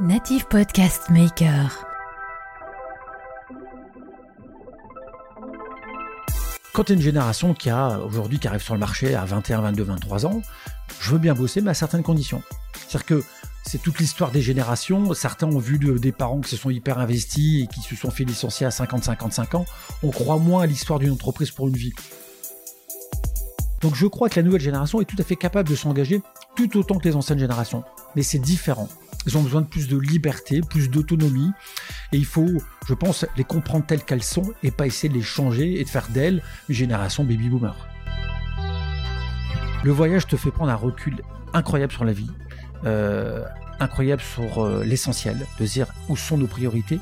Native 0.00 0.46
Podcast 0.48 1.10
Maker. 1.10 1.84
Quand 6.72 6.84
tu 6.84 6.92
es 6.92 6.94
une 6.94 7.02
génération 7.02 7.52
qui 7.54 7.68
a 7.68 7.98
aujourd'hui 8.00 8.38
qui 8.38 8.48
arrive 8.48 8.62
sur 8.62 8.74
le 8.74 8.80
marché 8.80 9.14
à 9.14 9.24
21, 9.24 9.60
22, 9.60 9.82
23 9.82 10.26
ans, 10.26 10.40
je 11.00 11.10
veux 11.10 11.18
bien 11.18 11.34
bosser, 11.34 11.60
mais 11.60 11.70
à 11.70 11.74
certaines 11.74 12.02
conditions. 12.02 12.42
C'est-à-dire 12.74 13.04
que 13.06 13.24
c'est 13.66 13.82
toute 13.82 13.98
l'histoire 13.98 14.30
des 14.30 14.40
générations. 14.40 15.12
Certains 15.12 15.48
ont 15.48 15.58
vu 15.58 15.78
de- 15.78 15.98
des 15.98 16.12
parents 16.12 16.40
qui 16.40 16.50
se 16.50 16.56
sont 16.56 16.70
hyper 16.70 16.98
investis 16.98 17.64
et 17.64 17.66
qui 17.66 17.80
se 17.80 17.94
sont 17.96 18.10
fait 18.10 18.24
licencier 18.24 18.66
à 18.66 18.70
50, 18.70 19.04
55 19.04 19.54
ans. 19.54 19.66
On 20.02 20.10
croit 20.10 20.38
moins 20.38 20.62
à 20.62 20.66
l'histoire 20.66 20.98
d'une 20.98 21.10
entreprise 21.12 21.50
pour 21.50 21.68
une 21.68 21.76
vie. 21.76 21.92
Donc 23.82 23.94
je 23.94 24.06
crois 24.06 24.28
que 24.28 24.36
la 24.38 24.42
nouvelle 24.44 24.60
génération 24.60 25.00
est 25.00 25.04
tout 25.06 25.16
à 25.18 25.24
fait 25.24 25.36
capable 25.36 25.68
de 25.68 25.74
s'engager 25.74 26.22
tout 26.56 26.76
autant 26.78 26.98
que 26.98 27.08
les 27.08 27.16
anciennes 27.16 27.38
générations. 27.38 27.82
Mais 28.14 28.22
c'est 28.22 28.38
différent. 28.38 28.88
Ils 29.26 29.36
ont 29.36 29.42
besoin 29.42 29.60
de 29.60 29.66
plus 29.66 29.88
de 29.88 29.98
liberté, 29.98 30.60
plus 30.62 30.88
d'autonomie. 30.88 31.50
Et 32.12 32.16
il 32.16 32.24
faut, 32.24 32.48
je 32.86 32.94
pense, 32.94 33.26
les 33.36 33.44
comprendre 33.44 33.84
telles 33.86 34.02
qu'elles 34.02 34.22
sont 34.22 34.52
et 34.62 34.70
pas 34.70 34.86
essayer 34.86 35.08
de 35.08 35.14
les 35.14 35.22
changer 35.22 35.80
et 35.80 35.84
de 35.84 35.88
faire 35.88 36.08
d'elles 36.08 36.42
une 36.68 36.74
génération 36.74 37.24
baby 37.24 37.48
boomer. 37.48 37.76
Le 39.82 39.92
voyage 39.92 40.26
te 40.26 40.36
fait 40.36 40.50
prendre 40.50 40.70
un 40.70 40.76
recul 40.76 41.22
incroyable 41.52 41.92
sur 41.92 42.04
la 42.04 42.12
vie, 42.12 42.30
euh, 42.84 43.44
incroyable 43.78 44.22
sur 44.22 44.64
euh, 44.64 44.84
l'essentiel, 44.84 45.46
de 45.58 45.66
dire 45.66 45.86
où 46.08 46.16
sont 46.16 46.36
nos 46.36 46.46
priorités. 46.46 47.00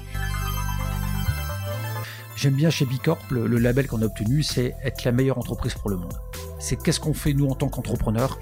J'aime 2.36 2.54
bien 2.54 2.70
chez 2.70 2.84
Bicorp, 2.84 3.18
le 3.30 3.58
label 3.58 3.88
qu'on 3.88 4.00
a 4.00 4.04
obtenu, 4.04 4.44
c'est 4.44 4.76
être 4.84 5.02
la 5.02 5.10
meilleure 5.10 5.38
entreprise 5.38 5.74
pour 5.74 5.90
le 5.90 5.96
monde. 5.96 6.14
C'est 6.60 6.80
qu'est-ce 6.80 7.00
qu'on 7.00 7.14
fait 7.14 7.32
nous 7.32 7.48
en 7.48 7.54
tant 7.54 7.68
qu'entrepreneurs? 7.68 8.38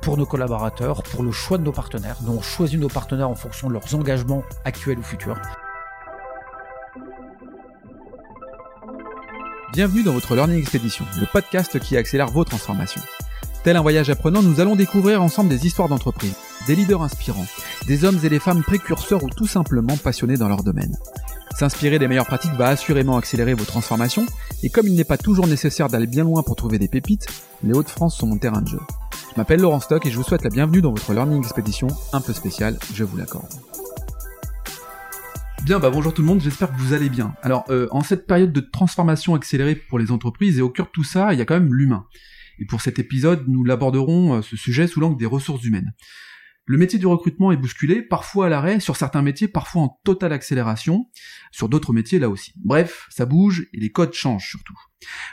Pour 0.00 0.16
nos 0.16 0.26
collaborateurs, 0.26 1.02
pour 1.02 1.22
le 1.22 1.32
choix 1.32 1.58
de 1.58 1.62
nos 1.62 1.72
partenaires. 1.72 2.16
Nous, 2.22 2.32
on 2.32 2.40
choisit 2.40 2.78
nos 2.78 2.88
partenaires 2.88 3.28
en 3.28 3.34
fonction 3.34 3.68
de 3.68 3.74
leurs 3.74 3.94
engagements 3.94 4.42
actuels 4.64 4.98
ou 4.98 5.02
futurs. 5.02 5.38
Bienvenue 9.72 10.02
dans 10.02 10.12
votre 10.12 10.34
Learning 10.34 10.58
Expedition, 10.58 11.04
le 11.20 11.26
podcast 11.26 11.78
qui 11.78 11.96
accélère 11.96 12.28
vos 12.28 12.44
transformations. 12.44 13.02
Tel 13.62 13.76
un 13.76 13.82
voyage 13.82 14.10
apprenant, 14.10 14.42
nous 14.42 14.58
allons 14.58 14.74
découvrir 14.74 15.22
ensemble 15.22 15.50
des 15.50 15.66
histoires 15.66 15.88
d'entreprise, 15.88 16.34
des 16.66 16.74
leaders 16.74 17.02
inspirants, 17.02 17.46
des 17.86 18.04
hommes 18.04 18.18
et 18.24 18.30
des 18.30 18.38
femmes 18.38 18.62
précurseurs 18.62 19.22
ou 19.22 19.28
tout 19.28 19.46
simplement 19.46 19.96
passionnés 19.96 20.38
dans 20.38 20.48
leur 20.48 20.62
domaine. 20.62 20.96
S'inspirer 21.56 21.98
des 21.98 22.08
meilleures 22.08 22.26
pratiques 22.26 22.54
va 22.54 22.68
assurément 22.68 23.18
accélérer 23.18 23.54
vos 23.54 23.64
transformations, 23.64 24.24
et 24.62 24.70
comme 24.70 24.86
il 24.86 24.94
n'est 24.94 25.04
pas 25.04 25.18
toujours 25.18 25.46
nécessaire 25.46 25.88
d'aller 25.88 26.06
bien 26.06 26.24
loin 26.24 26.42
pour 26.42 26.56
trouver 26.56 26.78
des 26.78 26.88
pépites, 26.88 27.26
les 27.62 27.74
Hauts-de-France 27.74 28.16
sont 28.16 28.26
mon 28.26 28.38
terrain 28.38 28.62
de 28.62 28.68
jeu. 28.68 28.80
Je 29.32 29.36
m'appelle 29.36 29.60
Laurent 29.60 29.78
Stock 29.78 30.04
et 30.04 30.10
je 30.10 30.16
vous 30.16 30.24
souhaite 30.24 30.42
la 30.42 30.50
bienvenue 30.50 30.82
dans 30.82 30.90
votre 30.90 31.12
Learning 31.12 31.40
Expedition 31.40 31.86
un 32.12 32.20
peu 32.20 32.32
spéciale, 32.32 32.76
je 32.92 33.04
vous 33.04 33.16
l'accorde. 33.16 33.48
Bien, 35.62 35.78
bah 35.78 35.90
bonjour 35.90 36.12
tout 36.12 36.22
le 36.22 36.26
monde, 36.26 36.40
j'espère 36.40 36.72
que 36.74 36.80
vous 36.80 36.94
allez 36.94 37.08
bien. 37.08 37.34
Alors, 37.42 37.64
euh, 37.68 37.86
en 37.92 38.02
cette 38.02 38.26
période 38.26 38.52
de 38.52 38.60
transformation 38.60 39.36
accélérée 39.36 39.76
pour 39.76 40.00
les 40.00 40.10
entreprises, 40.10 40.58
et 40.58 40.62
au 40.62 40.68
cœur 40.68 40.86
de 40.86 40.90
tout 40.90 41.04
ça, 41.04 41.32
il 41.32 41.38
y 41.38 41.42
a 41.42 41.44
quand 41.44 41.54
même 41.54 41.72
l'humain. 41.72 42.06
Et 42.58 42.64
pour 42.64 42.80
cet 42.80 42.98
épisode, 42.98 43.44
nous 43.46 43.62
l'aborderons 43.62 44.38
euh, 44.38 44.42
ce 44.42 44.56
sujet 44.56 44.88
sous 44.88 44.98
l'angle 44.98 45.16
des 45.16 45.26
ressources 45.26 45.62
humaines. 45.62 45.94
Le 46.66 46.78
métier 46.78 46.98
du 46.98 47.06
recrutement 47.06 47.50
est 47.50 47.56
bousculé, 47.56 48.02
parfois 48.02 48.46
à 48.46 48.48
l'arrêt, 48.48 48.80
sur 48.80 48.96
certains 48.96 49.22
métiers, 49.22 49.48
parfois 49.48 49.82
en 49.82 50.00
totale 50.04 50.32
accélération, 50.32 51.08
sur 51.50 51.68
d'autres 51.68 51.92
métiers 51.92 52.18
là 52.18 52.28
aussi. 52.28 52.52
Bref, 52.64 53.06
ça 53.10 53.26
bouge 53.26 53.66
et 53.72 53.80
les 53.80 53.90
codes 53.90 54.12
changent 54.12 54.48
surtout. 54.48 54.76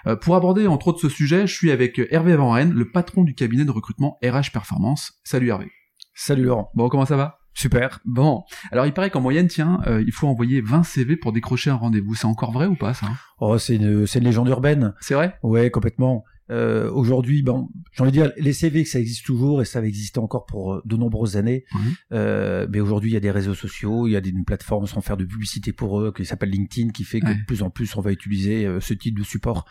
Euh, 0.07 0.15
pour 0.15 0.35
aborder 0.35 0.67
entre 0.67 0.87
autres 0.87 1.01
ce 1.01 1.09
sujet, 1.09 1.45
je 1.45 1.53
suis 1.53 1.71
avec 1.71 2.01
Hervé 2.09 2.35
Van 2.35 2.51
Rennes, 2.51 2.73
le 2.73 2.89
patron 2.89 3.23
du 3.23 3.35
cabinet 3.35 3.65
de 3.65 3.71
recrutement 3.71 4.17
RH 4.23 4.51
Performance. 4.51 5.19
Salut 5.23 5.49
Hervé. 5.49 5.71
Salut 6.15 6.45
Laurent. 6.45 6.71
Bon, 6.73 6.89
comment 6.89 7.05
ça 7.05 7.17
va? 7.17 7.37
Super. 7.53 7.99
Bon, 8.05 8.43
alors 8.71 8.85
il 8.85 8.93
paraît 8.93 9.09
qu'en 9.09 9.21
moyenne, 9.21 9.47
tiens, 9.47 9.79
euh, 9.87 10.03
il 10.05 10.11
faut 10.11 10.27
envoyer 10.27 10.61
20 10.61 10.83
CV 10.83 11.17
pour 11.17 11.33
décrocher 11.33 11.71
un 11.71 11.75
rendez-vous. 11.75 12.13
C'est 12.13 12.25
encore 12.25 12.51
vrai 12.51 12.67
ou 12.67 12.75
pas 12.75 12.93
ça? 12.93 13.07
Oh, 13.39 13.57
c'est 13.57 13.75
une, 13.77 14.05
c'est 14.05 14.19
une 14.19 14.25
légende 14.25 14.47
urbaine. 14.47 14.93
C'est 14.99 15.15
vrai? 15.15 15.37
Ouais, 15.41 15.71
complètement. 15.71 16.23
Euh, 16.49 16.89
Aujourd'hui, 16.91 17.41
bon, 17.43 17.69
j'ai 17.91 18.01
envie 18.03 18.11
de 18.11 18.17
dire, 18.17 18.31
les 18.37 18.53
CV, 18.53 18.85
ça 18.85 18.99
existe 18.99 19.25
toujours 19.25 19.61
et 19.61 19.65
ça 19.65 19.81
va 19.81 19.87
exister 19.87 20.19
encore 20.19 20.45
pour 20.45 20.73
euh, 20.75 20.81
de 20.85 20.95
nombreuses 20.95 21.35
années. 21.37 21.65
Mhm. 21.73 21.79
Euh, 22.13 22.67
mais 22.69 22.79
aujourd'hui, 22.79 23.11
il 23.11 23.13
y 23.13 23.17
a 23.17 23.21
des 23.21 23.31
réseaux 23.31 23.53
sociaux, 23.55 24.07
il 24.07 24.11
y 24.11 24.15
a 24.15 24.21
des 24.21 24.29
une 24.29 24.45
plateforme 24.45 24.87
sans 24.87 25.01
faire 25.01 25.17
de 25.17 25.25
publicité 25.25 25.73
pour 25.73 25.99
eux 26.01 26.13
qui 26.15 26.25
s'appelle 26.25 26.49
LinkedIn, 26.49 26.91
qui 26.91 27.03
fait 27.03 27.19
que 27.19 27.27
Ouais. 27.27 27.35
de 27.35 27.45
plus 27.45 27.63
en 27.63 27.69
plus, 27.69 27.95
on 27.97 28.01
va 28.01 28.11
utiliser 28.11 28.65
euh, 28.65 28.79
ce 28.79 28.93
type 28.93 29.17
de 29.17 29.23
support. 29.23 29.65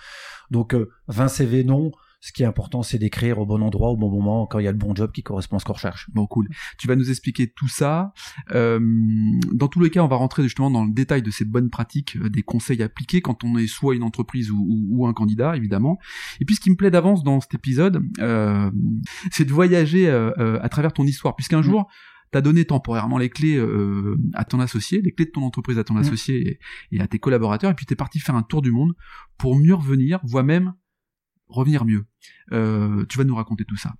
Donc, 0.50 0.74
euh, 0.74 0.90
20 1.08 1.28
CV, 1.28 1.64
non. 1.64 1.92
Ce 2.20 2.32
qui 2.32 2.42
est 2.42 2.46
important, 2.46 2.82
c'est 2.82 2.98
d'écrire 2.98 3.38
au 3.38 3.46
bon 3.46 3.62
endroit, 3.62 3.90
au 3.90 3.96
bon 3.96 4.10
moment, 4.10 4.46
quand 4.46 4.58
il 4.58 4.64
y 4.64 4.68
a 4.68 4.72
le 4.72 4.78
bon 4.78 4.94
job 4.94 5.12
qui 5.12 5.22
correspond 5.22 5.56
à 5.56 5.58
ce 5.60 5.64
qu'on 5.64 5.74
recherche. 5.74 6.08
Bon, 6.12 6.26
cool. 6.26 6.48
Tu 6.78 6.88
vas 6.88 6.96
nous 6.96 7.10
expliquer 7.10 7.46
tout 7.54 7.68
ça. 7.68 8.12
Euh, 8.52 8.80
dans 9.52 9.68
tous 9.68 9.80
les 9.80 9.90
cas, 9.90 10.02
on 10.02 10.08
va 10.08 10.16
rentrer 10.16 10.42
justement 10.42 10.70
dans 10.70 10.84
le 10.84 10.92
détail 10.92 11.22
de 11.22 11.30
ces 11.30 11.44
bonnes 11.44 11.70
pratiques, 11.70 12.16
euh, 12.16 12.28
des 12.30 12.42
conseils 12.42 12.82
appliqués 12.82 13.20
quand 13.20 13.44
on 13.44 13.56
est 13.58 13.66
soit 13.66 13.94
une 13.94 14.02
entreprise 14.02 14.50
ou, 14.50 14.56
ou- 14.58 14.86
ou 14.90 15.06
un 15.06 15.12
candidat, 15.12 15.56
évidemment. 15.56 15.98
Et 16.40 16.44
puis, 16.44 16.56
ce 16.56 16.60
qui 16.60 16.70
me 16.70 16.76
plaît 16.76 16.90
d'avance 16.90 17.22
dans 17.22 17.40
cet 17.40 17.54
épisode, 17.54 18.02
euh, 18.18 18.70
c'est 19.30 19.44
de 19.44 19.52
voyager 19.52 20.08
euh, 20.08 20.30
euh, 20.38 20.58
à 20.62 20.68
travers 20.68 20.92
ton 20.92 21.04
histoire, 21.04 21.36
puisqu'un 21.36 21.62
jour, 21.62 21.86
tu 22.32 22.38
as 22.38 22.40
donné 22.40 22.64
temporairement 22.64 23.18
les 23.18 23.28
clés 23.28 23.56
euh, 23.56 24.16
à 24.34 24.44
ton 24.44 24.58
associé, 24.58 25.00
les 25.00 25.12
clés 25.12 25.26
de 25.26 25.30
ton 25.30 25.42
entreprise 25.42 25.78
à 25.78 25.84
ton 25.84 25.94
Mm. 25.94 25.98
associé 25.98 26.48
et, 26.48 26.96
et 26.96 27.00
à 27.00 27.06
tes 27.06 27.18
collaborateurs, 27.20 27.70
et 27.70 27.74
puis 27.74 27.86
tu 27.86 27.92
es 27.92 27.96
parti 27.96 28.18
faire 28.18 28.34
un 28.34 28.42
tour 28.42 28.62
du 28.62 28.72
monde 28.72 28.94
pour 29.38 29.56
mieux 29.56 29.74
revenir, 29.74 30.18
voire 30.24 30.42
même 30.44 30.72
revenir 31.48 31.84
mieux. 31.84 32.04
Euh, 32.52 33.04
tu 33.08 33.18
vas 33.18 33.24
nous 33.24 33.34
raconter 33.34 33.64
tout 33.64 33.76
ça. 33.76 33.94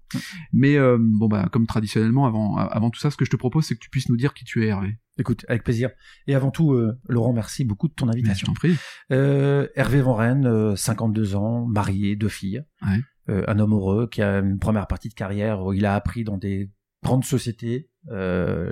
Mais 0.53 0.77
euh, 0.77 0.99
bon 1.01 1.29
bah 1.29 1.49
comme 1.51 1.67
traditionnellement 1.67 2.27
avant 2.27 2.57
avant 2.57 2.91
tout 2.91 2.99
ça, 3.01 3.11
ce 3.11 3.17
que 3.17 3.25
je 3.25 3.31
te 3.31 3.37
propose 3.37 3.67
c'est 3.67 3.75
que 3.75 3.81
tu 3.81 3.91
puisses 3.91 4.09
nous 4.09 4.17
dire 4.17 4.35
qui 4.35 4.45
tu 4.45 4.65
es 4.65 4.69
Hervé. 4.69 4.99
Écoute, 5.19 5.45
avec 5.49 5.65
plaisir. 5.65 5.91
Et 6.27 6.35
avant 6.35 6.51
tout, 6.51 6.73
euh, 6.75 6.99
Laurent, 7.09 7.33
merci 7.33 7.65
beaucoup 7.65 7.89
de 7.89 7.95
ton 7.95 8.07
Mais 8.07 8.13
je 8.13 8.19
invitation. 8.19 8.47
t'en 8.49 8.53
prie. 8.53 8.77
Hervé 9.09 10.03
Van 10.03 10.15
Rennes, 10.15 10.47
euh, 10.47 10.77
52 10.77 11.37
ans, 11.37 11.67
marié, 11.67 12.17
deux 12.17 12.29
filles. 12.29 12.65
Ouais. 12.83 13.01
Un 13.29 13.59
homme 13.59 13.73
heureux 13.73 14.09
qui 14.09 14.23
a 14.23 14.39
une 14.39 14.59
première 14.59 14.87
partie 14.87 15.09
de 15.09 15.15
carrière 15.15 15.63
où 15.65 15.73
il 15.73 15.85
a 15.85 15.97
appris 15.97 16.23
dans 16.23 16.37
des 16.39 16.71
grandes 17.03 17.25
sociétés, 17.25 17.91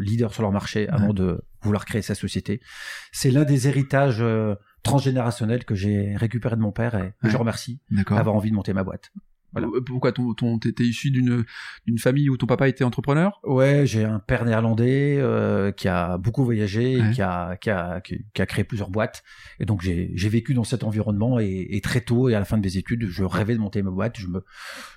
leaders 0.00 0.32
sur 0.32 0.42
leur 0.42 0.52
marché, 0.52 0.88
avant 0.88 1.12
de 1.12 1.42
vouloir 1.62 1.84
créer 1.84 2.02
sa 2.02 2.14
société. 2.14 2.60
C'est 3.10 3.32
l'un 3.32 3.42
des 3.44 3.66
héritages 3.66 4.22
transgénérationnels 4.84 5.64
que 5.64 5.74
j'ai 5.74 6.14
récupéré 6.16 6.54
de 6.56 6.60
mon 6.60 6.72
père 6.72 6.94
et 6.94 7.02
Ouais. 7.22 7.30
je 7.30 7.36
remercie 7.36 7.80
d'avoir 7.90 8.36
envie 8.36 8.50
de 8.50 8.54
monter 8.54 8.72
ma 8.72 8.84
boîte. 8.84 9.10
Voilà. 9.52 9.68
Euh, 9.68 9.80
Pourquoi 9.86 10.10
ton 10.10 10.34
ton 10.34 10.58
issu 10.80 11.12
d'une 11.12 11.44
d'une 11.86 11.98
famille 11.98 12.28
où 12.28 12.36
ton 12.36 12.46
papa 12.46 12.68
était 12.68 12.82
entrepreneur? 12.82 13.38
Ouais, 13.44 13.86
j'ai 13.86 14.04
un 14.04 14.18
père 14.18 14.44
néerlandais 14.44 15.16
euh, 15.20 15.70
qui 15.70 15.86
a 15.86 16.18
beaucoup 16.18 16.42
voyagé, 16.44 16.94
et 16.94 17.10
qui, 17.12 17.22
a, 17.22 17.56
qui, 17.56 17.70
a, 17.70 18.00
qui, 18.00 18.26
qui 18.34 18.42
a 18.42 18.46
créé 18.46 18.64
plusieurs 18.64 18.90
boîtes. 18.90 19.22
Et 19.60 19.64
donc 19.64 19.80
j'ai 19.80 20.10
j'ai 20.16 20.28
vécu 20.28 20.54
dans 20.54 20.64
cet 20.64 20.82
environnement 20.82 21.38
et, 21.38 21.68
et 21.70 21.80
très 21.80 22.00
tôt 22.00 22.28
et 22.28 22.34
à 22.34 22.40
la 22.40 22.44
fin 22.44 22.58
de 22.58 22.62
mes 22.62 22.76
études, 22.78 23.06
je 23.06 23.22
rêvais 23.22 23.54
de 23.54 23.60
monter 23.60 23.80
ma 23.82 23.90
boîte. 23.92 24.18
Je 24.18 24.26
me, 24.26 24.42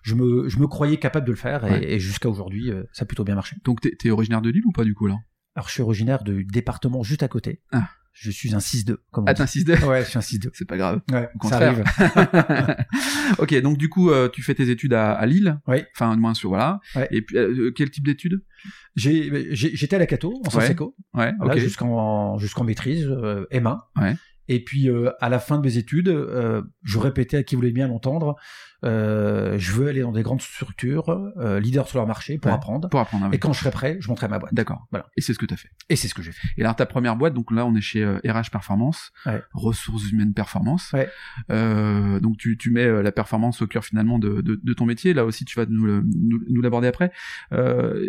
je 0.02 0.16
me, 0.16 0.50
je 0.50 0.58
me 0.58 0.66
croyais 0.66 0.98
capable 0.98 1.28
de 1.28 1.32
le 1.34 1.38
faire 1.38 1.64
et, 1.64 1.70
Ouais. 1.72 1.92
et 1.94 2.00
jusqu'à 2.00 2.28
aujourd'hui, 2.28 2.72
euh, 2.72 2.82
ça 2.94 3.04
a 3.04 3.06
plutôt 3.06 3.24
bien 3.24 3.36
marché. 3.36 3.58
Donc 3.64 3.82
t'es 3.82 3.92
t'es 3.96 4.10
originaire 4.10 4.42
de 4.42 4.50
Lille 4.50 4.66
ou 4.66 4.72
pas 4.72 4.84
du 4.86 4.96
coup 4.96 5.06
là 5.06 5.18
Alors 5.56 5.68
je 5.68 5.74
suis 5.74 5.84
originaire 5.84 6.24
du 6.24 6.44
département 6.46 7.04
juste 7.04 7.22
à 7.22 7.28
côté. 7.28 7.62
Ah. 7.72 7.90
Je 8.20 8.32
suis 8.32 8.56
un 8.56 8.60
6-2, 8.60 8.98
comme 9.12 9.26
Ah 9.28 9.34
t'es 9.36 9.42
un 9.42 9.46
6 9.46 9.64
Ouais, 9.86 10.04
je 10.04 10.10
suis 10.10 10.18
un 10.18 10.22
6-2. 10.22 10.50
C'est 10.54 10.66
pas 10.68 10.78
grave. 10.78 11.02
Ouais, 11.12 11.30
Au 11.40 11.48
ça 11.48 11.58
arrive. 11.58 11.84
ok, 13.38 13.62
donc 13.62 13.78
du 13.78 13.90
coup, 13.90 14.10
euh, 14.10 14.28
tu 14.28 14.42
fais 14.42 14.56
tes 14.56 14.70
études 14.70 14.94
à, 14.94 15.14
à 15.14 15.26
Lille. 15.26 15.60
Oui. 15.68 15.84
Enfin, 15.96 16.16
moins 16.16 16.34
sur 16.34 16.50
voilà. 16.50 16.80
Ouais. 16.96 17.08
Et 17.12 17.22
puis, 17.22 17.38
euh, 17.38 17.72
quel 17.76 17.92
type 17.92 18.06
d'études? 18.06 18.42
J'étais 18.96 19.96
à 19.96 20.00
la 20.00 20.08
Cato, 20.08 20.42
en 20.46 20.50
sciences 20.50 20.64
Ouais. 20.64 20.72
éco. 20.72 20.96
Ouais. 21.14 21.34
Voilà, 21.38 21.54
ok. 21.56 21.60
jusqu'en 21.60 22.38
jusqu'en 22.40 22.64
maîtrise 22.64 23.06
euh, 23.08 23.46
M1. 23.52 23.78
Ouais. 24.02 24.16
Et 24.48 24.64
puis 24.64 24.90
euh, 24.90 25.12
à 25.20 25.30
la 25.30 25.40
fin 25.40 25.58
de 25.58 25.64
mes 25.64 25.78
études, 25.78 26.08
euh, 26.10 26.62
je 26.84 26.98
répétais 27.00 27.38
à 27.38 27.44
qui 27.44 27.56
voulait 27.56 27.72
bien 27.72 27.88
l'entendre, 27.88 28.36
euh, 28.86 29.58
je 29.58 29.72
veux 29.72 29.88
aller 29.88 30.02
dans 30.02 30.12
des 30.12 30.22
grandes 30.22 30.42
structures, 30.42 31.10
euh, 31.38 31.60
leaders 31.60 31.88
sur 31.88 31.98
leur 31.98 32.08
marché 32.08 32.38
pour 32.38 32.52
Ouais. 32.52 32.56
apprendre. 32.56 32.90
Pour 32.90 33.00
apprendre. 33.00 33.28
Et 33.34 33.40
quand 33.40 33.52
je 33.54 33.60
serai 33.60 33.72
prêt, 33.72 33.98
je 34.00 34.08
monterai 34.08 34.28
ma 34.28 34.38
boîte. 34.40 34.54
D'accord. 34.54 34.86
Voilà. 34.92 35.08
Et 35.18 35.22
c'est 35.22 35.34
ce 35.34 35.40
que 35.40 35.46
t'as 35.46 35.56
fait. 35.56 35.70
Et 35.90 35.96
c'est 35.96 36.08
ce 36.08 36.14
que 36.14 36.22
j'ai 36.22 36.32
fait. 36.32 36.48
Et 36.58 36.62
alors 36.62 36.76
ta 36.76 36.86
première 36.86 37.16
boîte, 37.16 37.34
donc 37.34 37.52
là 37.52 37.66
on 37.66 37.76
est 37.76 37.82
chez 37.82 38.04
euh, 38.04 38.20
RH 38.26 38.52
Performance, 38.52 39.12
Ouais. 39.26 39.42
ressources 39.54 40.12
humaines 40.12 40.34
performance. 40.34 40.92
Ouais. 40.94 41.10
Euh, 41.52 42.20
donc 42.20 42.38
tu, 42.38 42.58
tu 42.58 42.70
mets 42.70 42.86
euh, 42.86 43.02
la 43.02 43.12
performance 43.12 43.62
au 43.62 43.68
cœur 43.68 43.84
finalement 43.84 44.20
de, 44.20 44.42
de, 44.42 44.60
de 44.62 44.74
ton 44.74 44.86
métier. 44.86 45.14
Là 45.14 45.26
aussi 45.26 45.44
tu 45.46 45.60
vas 45.60 45.66
nous, 45.68 45.88
nous, 45.88 46.40
nous 46.50 46.62
l'aborder 46.62 46.88
après. 46.88 47.12
Euh, 47.54 48.06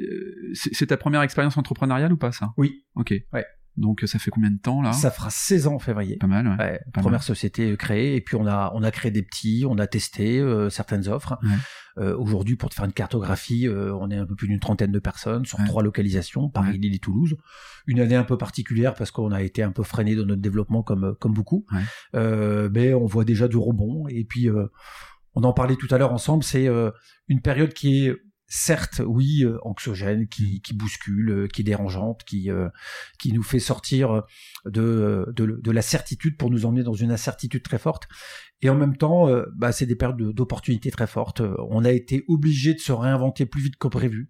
c'est 0.55 0.75
c'est 0.75 0.87
ta 0.87 0.97
première 0.97 1.23
expérience 1.23 1.57
entrepreneuriale 1.57 2.13
ou 2.13 2.17
pas 2.17 2.33
ça? 2.33 2.53
Oui. 2.57 2.85
Ok. 2.95 3.15
Ouais. 3.33 3.47
Donc 3.79 4.03
ça 4.07 4.19
fait 4.19 4.31
combien 4.31 4.51
de 4.51 4.59
temps 4.59 4.83
là? 4.83 4.93
Ça 4.93 5.11
fera 5.11 5.31
16 5.31 5.67
ans 5.69 5.75
en 5.75 5.79
février. 5.79 6.17
Pas 6.17 6.27
mal. 6.27 6.47
Ouais. 6.49 6.57
Ouais, 6.59 6.81
pas 6.93 7.01
première 7.01 7.21
mal. 7.21 7.23
société 7.23 7.77
créée 7.77 8.17
et 8.17 8.21
puis 8.21 8.37
on 8.37 8.47
a 8.47 8.71
on 8.75 8.83
a 8.83 8.91
créé 8.91 9.11
des 9.11 9.23
petits, 9.23 9.65
on 9.69 9.79
a 9.79 9.87
testé 9.87 10.39
euh, 10.41 10.69
certaines 10.71 11.09
offres. 11.09 11.39
Ouais. 11.43 11.49
Euh, 11.99 12.17
Aujourd'hui, 12.17 12.55
pour 12.57 12.69
te 12.71 12.75
faire 12.77 12.85
une 12.85 12.93
cartographie, 12.93 13.67
euh, 13.67 13.93
on 13.95 14.09
est 14.11 14.17
un 14.17 14.25
peu 14.27 14.37
plus 14.37 14.47
d'une 14.47 14.61
trentaine 14.61 14.93
de 14.93 14.99
personnes 15.01 15.45
sur 15.47 15.59
Ouais. 15.59 15.67
trois 15.67 15.83
localisations, 15.83 16.49
Paris. 16.49 16.79
Lille 16.79 16.95
et 16.95 16.99
Toulouse. 17.01 17.37
Une 17.87 17.99
année 18.01 18.15
un 18.17 18.23
peu 18.25 18.37
particulière 18.39 18.95
parce 18.95 19.11
qu'on 19.11 19.33
a 19.33 19.43
été 19.43 19.63
un 19.63 19.73
peu 19.73 19.83
freiné 19.83 20.15
dans 20.15 20.25
notre 20.27 20.43
développement 20.43 20.83
comme 20.83 21.17
comme 21.19 21.33
beaucoup. 21.33 21.65
Ouais. 21.73 21.81
Euh, 22.15 22.69
mais 22.73 22.95
on 22.95 23.07
voit 23.07 23.25
déjà 23.25 23.49
du 23.49 23.57
rebond 23.57 24.07
et 24.09 24.25
puis 24.25 24.49
euh, 24.49 24.67
on 25.35 25.43
en 25.45 25.53
parlait 25.53 25.77
tout 25.77 25.89
à 25.93 25.99
l'heure 25.99 26.13
ensemble. 26.13 26.43
C'est 26.45 26.69
euh, 26.69 26.91
une 27.29 27.41
période 27.41 27.73
qui 27.73 28.07
est 28.07 28.17
certes, 28.49 29.03
oui, 29.05 29.45
euh, 29.45 29.59
anxiogène, 29.63 30.27
qui, 30.27 30.61
qui 30.63 30.73
bouscule, 30.73 31.31
euh, 31.31 31.47
qui 31.47 31.61
est 31.61 31.65
dérangeante, 31.65 32.25
qui, 32.25 32.51
euh, 32.51 32.69
qui 33.19 33.33
nous 33.33 33.43
fait 33.43 33.61
sortir 33.61 34.23
de, 34.65 35.27
de, 35.37 35.61
de, 35.63 35.71
la 35.71 35.83
certitude 35.83 36.39
pour 36.39 36.51
nous 36.51 36.65
emmener 36.65 36.83
dans 36.83 36.95
une 36.95 37.13
incertitude 37.13 37.63
très 37.63 37.79
forte. 37.79 38.09
Et 38.63 38.71
en 38.71 38.75
même 38.75 38.97
temps, 38.97 39.29
bah, 39.55 39.71
c'est 39.73 39.87
des 39.87 39.95
périodes 39.95 40.33
d'opportunités 40.33 40.91
très 40.91 41.07
fortes. 41.07 41.43
On 41.71 41.85
a 41.85 41.93
été 41.93 42.25
obligé 42.27 42.75
de 42.75 42.81
se 42.81 42.93
réinventer 42.93 43.47
plus 43.47 43.63
vite 43.63 43.77
que 43.77 43.89
prévu. 43.89 44.29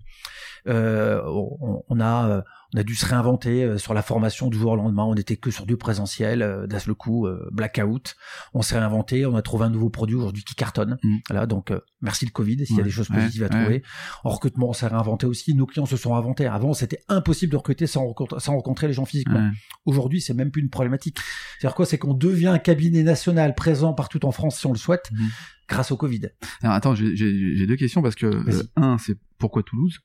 on, 0.66 1.82
on, 1.88 2.00
a 2.00 2.44
on 2.74 2.78
a 2.78 2.82
dû 2.82 2.94
se 2.94 3.06
réinventer 3.06 3.64
euh, 3.64 3.78
sur 3.78 3.94
la 3.94 4.02
formation 4.02 4.48
du 4.48 4.58
jour 4.58 4.72
au 4.72 4.76
lendemain. 4.76 5.04
On 5.04 5.14
n'était 5.14 5.36
que 5.36 5.50
sur 5.50 5.64
du 5.64 5.76
présentiel. 5.76 6.42
Euh, 6.42 6.66
D'un 6.66 6.78
le 6.86 6.94
coup, 6.94 7.26
euh, 7.26 7.48
blackout. 7.50 8.14
On 8.52 8.62
s'est 8.62 8.78
réinventé. 8.78 9.24
On 9.24 9.34
a 9.36 9.42
trouvé 9.42 9.64
un 9.64 9.70
nouveau 9.70 9.88
produit 9.88 10.16
aujourd'hui 10.16 10.44
qui 10.44 10.54
cartonne. 10.54 10.98
Mm. 11.02 11.16
Voilà, 11.30 11.46
donc 11.46 11.72
merci 12.02 12.26
le 12.26 12.30
Covid. 12.30 12.66
S'il 12.66 12.76
y 12.76 12.80
a 12.80 12.84
des 12.84 12.90
choses 12.90 13.08
positives 13.08 13.42
à 13.42 13.48
trouver. 13.48 13.82
En 14.22 14.30
recrutement, 14.30 14.68
on 14.68 14.72
s'est 14.72 14.86
réinventé 14.86 15.26
aussi. 15.26 15.54
Nos 15.54 15.66
clients 15.66 15.86
se 15.86 15.96
sont 15.96 16.14
inventés. 16.14 16.46
Avant, 16.46 16.74
c'était 16.74 17.00
impossible 17.08 17.52
de 17.52 17.56
recruter 17.56 17.86
sans, 17.86 18.06
rencontrer, 18.06 18.40
sans 18.40 18.52
rencontrer 18.52 18.86
les 18.86 18.92
gens 18.92 19.04
physiquement. 19.06 19.50
Aujourd'hui, 19.86 20.20
c'est 20.20 20.34
même 20.34 20.50
plus 20.50 20.62
une 20.62 20.70
problématique. 20.70 21.18
C'est-à-dire 21.58 21.74
quoi? 21.74 21.86
C'est 21.86 21.98
qu'on 21.98 22.14
devient 22.14 22.48
un 22.48 22.58
cabinet 22.58 23.02
national 23.02 23.54
présent 23.54 23.94
partout 23.94 24.17
en 24.24 24.32
France 24.32 24.58
si 24.58 24.66
on 24.66 24.72
le 24.72 24.78
souhaite. 24.78 25.10
Mm. 25.12 25.26
Grâce 25.68 25.90
au 25.90 25.96
Covid. 25.96 26.22
Alors 26.62 26.74
attends, 26.74 26.94
j'ai 26.94 27.66
deux 27.66 27.76
questions 27.76 28.02
parce 28.02 28.14
que 28.14 28.42
un, 28.76 28.96
c'est 28.98 29.18
pourquoi 29.38 29.62
Toulouse? 29.62 29.98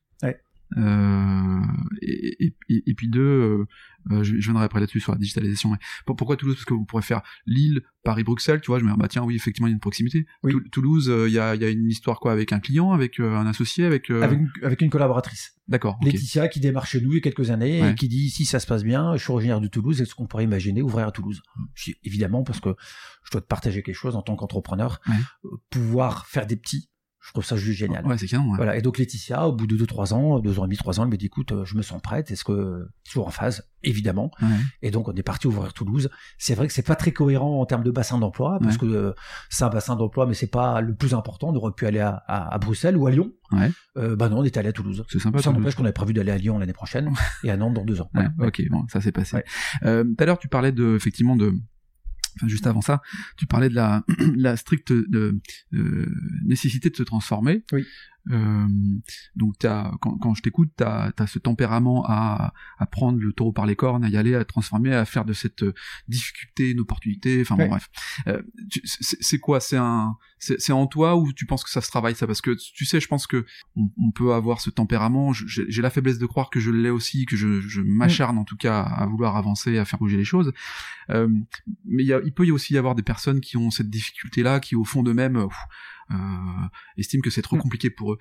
Euh, 0.78 1.62
et, 2.02 2.48
et, 2.70 2.84
et, 2.88 2.94
puis 2.96 3.08
deux, 3.08 3.66
euh, 4.12 4.16
euh, 4.16 4.24
je, 4.24 4.36
je, 4.36 4.42
viendrai 4.42 4.66
après 4.66 4.80
là-dessus 4.80 5.00
sur 5.00 5.12
la 5.12 5.18
digitalisation. 5.18 5.72
Mais 5.72 5.78
pourquoi 6.06 6.36
Toulouse? 6.38 6.56
Parce 6.56 6.66
que 6.66 6.74
vous 6.74 6.86
pourrez 6.86 7.02
faire 7.02 7.22
Lille, 7.46 7.82
Paris, 8.04 8.24
Bruxelles. 8.24 8.62
Tu 8.62 8.68
vois, 8.68 8.80
je 8.80 8.84
me 8.84 8.92
dis 8.92 8.98
bah 8.98 9.08
tiens, 9.08 9.24
oui, 9.24 9.36
effectivement, 9.36 9.68
il 9.68 9.72
y 9.72 9.74
a 9.74 9.76
une 9.76 9.80
proximité. 9.80 10.26
Toulouse, 10.72 11.12
il 11.28 11.34
y, 11.34 11.40
a, 11.40 11.56
y, 11.56 11.64
a, 11.64 11.70
une 11.70 11.90
histoire 11.90 12.20
quoi 12.20 12.32
avec 12.32 12.52
un 12.52 12.60
client, 12.60 12.92
avec 12.92 13.20
un 13.20 13.46
associé, 13.46 13.86
avec 13.86 14.10
avec 14.10 14.40
une, 14.40 14.50
avec, 14.64 14.82
une, 14.82 14.90
collaboratrice. 14.90 15.54
D'accord. 15.68 15.98
Laetitia 16.04 16.48
qui 16.50 16.60
démarre 16.60 16.86
chez 16.86 17.00
nous 17.00 17.12
il 17.12 17.16
y 17.16 17.18
a 17.20 17.22
quelques 17.22 17.50
années 17.50 17.90
et 17.90 17.96
qui 17.96 18.08
dit 18.08 18.30
si 18.30 18.46
ça 18.46 18.60
se 18.60 18.68
passe 18.68 18.84
bien, 18.84 19.16
je 19.16 19.24
suis 19.24 19.32
originaire 19.32 19.62
de 19.62 19.68
Toulouse, 19.68 20.02
est-ce 20.02 20.16
qu'on 20.16 20.28
pourrait 20.28 20.44
imaginer 20.44 20.82
ouvrir 20.82 21.08
à 21.08 21.12
Toulouse? 21.12 21.42
Je 21.74 21.92
dis, 21.92 21.96
Évidemment, 22.04 22.44
parce 22.44 22.60
que 22.60 22.76
je 23.24 23.32
dois 23.32 23.42
te 23.42 23.48
partager 23.48 23.82
quelque 23.84 23.96
chose 23.96 24.16
en 24.16 24.22
tant 24.22 24.36
qu'entrepreneur, 24.36 25.00
pouvoir 25.70 26.28
faire 26.28 26.46
des 26.46 26.58
petits 26.58 26.90
je 27.26 27.32
trouve 27.32 27.46
ça 27.46 27.56
juste 27.56 27.80
génial. 27.80 28.06
Ouais, 28.06 28.18
c'est 28.18 28.28
canon. 28.28 28.50
Ouais. 28.52 28.58
Voilà. 28.58 28.76
Et 28.76 28.82
donc 28.82 28.98
Laetitia, 28.98 29.48
au 29.48 29.54
bout 29.54 29.66
de 29.66 29.78
2-3 29.78 30.14
ans, 30.14 30.40
2 30.40 30.60
ans 30.60 30.64
et 30.64 30.68
demi, 30.68 30.76
3 30.76 31.00
ans, 31.00 31.04
elle 31.04 31.10
me 31.10 31.16
dit 31.16 31.28
écoute, 31.28 31.54
euh, 31.54 31.64
je 31.64 31.78
me 31.78 31.82
sens 31.82 32.02
prête. 32.02 32.30
Est-ce 32.32 32.44
que 32.44 32.86
toujours 33.10 33.28
en 33.28 33.32
phase? 33.32 33.64
Évidemment. 33.82 34.30
Ouais. 34.42 34.48
Et 34.82 34.92
donc 34.92 35.08
on 35.08 35.14
est 35.14 35.24
parti 35.24 35.48
ouvrir 35.48 35.74
Toulouse. 35.74 36.10
C'est 36.38 36.54
vrai 36.54 36.68
que 36.68 36.74
c'est 36.74 36.86
pas 36.86 36.96
très 36.96 37.12
cohérent 37.12 37.62
en 37.62 37.66
termes 37.66 37.84
de 37.84 37.92
bassin 37.92 38.18
d'emploi 38.20 38.58
parce 38.62 38.78
que 38.78 38.86
euh, 38.86 39.14
c'est 39.50 39.64
un 39.64 39.70
bassin 39.70 39.96
d'emploi, 39.96 40.26
mais 40.26 40.34
c'est 40.34 40.48
pas 40.52 40.82
le 40.82 40.94
plus 40.96 41.14
important. 41.14 41.50
On 41.50 41.56
aurait 41.56 41.72
pu 41.74 41.86
aller 41.86 42.00
à, 42.00 42.24
à, 42.28 42.54
à 42.54 42.58
Bruxelles 42.60 42.98
ou 42.98 43.08
à 43.08 43.12
Lyon. 43.12 43.32
Ouais. 43.52 43.72
Euh, 43.98 44.16
bah 44.18 44.28
non, 44.30 44.40
on 44.40 44.44
est 44.44 44.58
allé 44.58 44.70
à 44.70 44.74
Toulouse. 44.74 45.04
C'est 45.10 45.20
sympa. 45.20 45.42
Ça 45.42 45.52
n'empêche 45.52 45.76
qu'on 45.76 45.84
avait 45.84 45.94
prévu 45.94 46.14
d'aller 46.14 46.32
à 46.32 46.38
Lyon 46.38 46.60
l'année 46.60 46.74
prochaine 46.74 47.10
et 47.44 47.52
à 47.52 47.58
Nantes 47.58 47.74
dans 47.74 47.86
deux 47.86 48.02
ans. 48.02 48.10
Ouais, 48.16 48.28
Ok, 48.40 48.62
bon, 48.70 48.86
ça 48.92 49.00
s'est 49.02 49.12
passé. 49.14 49.44
Tout 49.82 49.88
à 50.20 50.26
l'heure, 50.26 50.40
tu 50.40 50.48
parlais 50.50 50.72
de 50.72 50.96
effectivement 50.96 51.36
de 51.36 51.54
juste 52.46 52.68
avant 52.68 52.82
ça, 52.82 53.02
tu 53.38 53.46
parlais 53.46 53.70
de 53.70 53.76
la, 53.76 54.04
la 54.36 54.58
stricte 54.58 54.92
de, 54.92 55.40
euh, 55.74 56.06
nécessité 56.46 56.90
de 56.90 56.96
se 56.96 57.04
transformer. 57.04 57.64
Oui. 57.72 57.86
Euh, 58.32 58.68
donc 59.36 59.66
as, 59.66 59.92
quand, 60.00 60.18
quand 60.18 60.34
je 60.34 60.42
t'écoute, 60.42 60.72
tu 60.78 60.84
as, 60.84 61.14
ce 61.28 61.40
tempérament 61.40 62.06
à, 62.08 62.54
à 62.78 62.86
prendre 62.86 63.20
le 63.20 63.34
taureau 63.34 63.52
par 63.52 63.66
les 63.66 63.76
cornes, 63.76 64.06
à 64.06 64.10
y 64.10 64.18
aller, 64.18 64.34
à 64.34 64.46
transformer, 64.46 64.94
à 64.94 65.06
faire 65.06 65.26
de 65.26 65.34
cette 65.34 65.64
euh, 65.64 65.74
difficulté 66.08 66.72
une 66.72 66.80
opportunité. 66.80 67.42
Enfin 67.42 67.58
bon, 67.58 67.68
bref. 67.68 67.90
Euh, 68.28 68.42
c'est 68.96 69.40
quoi? 69.40 69.60
C'est 69.60 69.78
un, 69.78 70.16
c'est 70.40 70.74
en 70.74 70.88
toi 70.88 71.16
ou 71.18 71.34
tu 71.34 71.46
penses 71.46 71.64
que 71.64 71.70
ça 71.70 71.82
se 71.82 71.90
travaille 71.90 72.16
ça? 72.16 72.28
Parce 72.28 72.42
que 72.42 72.56
tu 72.74 72.86
sais, 72.86 73.00
je 73.00 73.08
pense 73.08 73.28
que 73.28 73.46
on, 73.76 73.90
on 73.98 74.12
peut 74.12 74.34
avoir 74.34 74.62
ce 74.62 74.70
tempérament. 74.70 75.34
J'ai 75.34 75.82
la 75.82 75.90
faiblesse 75.90 76.18
de 76.18 76.26
croire 76.26 76.50
que 76.50 76.60
je 76.60 76.72
l'ai 76.72 76.90
aussi, 76.90 77.26
que 77.26 77.36
je, 77.36 77.62
je 77.62 77.82
m'acharne 77.82 78.38
en 78.38 78.46
tout 78.46 78.58
cas 78.58 78.82
à 78.82 79.06
vouloir 79.06 79.36
avancer, 79.36 79.78
à 79.78 79.86
faire 79.86 80.00
bouger 80.00 80.18
les 80.18 80.26
choses. 80.26 80.54
Euh, 81.10 81.28
mais 81.86 82.04
il, 82.04 82.08
y 82.08 82.14
a, 82.14 82.22
il 82.24 82.34
peut 82.34 82.46
y 82.46 82.52
aussi 82.52 82.74
y 82.74 82.78
avoir 82.78 82.96
des 82.96 83.04
personnes 83.04 83.42
qui 83.42 83.58
ont 83.58 83.70
cette 83.70 83.90
difficulté-là, 83.90 84.60
qui 84.60 84.76
au 84.76 84.86
fond 84.86 85.04
d'eux-mêmes 85.04 85.48
estiment 86.98 87.22
que 87.22 87.30
c'est 87.30 87.42
trop 87.42 87.56
mm. 87.56 87.62
compliqué 87.62 87.90
pour 87.90 88.14
eux. 88.14 88.18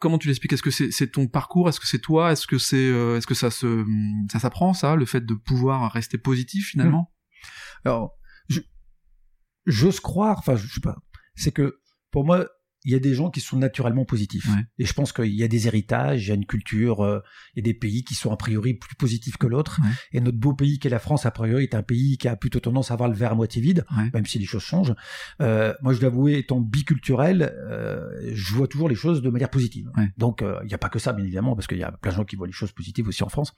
comment 0.00 0.18
tu 0.18 0.28
l'expliques? 0.28 0.52
Est-ce 0.52 0.62
que 0.62 0.70
c'est 0.70 1.10
ton 1.10 1.26
parcours? 1.26 1.68
Est-ce 1.68 1.80
que 1.80 1.86
c'est 1.86 2.00
toi? 2.00 2.32
Est-ce 2.32 2.46
que 2.46 2.58
c'est 2.58 2.76
euh, 2.76 3.16
est-ce 3.16 3.26
que 3.26 3.34
ça 3.34 3.50
se 3.50 3.84
ça 4.30 4.38
s'apprend 4.38 4.74
ça, 4.74 4.96
le 4.96 5.06
fait 5.06 5.24
de 5.24 5.34
pouvoir 5.34 5.90
rester 5.92 6.18
positif 6.18 6.68
finalement? 6.70 7.10
Mm. 7.82 7.88
Alors, 7.88 8.12
j'ose 9.66 10.00
croire, 10.00 10.38
enfin 10.38 10.56
je 10.56 10.66
sais 10.66 10.80
pas, 10.80 10.96
c'est 11.34 11.52
que 11.52 11.78
pour 12.10 12.24
moi 12.24 12.46
il 12.84 12.92
y 12.92 12.94
a 12.94 12.98
des 12.98 13.14
gens 13.14 13.30
qui 13.30 13.40
sont 13.40 13.56
naturellement 13.56 14.04
positifs. 14.04 14.48
Et 14.78 14.84
je 14.84 14.92
pense 14.92 15.12
qu'il 15.12 15.34
y 15.34 15.42
a 15.42 15.48
des 15.48 15.66
héritages, 15.66 16.26
il 16.26 16.28
y 16.28 16.32
a 16.32 16.34
une 16.34 16.46
culture, 16.46 17.02
euh, 17.02 17.20
il 17.54 17.58
y 17.58 17.62
a 17.62 17.64
des 17.64 17.74
pays 17.74 18.04
qui 18.04 18.14
sont 18.14 18.30
a 18.30 18.36
priori 18.36 18.74
plus 18.74 18.94
positifs 18.96 19.36
que 19.36 19.46
l'autre. 19.46 19.80
Et 20.12 20.20
notre 20.20 20.38
beau 20.38 20.54
pays 20.54 20.78
qui 20.78 20.88
est 20.88 20.90
la 20.90 20.98
France, 20.98 21.26
a 21.26 21.30
priori, 21.30 21.64
est 21.64 21.74
un 21.74 21.82
pays 21.82 22.18
qui 22.18 22.28
a 22.28 22.36
plutôt 22.36 22.60
tendance 22.60 22.90
à 22.90 22.94
avoir 22.94 23.08
le 23.08 23.14
verre 23.14 23.32
à 23.32 23.34
moitié 23.34 23.62
vide, 23.62 23.84
même 24.12 24.26
si 24.26 24.38
les 24.38 24.46
choses 24.46 24.62
changent. 24.62 24.94
Euh, 25.40 25.74
moi, 25.82 25.92
je 25.92 26.00
dois 26.00 26.08
avouer, 26.08 26.38
étant 26.38 26.60
biculturel, 26.60 27.54
euh, 27.70 28.30
je 28.32 28.54
vois 28.54 28.68
toujours 28.68 28.88
les 28.88 28.94
choses 28.94 29.22
de 29.22 29.30
manière 29.30 29.50
positive. 29.50 29.90
Donc, 30.18 30.42
il 30.42 30.66
n'y 30.66 30.74
a 30.74 30.78
pas 30.78 30.88
que 30.88 30.98
ça, 30.98 31.12
bien 31.12 31.24
évidemment, 31.24 31.54
parce 31.54 31.66
qu'il 31.66 31.78
y 31.78 31.82
a 31.82 31.92
plein 31.92 32.12
de 32.12 32.16
gens 32.16 32.24
qui 32.24 32.36
voient 32.36 32.46
les 32.46 32.52
choses 32.52 32.72
positives 32.72 33.08
aussi 33.08 33.22
en 33.22 33.28
France. 33.28 33.52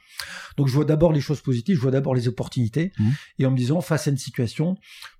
Donc, 0.56 0.68
je 0.68 0.72
vois 0.72 0.84
d'abord 0.84 1.12
les 1.12 1.20
choses 1.20 1.40
positives, 1.40 1.76
je 1.76 1.80
vois 1.80 1.90
d'abord 1.90 2.14
les 2.14 2.28
opportunités. 2.28 2.92
Mmh. 2.98 3.10
Et 3.38 3.46
en 3.46 3.50
me 3.50 3.56
disant, 3.56 3.80
face 3.80 4.06
à 4.06 4.10
une 4.10 4.16
situation, 4.16 4.76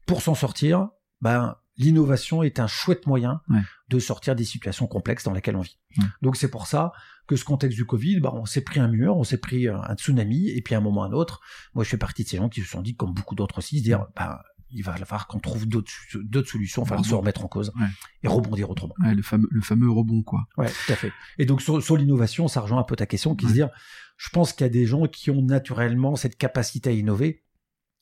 pour 0.06 0.23
s'en 0.23 0.35
sortir, 0.35 0.88
ben 1.20 1.56
l'innovation 1.78 2.43
est 2.43 2.61
un 2.61 2.67
chouette 2.67 3.06
moyen 3.06 3.40
de 3.88 3.99
sortir 3.99 4.34
des 4.34 4.44
situations 4.44 4.87
complexes 4.87 5.25
dans 5.25 5.32
lesquelles 5.32 5.56
on 5.56 5.62
vit. 5.62 5.78
Donc 6.23 6.37
c'est 6.37 6.50
pour 6.50 6.67
ça 6.67 6.93
que 7.26 7.37
ce 7.37 7.44
contexte 7.44 7.76
du 7.76 7.84
Covid, 7.84 8.20
bah, 8.20 8.31
on 8.34 8.46
s'est 8.46 8.61
pris 8.61 8.81
un 8.81 8.88
mur, 8.88 9.17
on 9.17 9.25
s'est 9.25 9.38
pris 9.38 9.69
un 9.69 9.94
tsunami, 9.94 10.49
et 10.50 10.62
puis 10.62 10.75
à 10.75 10.78
un 10.78 10.81
moment 10.81 11.02
ou 11.02 11.05
à 11.05 11.06
un 11.08 11.12
autre, 11.12 11.40
moi 11.75 11.84
je 11.84 11.90
fais 11.90 11.99
partie 11.99 12.25
de 12.25 12.28
ces 12.28 12.37
gens 12.37 12.49
qui 12.49 12.61
se 12.61 12.69
sont 12.69 12.82
dit, 12.82 12.94
comme 12.94 13.12
beaucoup 13.12 13.34
d'autres 13.34 13.58
aussi, 13.58 13.78
se 13.78 13.84
dire, 13.84 14.06
bah, 14.14 14.43
il 14.70 14.82
va 14.82 14.93
falloir 14.96 15.26
qu'on 15.26 15.38
trouve 15.38 15.67
d'autres 15.67 16.49
solutions, 16.49 16.82
il 16.82 16.84
va 16.84 16.88
falloir 16.88 17.06
se 17.06 17.14
remettre 17.14 17.44
en 17.44 17.49
cause 17.49 17.73
et 18.22 18.29
rebondir 18.29 18.70
autrement. 18.70 18.94
le, 18.99 19.22
fameux, 19.22 19.49
le 19.50 19.61
fameux 19.61 19.90
rebond, 19.90 20.22
quoi. 20.22 20.46
Ouais, 20.56 20.69
tout 20.69 20.93
à 20.93 20.96
fait. 20.96 21.12
Et 21.38 21.46
donc 21.46 21.62
sur, 21.62 21.82
sur 21.82 21.96
l'innovation, 21.96 22.49
ça 22.49 22.61
rejoint 22.61 22.81
un 22.81 22.84
peu 22.84 22.96
ta 22.96 23.06
question, 23.06 23.34
qui 23.34 23.49
se 23.49 23.52
dire, 23.52 23.70
je 24.17 24.29
pense 24.31 24.52
qu'il 24.52 24.64
y 24.64 24.70
a 24.70 24.72
des 24.72 24.87
gens 24.87 25.06
qui 25.06 25.31
ont 25.31 25.43
naturellement 25.43 26.17
cette 26.17 26.37
capacité 26.37 26.90
à 26.90 26.93
innover, 26.93 27.44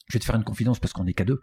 je 0.06 0.15
vais 0.15 0.19
te 0.21 0.25
faire 0.25 0.37
une 0.37 0.45
confidence 0.45 0.79
parce 0.79 0.93
qu'on 0.93 1.05
n'est 1.05 1.15
qu'à 1.15 1.25
deux, 1.25 1.41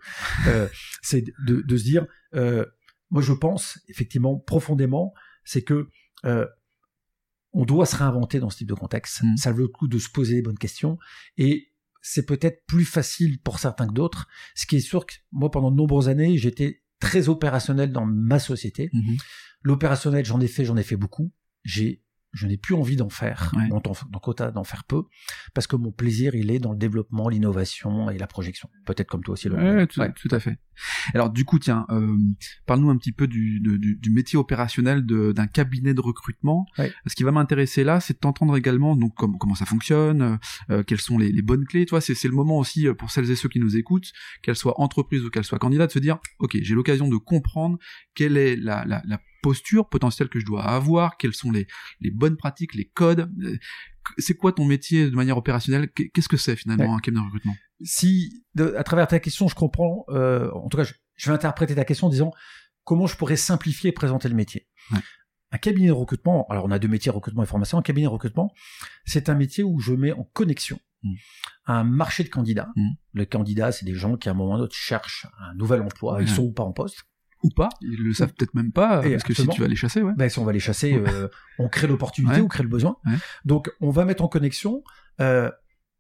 euh, 0.48 0.68
c'est 1.02 1.24
de, 1.46 1.62
de, 1.62 1.78
se 1.78 1.84
dire, 1.84 2.06
euh, 2.36 2.66
moi 3.10 3.22
je 3.22 3.34
pense 3.34 3.80
effectivement 3.88 4.38
profondément, 4.38 5.14
c'est 5.44 5.64
que 5.64 5.90
euh, 6.26 6.46
on 7.54 7.66
doit 7.66 7.86
se 7.86 7.96
réinventer 7.96 8.40
dans 8.40 8.50
ce 8.50 8.58
type 8.58 8.70
de 8.70 8.74
contexte. 8.74 9.24
Mm. 9.24 9.38
Ça 9.38 9.52
vaut 9.52 9.64
le 9.64 9.68
coup 9.68 9.88
de 9.88 9.98
se 9.98 10.10
poser 10.10 10.36
les 10.36 10.42
bonnes 10.42 10.58
questions 10.58 10.98
et 11.38 11.72
c'est 12.02 12.26
peut-être 12.26 12.66
plus 12.66 12.86
facile 12.86 13.40
pour 13.42 13.60
certains 13.60 13.88
que 13.88 13.94
d'autres. 13.94 14.28
Ce 14.56 14.66
qui 14.66 14.78
est 14.78 14.82
sûr 14.82 15.06
que 15.06 15.14
moi 15.32 15.52
pendant 15.52 15.72
de 15.72 15.76
nombreuses 15.76 16.10
années 16.10 16.38
j'étais 16.38 16.84
très 17.00 17.30
opérationnel 17.30 17.92
dans 17.92 18.06
ma 18.06 18.40
société. 18.40 18.90
Mm-hmm. 18.94 19.22
L'opérationnel 19.64 20.26
j'en 20.26 20.40
ai 20.40 20.48
fait, 20.48 20.66
j'en 20.66 20.78
ai 20.78 20.84
fait 20.84 20.96
beaucoup. 20.96 21.32
J'ai 21.64 22.04
je 22.34 22.48
n'ai 22.48 22.58
plus 22.58 22.76
envie 22.76 22.96
d'en 22.96 23.10
faire, 23.10 23.52
donc 23.70 24.28
autant 24.28 24.52
d'en 24.52 24.64
faire 24.64 24.84
peu, 24.86 25.04
parce 25.54 25.68
que 25.68 25.76
mon 25.76 25.92
plaisir, 25.92 26.36
il 26.36 26.52
est 26.52 26.60
dans 26.60 26.72
le 26.72 26.78
développement, 26.78 27.30
l'innovation 27.30 28.10
et 28.10 28.18
la 28.18 28.28
projection. 28.28 28.70
Peut-être 28.86 29.10
comme 29.10 29.24
toi 29.24 29.34
aussi. 29.34 29.50
Le 29.50 29.86
tout, 29.86 30.02
tout, 30.16 30.36
à 30.36 30.40
fait. 30.40 30.58
Alors 31.14 31.30
du 31.30 31.46
coup, 31.46 31.60
tiens, 31.60 31.86
euh, 31.90 32.18
parle-nous 32.66 32.90
un 32.90 32.98
petit 32.98 33.12
peu 33.12 33.28
du, 33.28 33.60
du, 33.60 33.98
du 33.98 34.10
métier 34.10 34.38
opérationnel 34.38 35.06
d'un 35.06 35.48
cabinet 35.48 35.94
de 35.94 36.02
recrutement. 36.02 36.66
Ce 36.78 37.16
qui 37.16 37.24
va 37.24 37.32
m'intéresser 37.32 37.84
là, 37.84 38.00
c'est 38.00 38.14
de 38.14 38.20
t'entendre 38.20 38.56
également 38.56 38.96
donc 38.96 39.14
comment, 39.16 39.38
comment 39.38 39.56
ça 39.56 39.66
fonctionne, 39.66 40.22
euh, 40.22 40.38
euh, 40.70 40.84
quelles 40.84 41.02
sont 41.02 41.18
les, 41.18 41.32
les, 41.32 41.42
bonnes 41.42 41.66
clés. 41.66 41.86
Toi, 41.86 42.02
c'est 42.02 42.24
le 42.24 42.34
moment 42.34 42.58
aussi 42.58 42.88
euh, 42.88 42.94
pour 42.94 43.12
celles 43.12 43.30
et 43.30 43.36
ceux 43.36 43.50
qui 43.50 43.60
nous 43.60 43.78
écoutent, 43.78 44.12
qu'elles 44.42 44.56
soient 44.56 44.80
entreprises 44.80 45.24
ou 45.24 45.30
qu'elles 45.30 45.44
soient 45.44 45.60
candidats, 45.60 45.88
de 45.88 45.92
se 45.92 46.00
dire, 46.00 46.20
ok, 46.40 46.58
j'ai 46.62 46.76
l'occasion 46.76 47.08
de 47.08 47.18
comprendre 47.18 47.78
quelle 48.16 48.38
est 48.38 48.56
la, 48.56 48.86
la, 48.86 49.02
la 49.06 49.20
posture 49.42 49.90
potentielle 49.90 50.30
que 50.30 50.40
je 50.40 50.46
dois 50.46 50.64
avoir, 50.64 51.18
quelles 51.18 51.34
sont 51.34 51.52
les, 51.52 51.68
les 52.00 52.12
bonnes 52.12 52.38
pratiques, 52.38 52.76
les 52.76 52.86
codes. 52.86 53.32
Euh, 53.44 53.58
c'est 54.18 54.36
quoi 54.36 54.52
ton 54.52 54.66
métier 54.66 55.10
de 55.10 55.16
manière 55.16 55.38
opérationnelle 55.38 55.90
Qu'est-ce 55.92 56.30
que 56.30 56.38
c'est 56.38 56.56
finalement 56.56 56.96
un 56.96 57.00
cabinet 57.00 57.22
de 57.22 57.26
recrutement? 57.26 57.56
Si, 57.84 58.44
à 58.58 58.84
travers 58.84 59.08
ta 59.08 59.20
question, 59.20 59.48
je 59.48 59.56
comprends, 59.56 60.06
euh, 60.10 60.52
en 60.52 60.70
tout 60.70 60.78
cas, 60.78 60.84
je, 60.84 61.30
vais 61.30 61.36
interpréter 61.36 61.76
ta 61.76 61.86
question 61.86 62.08
en 62.08 62.10
disant 62.10 62.32
comment 62.84 63.08
je 63.08 63.16
pourrais 63.16 63.36
simplifier 63.36 63.90
et 63.90 63.94
présenter 63.94 64.28
le 64.30 64.36
métier? 64.36 64.68
Un 65.52 65.58
cabinet 65.58 65.88
de 65.88 65.94
recrutement, 65.94 66.48
alors 66.50 66.66
on 66.66 66.72
a 66.72 66.80
deux 66.80 66.88
métiers, 66.88 67.12
recrutement 67.12 67.44
et 67.44 67.46
formation. 67.46 67.78
Un 67.78 67.82
cabinet 67.82 68.08
de 68.08 68.12
recrutement, 68.12 68.54
c'est 69.06 69.30
un 69.30 69.36
métier 69.36 69.64
où 69.64 69.80
je 69.80 69.94
mets 69.94 70.14
en 70.14 70.24
connexion 70.24 70.80
mmh. 71.04 71.14
un 71.66 71.84
marché 71.84 72.24
de 72.24 72.30
candidats. 72.30 72.70
Mmh. 72.76 72.90
Le 73.14 73.26
candidat, 73.26 73.72
c'est 73.72 73.86
des 73.86 73.94
gens 73.94 74.16
qui 74.16 74.30
à 74.30 74.32
un 74.32 74.36
moment 74.36 74.52
ou 74.52 74.56
à 74.56 74.58
un 74.58 74.62
autre 74.62 74.76
cherchent 74.76 75.28
un 75.40 75.54
nouvel 75.56 75.82
emploi, 75.82 76.22
ils 76.22 76.30
sont 76.30 76.44
ou 76.44 76.52
pas 76.54 76.64
en 76.64 76.72
poste 76.72 77.06
ou 77.44 77.50
pas, 77.50 77.70
ils 77.82 78.02
le 78.04 78.14
savent 78.14 78.34
peut-être 78.34 78.54
même 78.54 78.72
pas, 78.72 79.02
parce 79.02 79.24
que 79.24 79.34
si 79.34 79.48
tu 79.48 79.62
vas 79.62 79.68
les 79.68 79.76
chasser, 79.76 80.02
ouais. 80.02 80.14
Ben, 80.18 80.30
si 80.30 80.40
on 80.40 80.46
va 80.46 80.52
les 80.52 80.60
chasser, 80.60 80.94
euh, 80.94 81.28
on 81.60 81.70
crée 81.70 81.88
l'opportunité, 81.88 82.42
on 82.42 82.48
crée 82.48 82.64
le 82.64 82.70
besoin. 82.70 82.98
Donc, 83.46 83.72
on 83.82 83.90
va 83.90 84.06
mettre 84.06 84.24
en 84.24 84.28
connexion 84.28 84.84
euh, 85.20 85.52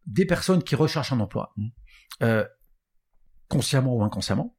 des 0.05 0.25
personnes 0.25 0.63
qui 0.63 0.75
recherchent 0.75 1.13
un 1.13 1.19
emploi, 1.19 1.53
mm. 1.57 1.67
euh, 2.23 2.45
consciemment 3.47 3.95
ou 3.95 4.03
inconsciemment, 4.03 4.57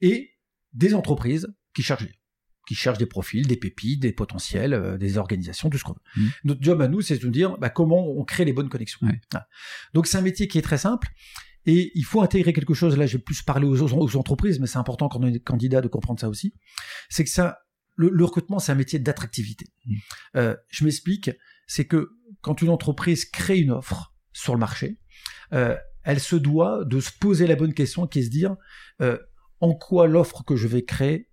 et 0.00 0.32
des 0.72 0.94
entreprises 0.94 1.54
qui 1.74 1.82
cherchent. 1.82 2.06
qui 2.66 2.74
cherchent 2.74 2.98
des 2.98 3.06
profils, 3.06 3.46
des 3.46 3.56
pépites, 3.56 4.00
des 4.00 4.12
potentiels, 4.12 4.74
euh, 4.74 4.98
des 4.98 5.18
organisations, 5.18 5.70
tout 5.70 5.78
ce 5.78 5.84
qu'on 5.84 5.94
veut. 5.94 6.22
Mhm. 6.22 6.30
Notre 6.44 6.62
job 6.62 6.80
à 6.82 6.88
nous, 6.88 7.00
c'est 7.00 7.18
de 7.18 7.24
nous 7.24 7.32
dire 7.32 7.58
bah, 7.58 7.70
comment 7.70 8.06
on 8.06 8.24
crée 8.24 8.44
les 8.44 8.52
bonnes 8.52 8.68
connexions. 8.68 8.98
Ouais. 9.02 9.20
Voilà. 9.30 9.48
Donc 9.94 10.06
c'est 10.06 10.18
un 10.18 10.22
métier 10.22 10.46
qui 10.48 10.58
est 10.58 10.62
très 10.62 10.78
simple. 10.78 11.08
Et 11.66 11.92
il 11.94 12.04
faut 12.04 12.22
intégrer 12.22 12.52
quelque 12.52 12.74
chose, 12.74 12.96
là 12.96 13.06
j'ai 13.06 13.18
plus 13.18 13.42
parlé 13.42 13.66
aux, 13.66 13.82
aux 13.82 14.16
entreprises, 14.16 14.58
mais 14.58 14.66
c'est 14.66 14.78
important 14.78 15.08
quand 15.08 15.20
on 15.22 15.26
est 15.26 15.40
candidat 15.40 15.80
de 15.80 15.88
comprendre 15.88 16.20
ça 16.20 16.28
aussi, 16.28 16.54
c'est 17.08 17.24
que 17.24 17.30
ça, 17.30 17.58
le, 17.96 18.10
le 18.10 18.24
recrutement 18.24 18.58
c'est 18.58 18.72
un 18.72 18.76
métier 18.76 18.98
d'attractivité. 18.98 19.66
Mhm. 19.86 19.96
Euh, 20.36 20.56
je 20.68 20.84
m'explique, 20.84 21.30
c'est 21.66 21.86
que 21.86 22.10
quand 22.40 22.62
une 22.62 22.70
entreprise 22.70 23.24
crée 23.24 23.58
une 23.58 23.70
offre 23.70 24.14
sur 24.32 24.54
le 24.54 24.60
marché, 24.60 24.98
euh, 25.52 25.76
elle 26.02 26.20
se 26.20 26.36
doit 26.36 26.84
de 26.84 26.98
se 26.98 27.12
poser 27.12 27.46
la 27.46 27.54
bonne 27.54 27.74
question 27.74 28.06
qui 28.06 28.18
est 28.18 28.22
de 28.22 28.26
se 28.26 28.30
dire 28.30 28.56
euh, 29.00 29.18
en 29.60 29.74
quoi 29.74 30.08
l'offre 30.08 30.42
que 30.44 30.56
je 30.56 30.66
vais 30.66 30.84
créer, 30.84 31.28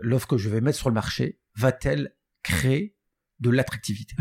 l'offre 0.00 0.28
que 0.28 0.36
je 0.38 0.48
vais 0.48 0.60
mettre 0.60 0.78
sur 0.78 0.88
le 0.88 0.94
marché, 0.94 1.40
va-t-elle 1.56 2.14
créer 2.42 2.96
de 3.40 3.50
l'attractivité? 3.50 4.14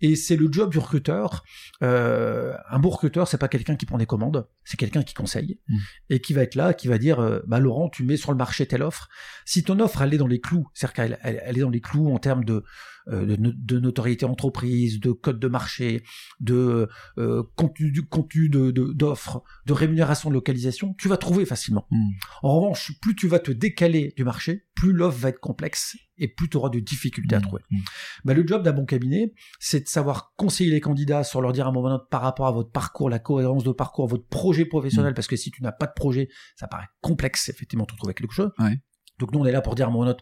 Et 0.00 0.16
c'est 0.16 0.36
le 0.36 0.48
job 0.50 0.70
du 0.70 0.78
recruteur. 0.78 1.44
Euh, 1.82 2.54
un 2.70 2.78
bon 2.78 2.90
recruteur, 2.90 3.26
c'est 3.28 3.38
pas 3.38 3.48
quelqu'un 3.48 3.76
qui 3.76 3.86
prend 3.86 3.98
des 3.98 4.06
commandes, 4.06 4.48
c'est 4.64 4.76
quelqu'un 4.76 5.02
qui 5.02 5.14
conseille 5.14 5.58
Mm. 5.68 5.76
et 6.10 6.20
qui 6.20 6.32
va 6.32 6.42
être 6.42 6.54
là, 6.54 6.74
qui 6.74 6.88
va 6.88 6.98
dire 6.98 7.20
euh, 7.20 7.40
bah 7.46 7.58
Laurent, 7.58 7.88
tu 7.88 8.02
mets 8.04 8.16
sur 8.16 8.30
le 8.32 8.36
marché 8.38 8.66
telle 8.66 8.82
offre. 8.82 9.08
Si 9.44 9.62
ton 9.62 9.78
offre 9.80 10.02
elle 10.02 10.14
est 10.14 10.18
dans 10.18 10.26
les 10.26 10.40
clous, 10.40 10.66
c'est-à-dire 10.74 10.94
qu'elle 10.94 11.18
elle, 11.22 11.42
elle 11.44 11.58
est 11.58 11.60
dans 11.60 11.70
les 11.70 11.80
clous 11.80 12.12
en 12.12 12.18
termes 12.18 12.44
de 12.44 12.64
de, 13.10 13.36
no- 13.36 13.52
de 13.56 13.78
notoriété 13.78 14.24
entreprise, 14.24 15.00
de 15.00 15.12
code 15.12 15.38
de 15.38 15.48
marché, 15.48 16.02
de 16.40 16.88
euh, 17.18 17.42
contenu 17.56 17.90
du 17.90 18.06
contenu 18.06 18.48
de 18.48 18.70
de- 18.70 18.92
d'offres, 18.92 19.42
de, 19.66 19.72
rémunération 19.72 20.28
de 20.30 20.34
localisation, 20.34 20.94
tu 20.98 21.08
vas 21.08 21.16
trouver 21.16 21.44
facilement. 21.46 21.86
Mm. 21.90 22.10
En 22.42 22.60
revanche, 22.60 22.92
plus 23.00 23.14
tu 23.16 23.28
vas 23.28 23.38
te 23.38 23.50
décaler 23.50 24.12
du 24.16 24.24
marché, 24.24 24.66
plus 24.74 24.92
l'offre 24.92 25.18
va 25.18 25.28
être 25.30 25.40
complexe 25.40 25.96
et 26.20 26.28
plus 26.28 26.48
tu 26.48 26.56
auras 26.56 26.68
de 26.70 26.80
difficultés 26.80 27.34
à 27.34 27.38
Mm. 27.38 27.42
trouver. 27.42 27.62
Mm. 27.70 27.78
Bah, 28.24 28.34
le 28.34 28.46
job 28.46 28.62
d'un 28.62 28.72
bon 28.72 28.84
cabinet, 28.84 29.32
c'est 29.58 29.80
de 29.80 29.88
savoir 29.88 30.32
conseiller 30.36 30.70
les 30.70 30.80
candidats 30.80 31.24
sur 31.24 31.40
leur 31.40 31.52
dire 31.52 31.66
à 31.66 31.70
un 31.70 31.72
moment 31.72 31.88
donné 31.90 32.02
par 32.10 32.22
rapport 32.22 32.46
à 32.46 32.52
votre 32.52 32.70
parcours, 32.70 33.08
la 33.10 33.18
cohérence 33.18 33.64
de 33.64 33.72
parcours, 33.72 34.06
votre 34.08 34.26
projet 34.26 34.64
professionnel, 34.64 35.14
parce 35.14 35.26
que 35.28 35.36
si 35.36 35.50
tu 35.50 35.62
n'as 35.62 35.72
pas 35.72 35.86
de 35.86 35.92
projet, 35.94 36.28
ça 36.56 36.68
paraît 36.68 36.86
complexe 37.00 37.48
effectivement 37.48 37.84
de 37.88 37.96
trouver 37.96 38.14
quelque 38.14 38.34
chose. 38.34 38.50
Ouais. 38.58 38.78
Donc 39.18 39.32
nous 39.32 39.38
on 39.40 39.44
est 39.46 39.52
là 39.52 39.60
pour 39.60 39.74
dire 39.74 39.88
à 39.88 39.90
donné, 39.90 40.14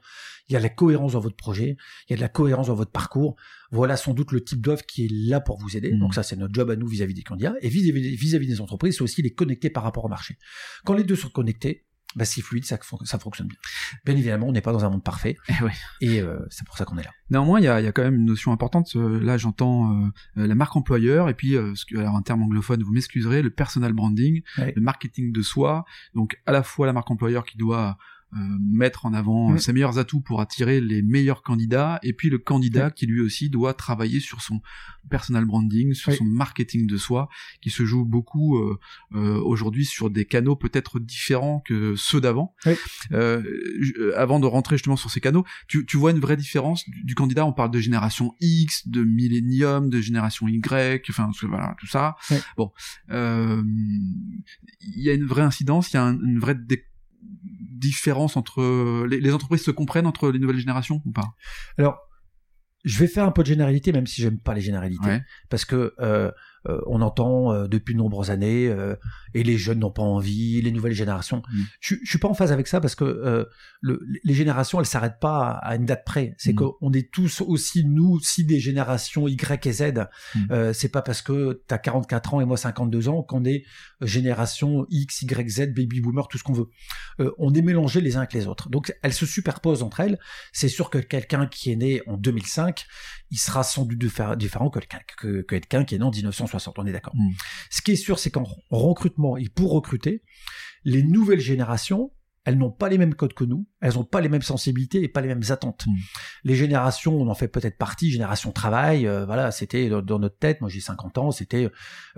il 0.48 0.52
y 0.52 0.56
a 0.56 0.58
de 0.58 0.62
la 0.62 0.68
cohérence 0.68 1.12
dans 1.12 1.20
votre 1.20 1.36
projet, 1.36 1.76
il 2.08 2.12
y 2.12 2.14
a 2.14 2.16
de 2.16 2.20
la 2.22 2.28
cohérence 2.28 2.68
dans 2.68 2.74
votre 2.74 2.92
parcours. 2.92 3.36
Voilà 3.72 3.96
sans 3.96 4.14
doute 4.14 4.32
le 4.32 4.42
type 4.44 4.60
d'offre 4.60 4.84
qui 4.86 5.06
est 5.06 5.10
là 5.10 5.40
pour 5.40 5.58
vous 5.58 5.76
aider. 5.76 5.92
Mm. 5.92 5.98
Donc 6.00 6.14
ça 6.14 6.22
c'est 6.22 6.36
notre 6.36 6.54
job 6.54 6.70
à 6.70 6.76
nous 6.76 6.86
vis-à-vis 6.86 7.14
des 7.14 7.22
candidats 7.22 7.54
et 7.60 7.68
vis-à-vis 7.68 8.16
vis-à-vis 8.16 8.46
des 8.46 8.60
entreprises, 8.60 8.96
c'est 8.96 9.02
aussi 9.02 9.22
les 9.22 9.32
connecter 9.34 9.70
par 9.70 9.82
rapport 9.82 10.04
au 10.04 10.08
marché. 10.08 10.38
Quand 10.84 10.94
les 10.94 11.04
deux 11.04 11.16
sont 11.16 11.28
connectés, 11.30 11.84
bah, 12.14 12.24
c'est 12.24 12.40
fluide, 12.40 12.64
ça, 12.64 12.78
fon- 12.80 13.04
ça 13.04 13.18
fonctionne 13.18 13.48
bien. 13.48 13.58
Bien 14.06 14.14
évidemment, 14.14 14.46
on 14.46 14.52
n'est 14.52 14.62
pas 14.62 14.72
dans 14.72 14.86
un 14.86 14.88
monde 14.88 15.02
parfait 15.04 15.36
Eh 15.60 15.62
ouais. 15.64 15.72
et 16.00 16.20
euh, 16.22 16.38
c'est 16.48 16.64
pour 16.66 16.78
ça 16.78 16.86
qu'on 16.86 16.96
est 16.96 17.02
là. 17.02 17.10
Néanmoins, 17.28 17.60
il 17.60 17.64
y 17.64 17.68
a, 17.68 17.78
il 17.80 17.84
y 17.84 17.86
a 17.86 17.92
quand 17.92 18.04
même 18.04 18.14
une 18.14 18.24
notion 18.24 18.52
importante. 18.52 18.88
euh, 18.96 19.20
Là, 19.20 19.36
j'entends 19.36 19.92
euh, 20.38 20.46
la 20.46 20.54
marque 20.54 20.74
employeur 20.76 21.28
et 21.28 21.34
puis, 21.34 21.56
euh, 21.56 21.74
alors 21.94 22.16
un 22.16 22.22
terme 22.22 22.42
anglophone, 22.42 22.82
vous 22.82 22.92
m'excuserez, 22.92 23.42
le 23.42 23.50
personal 23.50 23.92
branding, 23.92 24.40
Ouais. 24.56 24.72
le 24.74 24.80
marketing 24.80 25.30
de 25.30 25.42
soi. 25.42 25.84
Donc, 26.14 26.40
à 26.46 26.52
la 26.52 26.62
fois 26.62 26.86
la 26.86 26.94
marque 26.94 27.10
employeur 27.10 27.44
qui 27.44 27.58
doit 27.58 27.98
mettre 28.60 29.06
en 29.06 29.14
avant 29.14 29.50
euh, 29.50 29.54
Mm. 29.54 29.58
ses 29.58 29.72
meilleurs 29.72 29.98
atouts 29.98 30.20
pour 30.20 30.40
attirer 30.40 30.80
les 30.80 31.02
meilleurs 31.02 31.42
candidats, 31.42 31.98
et 32.02 32.12
puis 32.12 32.28
le 32.30 32.38
candidat 32.38 32.90
qui 32.90 33.06
lui 33.06 33.20
aussi 33.20 33.48
doit 33.50 33.74
travailler 33.74 34.20
sur 34.20 34.40
son 34.42 34.60
personal 35.08 35.44
branding, 35.44 35.94
sur 35.94 36.10
Oui. 36.10 36.18
son 36.18 36.24
marketing 36.24 36.86
de 36.88 36.96
soi, 36.96 37.28
qui 37.62 37.70
se 37.70 37.84
joue 37.84 38.04
beaucoup 38.04 38.56
euh, 38.58 38.78
euh, 39.14 39.40
aujourd'hui 39.40 39.84
sur 39.84 40.10
des 40.10 40.24
canaux 40.24 40.56
peut-être 40.56 40.98
différents 40.98 41.60
que 41.64 41.94
ceux 41.96 42.20
d'avant. 42.20 42.54
Oui. 42.66 42.74
Euh, 43.12 43.42
euh, 43.98 44.12
avant 44.18 44.40
de 44.40 44.46
rentrer 44.46 44.76
justement 44.76 44.96
sur 44.96 45.10
ces 45.10 45.20
canaux, 45.20 45.44
tu, 45.68 45.86
tu 45.86 45.96
vois 45.96 46.10
une 46.10 46.18
vraie 46.18 46.36
différence 46.36 46.88
du, 46.88 47.04
du 47.04 47.14
candidat? 47.14 47.46
On 47.46 47.52
parle 47.52 47.70
de 47.70 47.78
génération 47.78 48.34
X, 48.40 48.88
de 48.88 49.04
millénium, 49.04 49.90
de 49.90 50.00
génération 50.00 50.48
Y, 50.48 51.04
enfin 51.10 51.30
voilà 51.42 51.76
tout 51.78 51.86
ça. 51.86 52.16
Bon, 52.56 52.72
euh, 53.10 53.62
il 54.80 55.02
y 55.02 55.10
a 55.10 55.14
une 55.14 55.24
vraie 55.24 55.42
incidence, 55.42 55.92
il 55.92 55.94
y 55.94 55.98
a 55.98 56.04
un- 56.04 56.18
une 56.20 56.38
vraie 56.38 56.54
dé- 56.56 56.84
différence 57.78 58.36
entre 58.36 59.06
les, 59.06 59.20
les 59.20 59.32
entreprises 59.32 59.62
se 59.64 59.70
comprennent 59.70 60.06
entre 60.06 60.30
les 60.30 60.38
nouvelles 60.38 60.58
générations 60.58 61.00
ou 61.04 61.12
pas? 61.12 61.34
Alors, 61.78 61.98
je 62.84 62.98
vais 62.98 63.08
faire 63.08 63.24
un 63.24 63.32
peu 63.32 63.42
de 63.42 63.48
généralité, 63.48 63.92
même 63.92 64.06
si 64.06 64.22
j'aime 64.22 64.38
pas 64.38 64.54
les 64.54 64.60
généralités, 64.60 65.06
Ouais. 65.08 65.22
parce 65.48 65.64
que 65.64 65.92
euh, 65.98 66.30
euh, 66.68 66.80
on 66.86 67.00
entend 67.00 67.52
euh, 67.52 67.68
depuis 67.68 67.94
de 67.94 67.98
nombreuses 67.98 68.30
années 68.30 68.68
euh, 68.68 68.96
et 69.34 69.42
les 69.42 69.58
jeunes 69.58 69.80
n'ont 69.80 69.90
pas 69.90 70.02
envie, 70.02 70.60
les 70.62 70.72
nouvelles 70.72 70.92
générations. 70.92 71.42
Mm. 71.52 71.62
Je, 71.80 71.94
suis 72.04 72.18
pas 72.18 72.28
en 72.28 72.34
phase 72.34 72.52
avec 72.52 72.66
ça 72.66 72.80
parce 72.80 72.94
que 72.94 73.46
le, 73.80 74.00
les 74.24 74.34
générations, 74.34 74.80
elles 74.80 74.86
s'arrêtent 74.86 75.20
pas 75.20 75.50
à 75.50 75.76
une 75.76 75.84
date 75.84 76.04
près. 76.04 76.34
C'est 76.38 76.52
Mm. 76.52 76.56
qu'on 76.56 76.92
est 76.92 77.10
tous 77.10 77.40
aussi 77.40 77.84
nous 77.84 78.12
aussi 78.12 78.44
des 78.44 78.60
générations 78.60 79.28
Y 79.28 79.66
et 79.66 79.72
Z. 79.72 80.08
Mm. 80.34 80.72
C'est 80.72 80.88
pas 80.88 81.02
parce 81.02 81.22
que 81.22 81.62
tu 81.68 81.74
as 81.74 81.78
44 81.78 82.34
ans 82.34 82.40
et 82.40 82.44
moi 82.44 82.56
52 82.56 83.08
ans 83.08 83.22
qu'on 83.22 83.44
est 83.44 83.64
génération 84.00 84.86
X, 84.90 85.22
Y, 85.22 85.48
Z, 85.48 85.74
baby 85.74 86.00
boomer, 86.00 86.28
tout 86.28 86.38
ce 86.38 86.44
qu'on 86.44 86.52
veut. 86.52 86.68
On 87.38 87.52
est 87.54 87.62
mélangés 87.62 88.00
les 88.00 88.16
uns 88.16 88.20
avec 88.20 88.32
les 88.32 88.46
autres. 88.46 88.68
Donc 88.70 88.94
elles 89.02 89.12
se 89.12 89.26
superposent 89.26 89.82
entre 89.82 90.00
elles. 90.00 90.18
C'est 90.52 90.68
sûr 90.68 90.90
que 90.90 90.98
quelqu'un 90.98 91.46
qui 91.46 91.72
est 91.72 91.76
né 91.76 92.02
en 92.06 92.16
2005, 92.16 92.86
il 93.30 93.38
sera 93.38 93.62
sans 93.62 93.84
doute 93.84 93.98
diffé- 93.98 94.36
différent 94.36 94.70
que 94.70 94.78
quelqu'un 94.78 94.98
que, 95.18 95.42
que 95.42 95.42
quelqu'un 95.42 95.84
qui 95.84 95.94
est 95.94 95.98
né 95.98 96.04
en 96.04 96.10
1960. 96.10 96.78
On 96.78 96.86
est 96.86 96.92
d'accord. 96.92 97.14
Mm. 97.16 97.30
Ce 97.70 97.82
qui 97.82 97.92
est 97.92 97.96
sûr, 97.96 98.18
c'est 98.18 98.30
qu'en 98.30 98.46
recrutement 98.70 99.36
et 99.36 99.48
pour 99.48 99.72
recruter, 99.72 100.22
les 100.84 101.02
nouvelles 101.02 101.40
générations, 101.40 102.12
elles 102.44 102.56
n'ont 102.56 102.70
pas 102.70 102.88
les 102.88 102.96
mêmes 102.96 103.14
codes 103.14 103.34
que 103.34 103.42
nous, 103.42 103.66
elles 103.80 103.94
n'ont 103.94 104.04
pas 104.04 104.20
les 104.20 104.28
mêmes 104.28 104.42
sensibilités 104.42 105.02
et 105.02 105.08
pas 105.08 105.20
les 105.20 105.26
mêmes 105.26 105.42
attentes. 105.48 105.84
Mm. 105.88 105.94
Les 106.44 106.54
générations, 106.54 107.20
on 107.20 107.26
en 107.28 107.34
fait 107.34 107.48
peut-être 107.48 107.76
partie, 107.76 108.12
génération 108.12 108.52
travail, 108.52 109.08
euh, 109.08 109.26
voilà, 109.26 109.50
c'était 109.50 109.88
dans, 109.88 110.00
dans 110.00 110.20
notre 110.20 110.38
tête, 110.38 110.60
moi 110.60 110.70
j'ai 110.70 110.80
50 110.80 111.18
ans, 111.18 111.30
c'était 111.32 111.68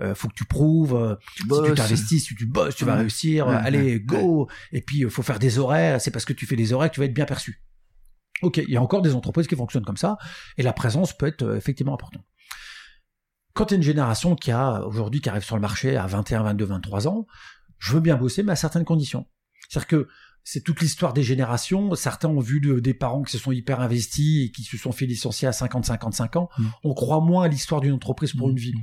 euh, 0.01 0.13
faut 0.13 0.27
que 0.27 0.35
tu 0.35 0.45
prouves, 0.45 0.95
euh, 0.95 1.15
si 1.39 1.47
tu 1.65 1.73
t'investis, 1.73 2.27
si 2.27 2.35
tu 2.35 2.45
bosses, 2.45 2.75
tu 2.75 2.85
vas 2.85 2.95
réussir, 2.95 3.47
allez, 3.47 3.99
go, 3.99 4.47
et 4.71 4.81
puis 4.81 4.99
il 4.99 5.09
faut 5.09 5.23
faire 5.23 5.39
des 5.39 5.57
horaires, 5.57 5.99
c'est 5.99 6.11
parce 6.11 6.25
que 6.25 6.33
tu 6.33 6.45
fais 6.45 6.55
des 6.55 6.73
horaires 6.73 6.89
que 6.91 6.95
tu 6.95 6.99
vas 6.99 7.07
être 7.07 7.13
bien 7.13 7.25
perçu. 7.25 7.63
Ok, 8.41 8.57
il 8.57 8.69
y 8.69 8.77
a 8.77 8.81
encore 8.81 9.01
des 9.01 9.15
entreprises 9.15 9.47
qui 9.47 9.55
fonctionnent 9.55 9.85
comme 9.85 9.97
ça, 9.97 10.17
et 10.57 10.63
la 10.63 10.73
présence 10.73 11.13
peut 11.17 11.27
être 11.27 11.43
euh, 11.43 11.57
effectivement 11.57 11.93
importante. 11.93 12.23
Quand 13.53 13.65
tu 13.65 13.73
as 13.73 13.77
une 13.77 13.83
génération 13.83 14.35
qui 14.35 14.51
a 14.51 14.85
aujourd'hui 14.85 15.21
qui 15.21 15.29
arrive 15.29 15.43
sur 15.43 15.55
le 15.55 15.61
marché 15.61 15.97
à 15.97 16.07
21, 16.07 16.43
22, 16.43 16.65
23 16.65 17.07
ans, 17.07 17.25
je 17.77 17.93
veux 17.93 17.99
bien 17.99 18.15
bosser, 18.15 18.43
mais 18.43 18.53
à 18.53 18.55
certaines 18.55 18.85
conditions. 18.85 19.27
C'est-à-dire 19.67 19.87
que 19.87 20.07
c'est 20.43 20.63
toute 20.63 20.81
l'histoire 20.81 21.13
des 21.13 21.21
générations. 21.23 21.93
Certains 21.95 22.29
ont 22.29 22.39
vu 22.39 22.59
de- 22.59 22.79
des 22.79 22.93
parents 22.93 23.21
qui 23.21 23.31
se 23.31 23.37
sont 23.37 23.51
hyper 23.51 23.81
investis 23.81 24.47
et 24.47 24.51
qui 24.51 24.63
se 24.63 24.77
sont 24.77 24.91
fait 24.91 25.05
licencier 25.05 25.47
à 25.47 25.51
50, 25.51 25.85
55 25.85 26.35
ans. 26.37 26.49
Mm. 26.57 26.65
On 26.85 26.93
croit 26.93 27.21
moins 27.21 27.43
à 27.43 27.47
l'histoire 27.47 27.81
d'une 27.81 27.93
entreprise 27.93 28.33
pour 28.33 28.47
Mm. 28.47 28.51
une 28.51 28.57
vie. 28.57 28.73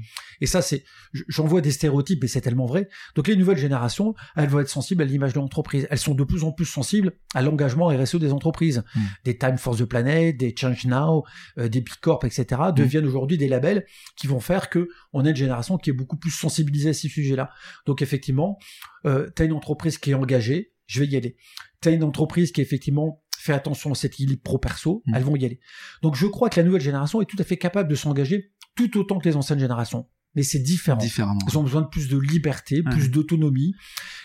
Et 0.41 0.47
ça, 0.47 0.63
c'est, 0.63 0.85
j'en 1.29 1.45
vois 1.47 1.61
des 1.61 1.71
stéréotypes, 1.71 2.21
mais 2.23 2.29
c'est 2.29 2.41
tellement 2.43 2.67
vrai. 2.67 2.89
Donc 3.15 3.27
les 3.29 3.37
nouvelles 3.37 3.57
générations, 3.59 4.15
elles 4.37 4.49
vont 4.49 4.61
être 4.61 4.69
sensibles 4.69 5.03
à 5.03 5.07
l'image 5.07 5.33
de 5.33 5.39
l'entreprise. 5.39 5.87
Elles 5.91 5.99
sont 5.99 6.15
de 6.15 6.25
plus 6.25 6.45
en 6.45 6.53
plus 6.53 6.67
sensibles 6.67 7.13
à 7.35 7.43
l'engagement 7.43 7.87
RSE 7.89 8.17
des 8.17 8.33
entreprises. 8.33 8.85
Mm. 8.95 9.01
Des 9.25 9.39
Time 9.39 9.59
for 9.59 9.77
the 9.77 9.85
Planet, 9.85 10.37
des 10.37 10.55
Change 10.57 10.85
Now, 10.87 11.25
euh, 11.59 11.69
des 11.69 11.81
Bicorp, 11.81 12.25
etc. 12.25 12.45
Mm. 12.69 12.73
deviennent 12.75 13.07
aujourd'hui 13.07 13.39
des 13.39 13.49
labels 13.49 13.85
qui 14.17 14.27
vont 14.27 14.41
faire 14.41 14.69
que 14.71 14.89
on 15.13 15.25
a 15.25 15.31
une 15.31 15.37
génération 15.37 15.79
qui 15.79 15.91
est 15.91 15.95
beaucoup 15.95 16.17
plus 16.17 16.31
sensibilisée 16.31 16.91
à 16.91 16.95
ces 16.95 17.09
sujets-là. 17.09 17.51
Donc 17.87 18.03
effectivement, 18.03 18.59
euh, 19.07 19.29
t'as 19.35 19.45
une 19.45 19.53
entreprise 19.53 19.99
qui 19.99 20.11
est 20.11 20.15
engagée, 20.15 20.73
je 20.87 21.01
vais 21.01 21.07
y 21.07 21.17
aller. 21.17 21.37
T'as 21.81 21.93
une 21.93 22.05
entreprise 22.05 22.53
qui 22.53 22.61
effectivement 22.61 23.23
fait 23.39 23.53
attention 23.53 23.93
à 23.93 23.95
cet 23.95 24.15
équilibre 24.15 24.43
pro-perso, 24.43 25.03
Mm. 25.07 25.15
elles 25.15 25.23
vont 25.23 25.37
y 25.37 25.45
aller. 25.45 25.61
Donc 26.03 26.17
je 26.17 26.27
crois 26.27 26.49
que 26.51 26.59
la 26.59 26.65
nouvelle 26.67 26.81
génération 26.81 27.21
est 27.21 27.27
tout 27.27 27.37
à 27.39 27.45
fait 27.45 27.57
capable 27.57 27.89
de 27.89 27.95
s'engager 27.95 28.53
tout 28.75 28.99
autant 28.99 29.19
que 29.19 29.29
les 29.29 29.37
anciennes 29.37 29.59
générations. 29.61 30.09
Mais 30.37 30.43
c'est 30.43 30.59
différent. 30.61 30.99
différemment. 30.99 31.41
Elles 31.49 31.59
ont 31.59 31.63
besoin 31.65 31.83
de 31.83 31.89
plus 31.89 32.09
de 32.09 32.19
liberté, 32.19 32.83
Ouais. 32.85 32.93
plus 32.93 33.11
d'autonomie. 33.11 33.75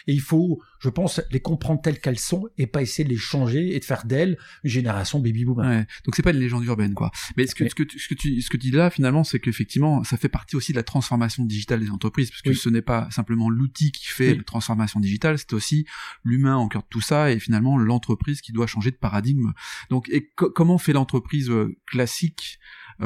Et 0.08 0.14
il 0.14 0.20
faut, 0.22 0.62
je 0.80 0.90
pense, 0.90 1.22
les 1.32 1.40
comprendre 1.40 1.82
telles 1.82 2.00
qu'elles 2.00 2.20
sont 2.20 2.48
et 2.58 2.68
pas 2.68 2.82
essayer 2.82 3.04
de 3.04 3.10
les 3.10 3.18
changer 3.18 3.76
et 3.76 3.80
de 3.80 3.86
faire 3.86 4.06
d'elles 4.06 4.38
une 4.64 4.70
génération 4.70 5.20
baby 5.20 5.46
boomer. 5.46 5.66
Ouais. 5.66 5.88
Donc 6.06 6.16
c'est 6.16 6.22
pas 6.24 6.32
une 6.32 6.40
légende 6.40 6.66
urbaine 6.66 6.94
quoi. 6.94 7.12
Mais 7.38 7.48
ce 7.48 7.56
que, 7.56 7.68
ce 7.70 7.76
que, 7.76 7.84
tu- 7.84 7.98
ce 8.00 8.08
que 8.10 8.14
tu 8.16 8.42
ce 8.42 8.50
que 8.50 8.58
tu 8.58 8.70
dis 8.70 8.72
là 8.72 8.90
finalement 8.90 9.24
c'est 9.24 9.40
qu'effectivement 9.40 10.04
ça 10.04 10.18
fait 10.18 10.28
partie 10.30 10.56
aussi 10.56 10.72
de 10.74 10.78
la 10.78 10.84
transformation 10.84 11.46
digitale 11.46 11.80
des 11.80 11.90
entreprises 11.92 12.30
parce 12.30 12.42
que 12.42 12.50
Oui. 12.50 12.56
ce 12.56 12.70
n'est 12.70 12.82
pas 12.82 13.08
simplement 13.12 13.50
l'outil 13.50 13.92
qui 13.92 14.06
fait 14.08 14.32
Oui. 14.32 14.38
la 14.38 14.44
transformation 14.44 15.00
digitale, 15.00 15.38
c'est 15.38 15.54
aussi 15.54 15.86
l'humain 16.24 16.56
en 16.58 16.68
cœur 16.68 16.82
de 16.82 16.88
tout 16.90 17.02
ça 17.02 17.32
et 17.32 17.40
finalement 17.40 17.78
l'entreprise 17.78 18.42
qui 18.42 18.52
doit 18.52 18.68
changer 18.68 18.92
de 18.92 18.96
paradigme. 18.98 19.54
Donc 19.90 20.10
et 20.10 20.30
co- 20.36 20.50
comment 20.50 20.78
fait 20.78 20.94
l'entreprise 20.94 21.50
euh, 21.50 21.78
classique 21.86 22.60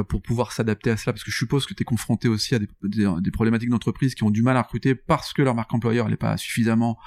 pour 0.04 0.22
pouvoir 0.22 0.52
s'adapter 0.52 0.90
à 0.92 0.98
cela 0.98 1.14
parce 1.14 1.24
que 1.24 1.32
je 1.32 1.38
suppose 1.38 1.66
que 1.66 1.74
tu 1.74 1.82
es 1.82 1.86
confronté 1.86 2.28
aussi 2.28 2.56
à 2.56 2.60
des, 2.60 2.68
des, 2.84 3.10
des 3.22 3.32
problématiques 3.32 3.70
d'entreprise 3.70 4.16
qui 4.16 4.24
ont 4.24 4.32
du 4.32 4.42
mal 4.42 4.58
à 4.58 4.62
recruter 4.62 4.96
parce 4.96 5.34
que 5.34 5.42
leur 5.42 5.56
marque 5.56 5.74
employeur 5.74 6.10
n'est 6.10 6.18
pas 6.18 6.38
suffisamment 6.38 6.98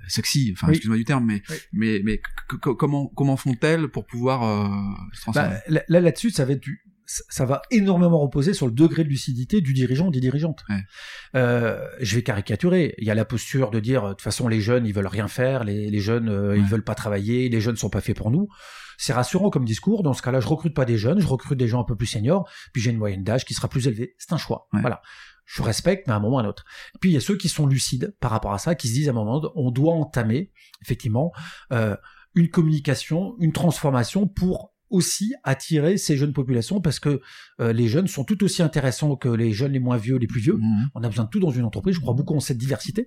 euh, 0.00 0.04
sexy 0.08 0.50
enfin 0.54 0.66
Oui. 0.68 0.72
excuse-moi 0.74 0.96
du 0.96 1.04
terme 1.04 1.24
mais 1.26 1.42
Oui. 1.48 1.56
mais 1.72 2.00
mais 2.04 2.14
c- 2.16 2.56
c- 2.64 2.70
comment 2.78 3.06
comment 3.08 3.36
font-elles 3.36 3.88
pour 3.88 4.06
pouvoir 4.06 4.42
euh, 4.42 4.68
se 5.12 5.20
transformer? 5.22 5.56
Bah, 5.68 5.80
là- 5.88 6.00
là-dessus, 6.00 6.30
ça 6.30 6.44
va 6.44 6.52
être 6.52 6.62
du, 6.62 6.80
ça 7.08 7.46
va 7.46 7.62
énormément 7.70 8.20
reposer 8.20 8.52
sur 8.52 8.66
le 8.66 8.72
degré 8.72 9.02
de 9.02 9.08
lucidité 9.08 9.62
du 9.62 9.72
dirigeant 9.72 10.08
ou 10.08 10.10
des 10.10 10.20
dirigeantes. 10.20 10.62
Euh, 11.34 11.82
je 12.00 12.14
vais 12.14 12.22
caricaturer. 12.22 12.94
Il 12.98 13.06
y 13.06 13.10
a 13.10 13.14
la 13.14 13.24
posture 13.24 13.70
de 13.70 13.80
dire, 13.80 14.04
de 14.04 14.08
toute 14.10 14.20
façon, 14.20 14.46
les 14.46 14.60
jeunes, 14.60 14.86
ils 14.86 14.92
veulent 14.92 15.06
rien 15.06 15.26
faire, 15.26 15.64
les, 15.64 15.90
les 15.90 16.00
jeunes, 16.00 16.28
euh, 16.28 16.56
ils 16.56 16.64
veulent 16.64 16.84
pas 16.84 16.94
travailler, 16.94 17.48
les 17.48 17.60
jeunes 17.60 17.76
sont 17.76 17.88
pas 17.88 18.02
faits 18.02 18.16
pour 18.16 18.30
nous. 18.30 18.48
C'est 18.98 19.14
rassurant 19.14 19.48
comme 19.48 19.64
discours. 19.64 20.02
Dans 20.02 20.12
ce 20.12 20.20
cas-là, 20.20 20.40
je 20.40 20.48
recrute 20.48 20.74
pas 20.74 20.84
des 20.84 20.98
jeunes, 20.98 21.20
je 21.20 21.26
recrute 21.26 21.58
des 21.58 21.68
gens 21.68 21.80
un 21.80 21.84
peu 21.84 21.96
plus 21.96 22.06
seniors, 22.06 22.48
puis 22.72 22.82
j'ai 22.82 22.90
une 22.90 22.98
moyenne 22.98 23.24
d'âge 23.24 23.44
qui 23.46 23.54
sera 23.54 23.68
plus 23.68 23.86
élevée. 23.86 24.14
C'est 24.18 24.32
un 24.34 24.38
choix. 24.38 24.68
Voilà. 24.72 25.00
Je 25.46 25.62
respecte, 25.62 26.06
mais 26.06 26.12
à 26.12 26.16
un 26.16 26.20
moment 26.20 26.36
ou 26.36 26.38
à 26.40 26.42
un 26.42 26.46
autre. 26.46 26.64
Puis 27.00 27.10
il 27.10 27.14
y 27.14 27.16
a 27.16 27.20
ceux 27.20 27.38
qui 27.38 27.48
sont 27.48 27.66
lucides 27.66 28.14
par 28.20 28.30
rapport 28.30 28.52
à 28.52 28.58
ça, 28.58 28.74
qui 28.74 28.88
se 28.88 28.92
disent 28.92 29.08
à 29.08 29.12
un 29.12 29.14
moment, 29.14 29.40
on 29.54 29.70
doit 29.70 29.94
entamer, 29.94 30.52
effectivement, 30.82 31.32
euh, 31.72 31.96
une 32.34 32.50
communication, 32.50 33.34
une 33.40 33.52
transformation 33.52 34.28
pour 34.28 34.74
aussi 34.90 35.34
attirer 35.44 35.96
ces 35.96 36.16
jeunes 36.16 36.32
populations 36.32 36.80
parce 36.80 37.00
que 37.00 37.20
euh, 37.60 37.72
les 37.72 37.88
jeunes 37.88 38.06
sont 38.06 38.24
tout 38.24 38.42
aussi 38.44 38.62
intéressants 38.62 39.16
que 39.16 39.28
les 39.28 39.52
jeunes 39.52 39.72
les 39.72 39.78
moins 39.78 39.96
vieux, 39.96 40.16
les 40.16 40.26
plus 40.26 40.40
vieux. 40.40 40.56
Mmh. 40.56 40.90
On 40.94 41.02
a 41.02 41.08
besoin 41.08 41.24
de 41.24 41.30
tout 41.30 41.40
dans 41.40 41.50
une 41.50 41.64
entreprise. 41.64 41.94
Je 41.94 42.00
crois 42.00 42.14
beaucoup 42.14 42.34
en 42.34 42.40
cette 42.40 42.58
diversité. 42.58 43.06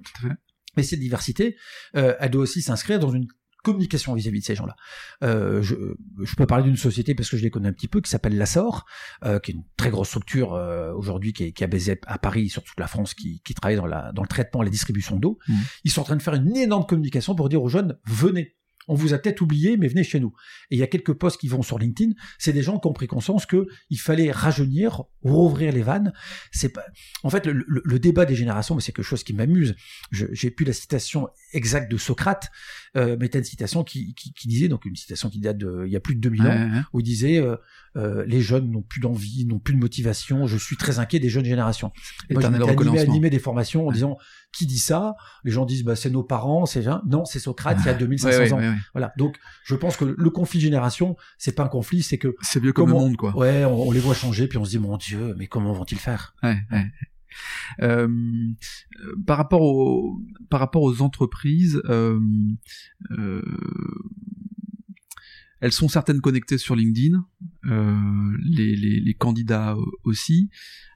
Mais 0.78 0.84
cette 0.84 1.00
diversité, 1.00 1.58
euh, 1.98 2.16
elle 2.20 2.32
doit 2.32 2.44
aussi 2.44 2.62
s'inscrire 2.62 3.00
dans 3.00 3.12
une 3.12 3.28
communication 3.64 4.14
vis-à-vis 4.14 4.40
de 4.40 4.46
ces 4.46 4.56
gens-là. 4.56 4.76
Euh, 5.24 5.62
je, 5.62 5.76
je, 6.24 6.36
peux 6.36 6.46
parler 6.46 6.64
d'une 6.64 6.78
société 6.78 7.16
parce 7.16 7.30
que 7.30 7.38
je 7.38 7.44
les 7.44 7.50
connais 7.50 7.70
un 7.70 7.74
petit 7.74 7.88
peu 7.88 8.02
qui 8.02 8.10
s'appelle 8.10 8.38
Lassor, 8.38 8.86
euh, 9.24 9.40
qui 9.40 9.52
est 9.52 9.54
une 9.54 9.64
très 9.78 9.90
grosse 9.90 10.10
structure 10.10 10.54
euh, 10.54 10.94
aujourd'hui 10.94 11.34
qui 11.34 11.46
est, 11.46 11.52
qui 11.52 11.64
a 11.64 11.68
baisé 11.68 12.00
à 12.08 12.18
Paris 12.18 12.50
sur 12.50 12.64
toute 12.64 12.80
la 12.80 12.88
France, 12.88 13.14
qui, 13.14 13.42
qui 13.42 13.54
travaille 13.54 13.78
dans, 13.78 13.86
la, 13.86 14.12
dans 14.14 14.22
le 14.22 14.28
traitement 14.28 14.62
et 14.62 14.66
la 14.66 14.72
distribution 14.72 15.18
d'eau. 15.18 15.38
Mmh. 15.48 15.54
Ils 15.86 15.92
sont 15.92 16.02
en 16.02 16.06
train 16.06 16.16
de 16.16 16.22
faire 16.22 16.34
une 16.34 16.56
énorme 16.56 16.86
communication 16.86 17.36
pour 17.36 17.50
dire 17.50 17.62
aux 17.62 17.70
jeunes 17.70 17.98
venez 18.06 18.56
on 18.88 18.96
vous 18.96 19.14
a 19.14 19.18
peut-être 19.18 19.42
oublié, 19.42 19.78
mais 19.78 19.88
venez 19.88 20.04
chez 20.04 20.20
nous. 20.20 20.34
Et 20.70 20.76
il 20.76 20.80
y 20.80 20.84
a 20.84 20.88
quelques 20.88 21.14
posts 21.14 21.40
qui 21.40 21.48
vont 21.48 21.62
sur 21.62 21.80
LinkedIn, 21.80 22.14
c'est 22.38 22.54
des 22.54 22.62
gens 22.62 22.80
qui 22.80 22.88
ont 22.88 22.94
pris 22.94 23.08
conscience 23.08 23.46
que 23.46 23.68
il 23.90 24.00
fallait 24.00 24.32
rajeunir, 24.32 25.04
rouvrir 25.22 25.72
les 25.72 25.82
vannes. 25.82 26.14
C'est 26.52 26.70
pas, 26.70 26.84
en 27.24 27.30
fait, 27.30 27.46
le, 27.46 28.00
débat 28.00 28.26
des 28.26 28.36
générations, 28.36 28.76
mais 28.76 28.82
c'est 28.82 28.92
quelque 28.92 29.06
chose 29.06 29.24
qui 29.24 29.34
m'amuse. 29.34 29.76
J'ai 30.12 30.50
plus 30.50 30.66
la 30.66 30.74
citation 30.74 31.28
exacte 31.54 31.92
de 31.92 31.98
Socrate, 31.98 32.50
euh, 32.98 33.16
mais 33.20 33.30
t'as 33.30 33.40
une 33.40 33.46
citation 33.46 33.84
qui, 33.84 34.16
disait, 34.46 34.68
donc 34.68 34.86
une 34.86 34.96
citation 34.96 35.30
qui 35.30 35.40
date 35.40 35.58
de, 35.58 35.84
il 35.86 35.92
y 35.92 35.96
a 35.96 36.00
plus 36.00 36.16
de 36.16 36.22
2000 36.22 36.42
ans, 36.48 36.84
où 36.94 37.00
il 37.00 37.04
disait, 37.04 37.40
euh, 37.40 37.56
euh, 37.98 38.26
les 38.26 38.42
jeunes 38.42 38.72
n'ont 38.72 38.82
plus 38.82 39.02
d'envie, 39.02 39.46
n'ont 39.46 39.60
plus 39.60 39.74
de 39.74 39.80
motivation, 39.80 40.48
je 40.48 40.58
suis 40.58 40.78
très 40.78 41.00
inquiet 41.00 41.20
des 41.20 41.30
jeunes 41.30 41.46
générations. 41.46 41.92
Et 42.30 42.34
moi, 42.34 42.42
j'ai 42.42 43.00
animé, 43.00 43.30
des 43.30 43.40
formations 43.40 43.88
en 43.88 43.92
disant, 43.92 44.18
qui 44.52 44.66
dit 44.66 44.80
ça? 44.80 45.16
Les 45.44 45.52
gens 45.52 45.66
disent, 45.66 45.84
bah, 45.84 45.96
c'est 45.96 46.10
nos 46.10 46.24
parents, 46.24 46.66
c'est 46.66 46.86
non, 47.06 47.26
c'est 47.26 47.40
Socrate 47.40 47.78
il 47.82 47.86
y 47.86 47.90
a 47.90 47.94
2500 47.94 48.58
ans. 48.58 48.71
Voilà. 48.94 49.13
Donc, 49.18 49.38
je 49.63 49.75
pense 49.75 49.98
que 49.98 50.06
le 50.06 50.30
conflit 50.30 50.60
de 50.60 50.63
génération, 50.63 51.16
c'est 51.38 51.56
pas 51.56 51.63
un 51.63 51.70
conflit, 51.70 52.04
c'est 52.04 52.18
que 52.18 52.36
c'est 52.42 52.62
vieux 52.62 52.74
comme 52.74 52.90
le 52.90 52.96
monde, 52.96 53.18
quoi. 53.18 53.36
Ouais, 53.36 53.66
on, 53.66 53.92
les 53.92 54.00
voit 54.00 54.16
changer, 54.16 54.48
puis 54.48 54.58
on 54.58 54.66
se 54.66 54.72
dit, 54.72 54.80
mon 54.80 54.98
Dieu, 54.98 55.36
mais 55.38 55.48
comment 55.48 55.74
vont-ils 55.74 55.98
faire? 55.98 56.36
Ouais, 56.44 56.58
ouais. 56.72 56.86
Euh, 57.82 58.10
par 59.25 59.38
rapport 59.38 59.62
aux 59.62 60.22
par 60.50 60.60
rapport 60.60 60.82
aux 60.82 61.01
entreprises, 61.01 61.82
euh, 61.86 62.20
euh, 63.12 63.42
elles 65.62 65.72
sont 65.72 65.88
certaines 65.88 66.20
connectées 66.20 66.58
sur 66.58 66.75
LinkedIn, 66.75 67.25
euh, 67.66 68.38
les, 68.44 68.75
les, 68.75 69.00
les, 69.00 69.13
candidats 69.13 69.78
aussi. 70.04 70.50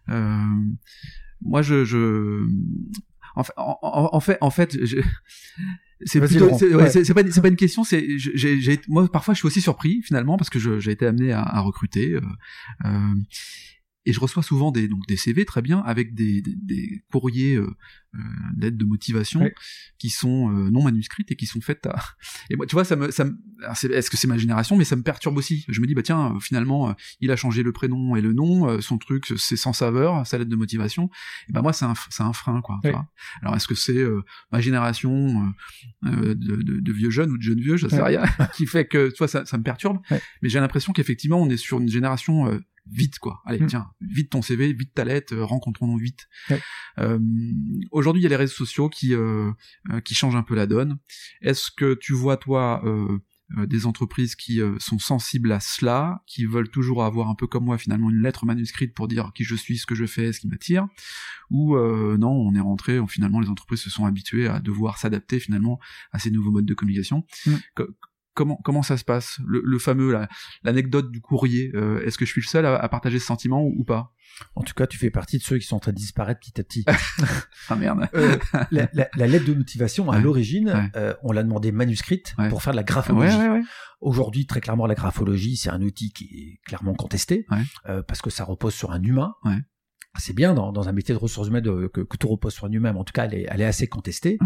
Euh, 0.09 0.43
moi, 1.41 1.61
je, 1.61 1.85
je 1.85 2.45
en, 3.35 3.43
en, 3.57 4.09
en, 4.13 4.19
fait, 4.19 4.37
en 4.41 4.49
fait, 4.49 4.77
c'est 6.03 6.25
c'est 6.27 7.13
pas, 7.13 7.23
pas 7.23 7.47
une 7.47 7.55
question. 7.55 7.83
C'est, 7.83 8.05
j'ai, 8.17 8.79
moi, 8.87 9.07
parfois, 9.11 9.33
je 9.33 9.39
suis 9.39 9.47
aussi 9.47 9.61
surpris 9.61 10.01
finalement 10.01 10.37
parce 10.37 10.49
que 10.49 10.59
j'ai 10.59 10.91
été 10.91 11.05
amené 11.05 11.31
à, 11.31 11.41
à 11.41 11.59
recruter. 11.61 12.13
Euh, 12.13 12.21
euh 12.85 13.13
et 14.05 14.13
je 14.13 14.19
reçois 14.19 14.43
souvent 14.43 14.71
des 14.71 14.87
donc 14.87 15.05
des 15.07 15.17
CV 15.17 15.45
très 15.45 15.61
bien 15.61 15.79
avec 15.79 16.13
des, 16.13 16.41
des, 16.41 16.55
des 16.55 17.03
courriers 17.11 17.55
euh, 17.55 17.75
euh 18.15 18.19
d'aide 18.55 18.77
de 18.77 18.85
motivation 18.85 19.49
qui 19.97 20.09
sont 20.09 20.51
euh, 20.51 20.69
non 20.69 20.83
manuscrites 20.83 21.31
et 21.31 21.35
qui 21.35 21.45
sont 21.45 21.61
faites 21.61 21.85
à 21.87 21.95
et 22.49 22.55
moi 22.55 22.65
tu 22.65 22.75
vois 22.75 22.85
ça 22.85 22.95
me 22.95 23.11
ça 23.11 23.25
me 23.25 23.37
est-ce 23.91 24.09
que 24.09 24.17
c'est 24.17 24.27
ma 24.27 24.37
génération? 24.37 24.75
Mais 24.75 24.83
ça 24.83 24.97
me 24.97 25.01
perturbe 25.01 25.37
aussi. 25.37 25.65
Je 25.69 25.79
me 25.79 25.87
dis 25.87 25.95
bah 25.95 26.03
tiens 26.03 26.37
finalement 26.41 26.89
euh, 26.89 26.93
il 27.21 27.31
a 27.31 27.35
changé 27.35 27.63
le 27.63 27.71
prénom 27.71 28.15
et 28.15 28.21
le 28.21 28.33
nom 28.33 28.81
son 28.81 28.97
truc 28.97 29.31
c'est 29.37 29.55
sans 29.55 29.73
saveur 29.73 30.27
sa 30.27 30.37
lettre 30.37 30.49
de 30.49 30.55
motivation. 30.55 31.09
Et 31.49 31.53
ben 31.53 31.61
moi 31.61 31.73
c'est 31.73 31.85
un 31.85 31.93
c'est 32.09 32.23
un 32.23 32.33
frein 32.33 32.61
quoi 32.61 32.79
alors 33.41 33.55
est-ce 33.55 33.67
que 33.67 33.75
c'est 33.75 34.03
ma 34.51 34.59
génération 34.59 35.53
de, 36.03 36.33
de, 36.33 36.79
de, 36.79 36.91
vieux 36.91 37.09
jeunes 37.09 37.31
ou 37.31 37.37
de 37.37 37.41
jeunes 37.41 37.61
vieux? 37.61 37.77
Je 37.77 37.87
sais 37.87 38.01
rien. 38.01 38.23
Qui 38.55 38.67
fait 38.67 38.85
que 38.85 39.09
tu 39.09 39.17
vois 39.17 39.27
ça, 39.27 39.45
ça 39.45 39.57
me 39.57 39.63
perturbe. 39.63 39.99
Mais 40.41 40.49
j'ai 40.49 40.59
l'impression 40.59 40.93
qu'effectivement 40.93 41.41
on 41.41 41.49
est 41.49 41.57
sur 41.57 41.79
une 41.79 41.89
génération 41.89 42.59
vite 42.91 43.19
quoi. 43.19 43.41
Allez, 43.45 43.59
mm. 43.59 43.67
tiens, 43.67 43.87
vite 44.01 44.31
ton 44.31 44.41
CV, 44.41 44.73
vite 44.73 44.93
ta 44.93 45.03
lettre, 45.03 45.33
euh, 45.33 45.45
rencontrons-nous 45.45 45.97
vite. 45.97 46.27
Euh, 46.99 47.19
Aujourd'hui, 47.91 48.21
il 48.21 48.23
y 48.23 48.27
a 48.27 48.29
les 48.29 48.35
réseaux 48.35 48.53
sociaux 48.53 48.89
qui 48.89 49.13
euh, 49.13 49.51
euh, 49.91 50.01
qui 50.01 50.13
changent 50.13 50.35
un 50.35 50.43
peu 50.43 50.55
la 50.55 50.67
donne. 50.67 50.97
Est-ce 51.41 51.71
que 51.71 51.95
tu 51.95 52.13
vois 52.13 52.37
toi 52.37 52.83
des 53.67 53.85
entreprises 53.85 54.35
qui 54.35 54.59
sont 54.79 54.97
sensibles 54.97 55.51
à 55.51 55.59
cela, 55.59 56.23
qui 56.25 56.45
veulent 56.45 56.69
toujours 56.69 57.03
avoir 57.03 57.29
un 57.29 57.35
peu 57.35 57.45
comme 57.45 57.65
moi 57.65 57.77
finalement 57.77 58.09
une 58.09 58.21
lettre 58.23 58.45
manuscrite 58.45 58.95
pour 58.95 59.07
dire 59.07 59.31
qui 59.35 59.43
je 59.43 59.53
suis, 59.53 59.77
ce 59.77 59.85
que 59.85 59.93
je 59.93 60.05
fais, 60.05 60.33
ce 60.33 60.39
qui 60.39 60.47
m'attire, 60.47 60.87
ou 61.51 61.77
non, 61.77 62.31
on 62.31 62.55
est 62.55 62.59
rentré, 62.59 62.99
finalement 63.07 63.39
les 63.39 63.49
entreprises 63.49 63.81
se 63.81 63.91
sont 63.91 64.05
habituées 64.05 64.47
à 64.47 64.59
devoir 64.59 64.97
s'adapter 64.97 65.39
finalement 65.39 65.79
à 66.11 66.17
ces 66.17 66.31
nouveaux 66.31 66.51
modes 66.51 66.65
de 66.65 66.73
communication. 66.73 67.23
Mm 67.45 67.83
comment 68.35 68.59
comment 68.63 68.83
ça 68.83 68.97
se 68.97 69.03
passe 69.03 69.39
le, 69.47 69.79
fameux 69.79 70.15
l'anecdote 70.63 71.09
du 71.09 71.21
courrier 71.21 71.71
euh, 71.73 72.05
est-ce 72.05 72.17
que 72.19 72.25
je 72.25 72.31
suis 72.31 72.41
le 72.41 72.47
seul 72.47 72.65
à, 72.65 72.87
partager 72.89 73.17
ce 73.17 73.25
sentiment 73.25 73.63
ou, 73.63 73.83
pas? 73.83 74.13
En 74.55 74.61
tout 74.61 74.73
cas 74.73 74.85
tu 74.85 74.97
fais 74.97 75.09
partie 75.09 75.37
de 75.37 75.43
ceux 75.43 75.57
qui 75.57 75.65
sont 75.65 75.77
en 75.77 75.79
train 75.79 75.93
de 75.93 75.97
disparaître 75.97 76.39
petit 76.41 76.59
à 76.59 76.63
petit. 76.63 76.85
Ah 77.69 77.75
merde. 77.75 78.07
Euh, 78.13 78.37
la, 78.71 79.27
lettre 79.27 79.45
de 79.45 79.53
motivation 79.53 80.11
à 80.11 80.19
l'origine 80.19 80.91
euh, 80.95 81.15
on 81.23 81.31
l'a 81.31 81.41
demandé 81.41 81.71
manuscrite 81.71 82.35
pour 82.49 82.61
faire 82.61 82.73
de 82.73 82.77
la 82.77 82.83
graphologie. 82.83 83.37
aujourd'hui 84.01 84.45
très 84.45 84.61
clairement 84.61 84.85
la 84.85 84.93
graphologie 84.93 85.55
c'est 85.55 85.71
un 85.71 85.81
outil 85.81 86.11
qui 86.11 86.25
est 86.25 86.67
clairement 86.67 86.93
contesté 86.93 87.47
parce 88.07 88.21
que 88.21 88.29
ça 88.29 88.43
repose 88.43 88.75
sur 88.75 88.91
un 88.91 89.01
humain. 89.01 89.33
C'est 90.17 90.33
bien 90.33 90.53
dans, 90.53 90.71
dans, 90.71 90.87
un 90.87 90.93
métier 90.93 91.13
de 91.13 91.19
ressources 91.19 91.49
humaines 91.49 91.89
que, 91.89 92.01
que, 92.01 92.15
tout 92.15 92.29
repose 92.29 92.53
sur 92.53 92.67
un 92.67 92.71
humain, 92.71 92.93
mais 92.93 92.99
en 92.99 93.03
tout 93.03 93.11
cas, 93.11 93.25
elle 93.25 93.33
est, 93.33 93.47
elle 93.49 93.59
est 93.59 93.65
assez 93.65 93.87
contestée. 93.87 94.39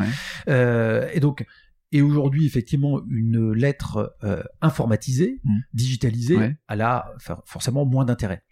et 0.48 1.20
donc, 1.20 1.46
et 1.92 2.02
aujourd'hui, 2.02 2.46
effectivement, 2.46 3.02
une 3.10 3.52
lettre 3.54 4.16
euh, 4.24 4.44
informatisée, 4.62 5.42
mmh. 5.44 5.58
digitalisée, 5.74 6.56
elle 6.68 6.82
a 6.82 7.14
forcément 7.46 7.86
moins 7.86 8.06
d'intérêt. 8.06 8.44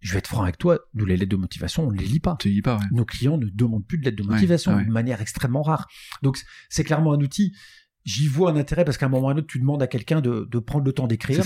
Je 0.00 0.12
vais 0.12 0.18
être 0.18 0.28
franc 0.28 0.42
avec 0.42 0.58
toi, 0.58 0.80
nous 0.92 1.06
les 1.06 1.16
lettres 1.16 1.30
de 1.30 1.36
motivation, 1.36 1.86
on 1.86 1.90
ne 1.90 1.96
les 1.96 2.04
lit 2.04 2.20
pas. 2.20 2.36
Lis 2.44 2.60
pas 2.60 2.76
ouais. 2.76 2.84
Nos 2.92 3.06
clients 3.06 3.38
ne 3.38 3.46
demandent 3.46 3.86
plus 3.86 3.96
de 3.96 4.04
lettres 4.04 4.22
de 4.22 4.28
motivation 4.28 4.78
de 4.78 4.90
manière 4.90 5.22
extrêmement 5.22 5.62
rare. 5.62 5.88
Donc 6.22 6.38
c'est 6.68 6.84
clairement 6.84 7.14
un 7.14 7.20
outil 7.20 7.54
j'y 8.04 8.28
vois 8.28 8.50
un 8.50 8.56
intérêt 8.56 8.84
parce 8.84 8.98
qu'à 8.98 9.06
un 9.06 9.08
moment 9.08 9.26
ou 9.26 9.30
à 9.30 9.32
un 9.32 9.36
autre, 9.36 9.46
tu 9.46 9.58
demandes 9.58 9.82
à 9.82 9.86
quelqu'un 9.86 10.20
de, 10.20 10.46
de, 10.50 10.58
prendre 10.58 10.84
le 10.84 10.92
temps 10.92 11.06
d'écrire. 11.06 11.44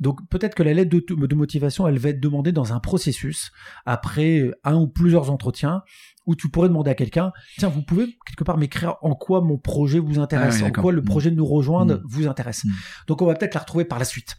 Donc 0.00 0.20
peut-être 0.28 0.54
que 0.54 0.62
la 0.62 0.74
lettre 0.74 0.90
de, 0.90 1.26
de, 1.26 1.34
motivation, 1.34 1.86
elle 1.86 1.98
va 1.98 2.10
être 2.10 2.20
demandée 2.20 2.52
dans 2.52 2.72
un 2.72 2.80
processus 2.80 3.52
après 3.86 4.50
un 4.64 4.76
ou 4.76 4.88
plusieurs 4.88 5.30
entretiens 5.30 5.82
où 6.26 6.36
tu 6.36 6.48
pourrais 6.48 6.68
demander 6.68 6.90
à 6.90 6.94
quelqu'un, 6.94 7.32
tiens, 7.58 7.68
vous 7.68 7.82
pouvez 7.82 8.16
quelque 8.26 8.44
part 8.44 8.56
m'écrire 8.56 8.96
en 9.02 9.14
quoi 9.14 9.40
mon 9.40 9.58
projet 9.58 9.98
vous 9.98 10.18
intéresse, 10.20 10.60
ah 10.62 10.66
en 10.66 10.70
quoi 10.70 10.92
le 10.92 11.02
projet 11.02 11.30
de 11.30 11.36
nous 11.36 11.46
rejoindre 11.46 11.96
mmh. 11.96 12.02
vous 12.04 12.28
intéresse? 12.28 12.64
Mmh. 12.64 12.70
Donc 13.08 13.22
on 13.22 13.26
va 13.26 13.34
peut-être 13.34 13.54
la 13.54 13.60
retrouver 13.60 13.84
par 13.84 13.98
la 13.98 14.04
suite. 14.04 14.36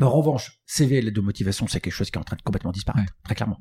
En 0.00 0.10
revanche, 0.10 0.55
CV 0.68 1.00
de 1.00 1.20
motivation, 1.20 1.68
c'est 1.68 1.80
quelque 1.80 1.92
chose 1.92 2.10
qui 2.10 2.18
est 2.18 2.20
en 2.20 2.24
train 2.24 2.36
de 2.36 2.42
complètement 2.42 2.72
disparaître, 2.72 3.12
très 3.22 3.36
clairement. 3.36 3.58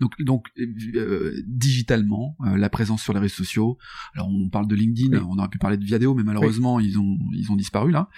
Donc, 0.00 0.12
donc 0.20 0.46
euh, 0.58 1.42
digitalement, 1.46 2.36
euh, 2.46 2.56
la 2.56 2.70
présence 2.70 3.02
sur 3.02 3.12
les 3.12 3.20
réseaux 3.20 3.34
sociaux. 3.34 3.76
Alors, 4.14 4.28
on 4.28 4.48
parle 4.48 4.66
de 4.66 4.74
LinkedIn, 4.74 5.22
on 5.22 5.38
aurait 5.38 5.48
pu 5.48 5.58
parler 5.58 5.76
de 5.76 5.84
Viadeo, 5.84 6.14
mais 6.14 6.22
malheureusement, 6.22 6.80
ils 6.80 6.98
ont 6.98 7.18
ils 7.34 7.52
ont 7.52 7.56
disparu 7.56 7.90
là. 7.90 8.08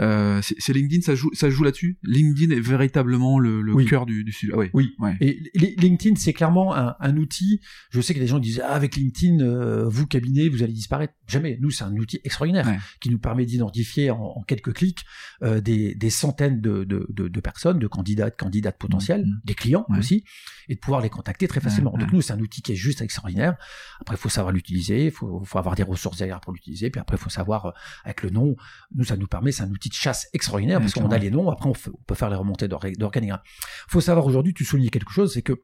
Euh, 0.00 0.40
c'est 0.42 0.72
LinkedIn, 0.72 1.02
ça 1.02 1.14
joue 1.14 1.30
ça 1.32 1.48
joue 1.48 1.62
là-dessus? 1.62 1.98
LinkedIn 2.02 2.54
est 2.54 2.60
véritablement 2.60 3.38
le, 3.38 3.62
le 3.62 3.84
cœur 3.84 4.04
du, 4.04 4.24
du 4.24 4.32
sujet. 4.32 4.52
Ah 4.54 4.58
oui. 4.74 4.96
Et 5.20 5.40
LinkedIn, 5.54 6.16
c'est 6.16 6.32
clairement 6.32 6.74
un, 6.74 6.96
un, 6.98 7.16
outil. 7.16 7.60
Je 7.90 8.00
sais 8.00 8.14
que 8.14 8.18
des 8.18 8.26
gens 8.26 8.40
disent 8.40 8.62
ah 8.64 8.74
avec 8.74 8.96
LinkedIn, 8.96 9.40
euh, 9.40 9.88
vous 9.88 10.08
cabinet, 10.08 10.48
vous 10.48 10.64
allez 10.64 10.72
disparaître. 10.72 11.14
Jamais. 11.28 11.56
Nous, 11.60 11.70
c'est 11.70 11.84
un 11.84 11.96
outil 11.96 12.18
extraordinaire 12.24 12.66
qui 13.00 13.10
nous 13.10 13.18
permet 13.18 13.46
d'identifier 13.46 14.10
en, 14.10 14.20
en, 14.20 14.42
quelques 14.42 14.72
clics 14.72 15.04
des, 15.40 15.94
des 15.94 16.10
centaines 16.10 16.60
de, 16.60 16.82
de, 16.82 17.06
de, 17.10 17.28
de 17.28 17.40
personnes 17.40 17.59
de 17.64 17.86
candidats, 17.86 18.30
de 18.30 18.34
candidates 18.36 18.78
potentiels, 18.78 19.24
mmh. 19.26 19.40
des 19.44 19.54
clients 19.54 19.86
aussi, 19.98 20.24
et 20.68 20.74
de 20.74 20.80
pouvoir 20.80 21.00
les 21.00 21.10
contacter 21.10 21.46
très 21.48 21.60
facilement. 21.60 21.92
Donc 21.96 22.12
nous, 22.12 22.22
c'est 22.22 22.32
un 22.32 22.40
outil 22.40 22.62
qui 22.62 22.72
est 22.72 22.76
juste 22.76 23.02
extraordinaire. 23.02 23.56
Après, 24.00 24.16
il 24.16 24.18
faut 24.18 24.28
savoir 24.28 24.52
l'utiliser, 24.52 25.06
il 25.06 25.10
faut, 25.10 25.42
faut, 25.44 25.58
avoir 25.58 25.74
des 25.74 25.82
ressources 25.82 26.18
derrière 26.18 26.40
pour 26.40 26.52
l'utiliser, 26.52 26.90
puis 26.90 27.00
après, 27.00 27.16
il 27.16 27.20
faut 27.20 27.30
savoir 27.30 27.66
euh, 27.66 27.70
avec 28.04 28.22
le 28.22 28.30
nom. 28.30 28.56
Nous, 28.94 29.04
ça 29.04 29.16
nous 29.16 29.26
permet, 29.26 29.52
c'est 29.52 29.62
un 29.62 29.70
outil 29.70 29.88
de 29.88 29.94
chasse 29.94 30.28
extraordinaire 30.32 30.80
parce 30.80 30.94
qu'on 30.94 31.10
a 31.10 31.18
les 31.18 31.30
noms. 31.30 31.50
Après, 31.50 31.68
on, 31.68 31.74
peut 32.06 32.14
faire 32.14 32.30
les 32.30 32.36
remontées 32.36 32.68
d'organigramme. 32.68 33.40
Il 33.44 33.90
faut 33.90 34.00
savoir 34.00 34.26
aujourd'hui, 34.26 34.54
tu 34.54 34.64
soulignais 34.64 34.90
quelque 34.90 35.12
chose, 35.12 35.32
c'est 35.34 35.42
que 35.42 35.54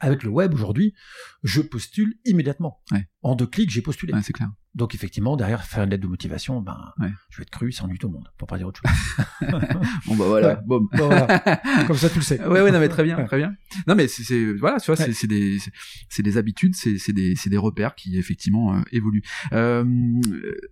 Avec 0.00 0.22
le 0.22 0.30
web 0.30 0.54
aujourd'hui, 0.54 0.94
je 1.42 1.60
postule 1.60 2.14
immédiatement. 2.24 2.80
Ouais. 2.90 3.06
En 3.22 3.34
deux 3.34 3.46
clics, 3.46 3.70
j'ai 3.70 3.82
postulé. 3.82 4.12
Ouais, 4.14 4.22
c'est 4.22 4.32
clair. 4.32 4.48
Donc 4.74 4.94
effectivement, 4.94 5.36
derrière 5.36 5.64
faire 5.64 5.82
une 5.84 5.90
lettre 5.90 6.02
de 6.04 6.08
motivation, 6.08 6.60
ben, 6.60 6.92
Ouais. 7.00 7.10
je 7.28 7.38
vais 7.38 7.42
être 7.42 7.50
cru, 7.50 7.72
ça 7.72 7.84
ennuie 7.84 7.98
tout 7.98 8.06
le 8.06 8.14
monde, 8.14 8.28
pour 8.38 8.46
pas 8.46 8.56
dire 8.56 8.68
autre 8.68 8.80
chose. 8.86 9.26
Bon 10.06 10.16
bah 10.16 10.24
voilà. 10.26 10.54
Bon, 10.66 10.86
voilà. 10.92 11.38
Comme 11.86 11.96
ça, 11.96 12.08
tu 12.08 12.16
le 12.18 12.24
sais. 12.24 12.40
Ouais, 12.46 12.62
ouais, 12.62 12.70
non, 12.70 12.78
mais 12.80 12.88
très 12.88 13.02
bien, 13.04 13.22
très 13.24 13.36
bien. 13.36 13.54
Non, 13.86 13.94
mais 13.94 14.06
c'est, 14.08 14.52
voilà, 14.54 14.78
tu 14.78 14.86
vois, 14.86 14.96
c'est, 14.96 15.26
des, 15.26 15.58
c'est, 15.58 15.72
c'est 16.08 16.22
des 16.22 16.36
habitudes, 16.36 16.74
c'est, 16.76 16.98
c'est 16.98 17.12
des, 17.12 17.34
c'est 17.36 17.50
des 17.50 17.56
repères 17.58 17.94
qui 17.94 18.16
effectivement 18.16 18.74
euh, 18.76 18.80
évoluent. 18.92 19.24
Euh, 19.52 19.84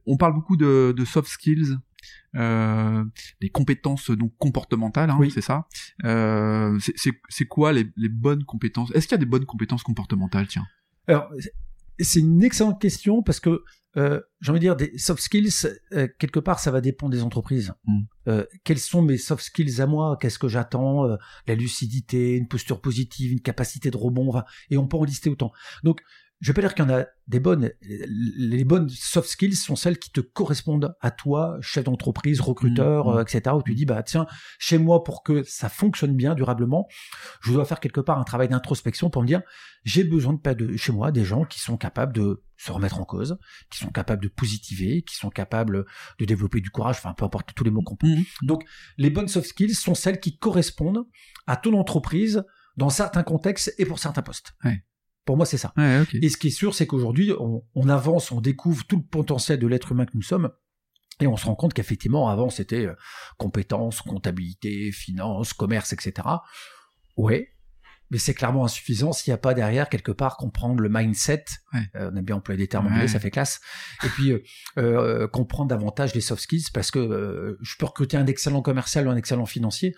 on 0.07 0.17
parle 0.17 0.33
beaucoup 0.35 0.57
de, 0.57 0.95
de 0.97 1.05
soft 1.05 1.29
skills, 1.29 1.77
euh, 2.35 3.05
des 3.40 3.51
compétences 3.51 4.11
donc 4.11 4.33
comportementales, 4.38 5.11
hein, 5.11 5.16
Oui. 5.18 5.31
c'est 5.31 5.40
ça. 5.40 5.66
Euh, 6.05 6.79
c'est, 7.29 7.44
quoi 7.47 7.73
les, 7.73 7.87
les 7.97 8.09
bonnes 8.09 8.44
compétences? 8.44 8.90
Est-ce 8.94 9.07
qu'il 9.07 9.14
y 9.14 9.21
a 9.21 9.25
des 9.25 9.27
bonnes 9.27 9.47
compétences 9.47 9.83
comportementales 9.83 10.47
Tiens? 10.47 10.66
Alors, 11.07 11.31
c'est 11.99 12.21
une 12.21 12.42
excellente 12.42 12.81
question 12.81 13.23
parce 13.23 13.40
que 13.40 13.62
euh, 13.97 14.21
j'ai 14.40 14.51
envie 14.51 14.61
de 14.61 14.64
dire 14.64 14.77
des 14.77 14.97
soft 14.99 15.21
skills 15.21 15.66
euh, 15.92 16.07
quelque 16.18 16.38
part 16.38 16.61
ça 16.61 16.71
va 16.71 16.81
dépendre 16.81 17.12
des 17.12 17.23
entreprises. 17.23 17.73
Mm. 17.87 18.01
Euh, 18.29 18.44
quels 18.62 18.79
sont 18.79 19.03
mes 19.03 19.16
soft 19.16 19.42
skills 19.42 19.81
à 19.81 19.87
moi? 19.87 20.16
Qu'est-ce 20.21 20.38
que 20.38 20.49
j'attends? 20.49 21.16
La 21.47 21.55
lucidité, 21.55 22.37
une 22.37 22.47
posture 22.47 22.81
positive, 22.81 23.33
une 23.33 23.40
capacité 23.40 23.90
de 23.90 23.97
rebond, 23.97 24.29
enfin, 24.29 24.44
et 24.71 24.77
on 24.77 24.87
peut 24.87 24.97
en 24.97 25.05
lister 25.05 25.31
autant. 25.31 25.53
Donc 25.83 26.01
je 26.40 26.51
vais 26.51 26.55
pas 26.55 26.61
dire 26.61 26.74
qu'il 26.74 26.85
y 26.85 26.88
en 26.88 26.94
a 26.94 27.05
des 27.27 27.40
bonnes. 27.40 27.70
Les 27.81 28.64
bonnes 28.64 28.88
soft 28.88 29.29
skills 29.29 29.57
sont 29.57 29.77
celles 29.77 29.98
qui 29.98 30.12
te 30.12 30.20
correspondent 30.20 30.94
à 31.01 31.11
toi, 31.11 31.59
chef 31.61 31.85
d'entreprise, 31.85 32.40
recruteur, 32.40 33.09
Mm, 33.09 33.18
mm. 33.18 33.20
etc. 33.22 33.57
Où 33.57 33.62
tu 33.62 33.74
dis 33.74 33.87
bah 33.87 34.03
tiens 34.03 34.27
chez 34.59 34.79
moi 34.79 35.03
pour 35.03 35.22
que 35.22 35.42
ça 35.42 35.68
fonctionne 35.68 36.14
bien 36.14 36.35
durablement, 36.35 36.87
je 37.40 37.53
dois 37.53 37.64
faire 37.64 37.81
quelque 37.81 38.01
part 38.01 38.18
un 38.18 38.24
travail 38.24 38.48
d'introspection 38.48 39.11
pour 39.11 39.22
me 39.22 39.27
dire 39.27 39.42
j'ai 39.85 40.05
besoin 40.05 40.33
de, 40.33 40.55
de 40.55 40.77
chez 40.77 40.92
moi 40.92 41.11
des 41.12 41.24
gens 41.24 41.44
qui 41.44 41.61
sont 41.61 41.77
capables 41.77 42.12
de 42.12 42.42
se 42.57 42.72
remettre 42.72 43.01
en 43.01 43.05
cause, 43.05 43.38
qui 43.70 43.79
sont 43.79 43.90
capables 43.90 44.22
de 44.22 44.29
positiver, 44.29 45.03
qui 45.03 45.14
sont 45.16 45.31
capables 45.31 45.85
de 46.18 46.24
développer 46.24 46.61
du 46.61 46.70
courage, 46.70 46.96
enfin 46.98 47.14
peu 47.14 47.24
importe 47.24 47.55
tous 47.55 47.64
les 47.64 47.70
mots 47.70 47.83
qu'on 47.83 47.96
peut. 47.96 48.09
Mhm. 48.09 48.24
Donc 48.42 48.64
les 48.96 49.11
bonnes 49.11 49.29
soft 49.29 49.48
skills 49.48 49.74
sont 49.74 49.94
celles 49.94 50.20
qui 50.20 50.38
correspondent 50.38 51.05
à 51.46 51.57
ton 51.57 51.74
entreprise 51.74 52.44
dans 52.77 52.90
certains 52.90 53.24
contextes 53.24 53.74
et 53.79 53.87
pour 53.87 53.98
certains 53.98 54.22
postes. 54.22 54.55
Ouais. 54.64 54.85
Pour 55.29 55.37
moi, 55.37 55.45
c'est 55.45 55.59
ça. 55.59 55.75
Ouais. 55.77 56.05
Et 56.23 56.31
ce 56.31 56.38
qui 56.38 56.47
est 56.47 56.51
sûr, 56.51 56.75
c'est 56.75 56.87
qu'aujourd'hui, 56.87 57.33
on, 57.38 57.62
on 57.75 57.88
avance, 57.91 58.33
on 58.33 58.41
découvre 58.41 58.87
tout 58.87 58.97
le 58.97 59.03
potentiel 59.03 59.59
de 59.59 59.67
l'être 59.67 59.93
humain 59.93 60.07
que 60.07 60.12
nous 60.14 60.23
sommes. 60.23 60.49
Et 61.21 61.27
on 61.27 61.37
se 61.37 61.45
rend 61.45 61.55
compte 61.55 61.75
qu'effectivement, 61.75 62.31
avant, 62.31 62.49
c'était 62.49 62.87
euh, 62.87 62.95
compétences, 63.37 64.01
comptabilité, 64.01 64.91
finance, 64.91 65.53
commerce, 65.53 65.93
etc. 65.93 66.27
Ouais, 67.19 67.51
mais 68.11 68.17
c'est 68.17 68.33
clairement 68.33 68.64
insuffisant 68.64 69.12
s'il 69.12 69.31
n'y 69.31 69.35
a 69.35 69.38
pas 69.38 69.53
derrière, 69.53 69.91
quelque 69.91 70.12
part, 70.12 70.38
comprendre 70.38 70.81
le 70.81 70.88
mindset. 70.88 71.45
Ouais. 71.75 71.81
Euh, 71.97 72.11
on 72.11 72.17
a 72.17 72.23
bien 72.23 72.37
employé 72.37 72.57
des 72.57 72.67
termes 72.67 72.87
Ouais. 72.87 72.93
anglais, 72.93 73.09
ça 73.09 73.21
fait 73.21 73.31
classe. 73.31 73.61
Et 74.05 74.09
puis, 74.09 74.33
euh, 74.33 74.43
euh, 74.79 75.29
comprendre 75.29 75.69
davantage 75.69 76.14
les 76.14 76.23
soft 76.23 76.41
skills, 76.43 76.69
parce 76.73 76.91
que 76.91 76.99
euh, 77.01 77.59
je 77.61 77.75
peux 77.79 77.85
recruter 77.85 78.17
un 78.17 78.27
excellent 78.27 78.62
commercial 78.62 79.07
ou 79.07 79.11
un 79.11 79.17
excellent 79.17 79.45
financier, 79.45 79.95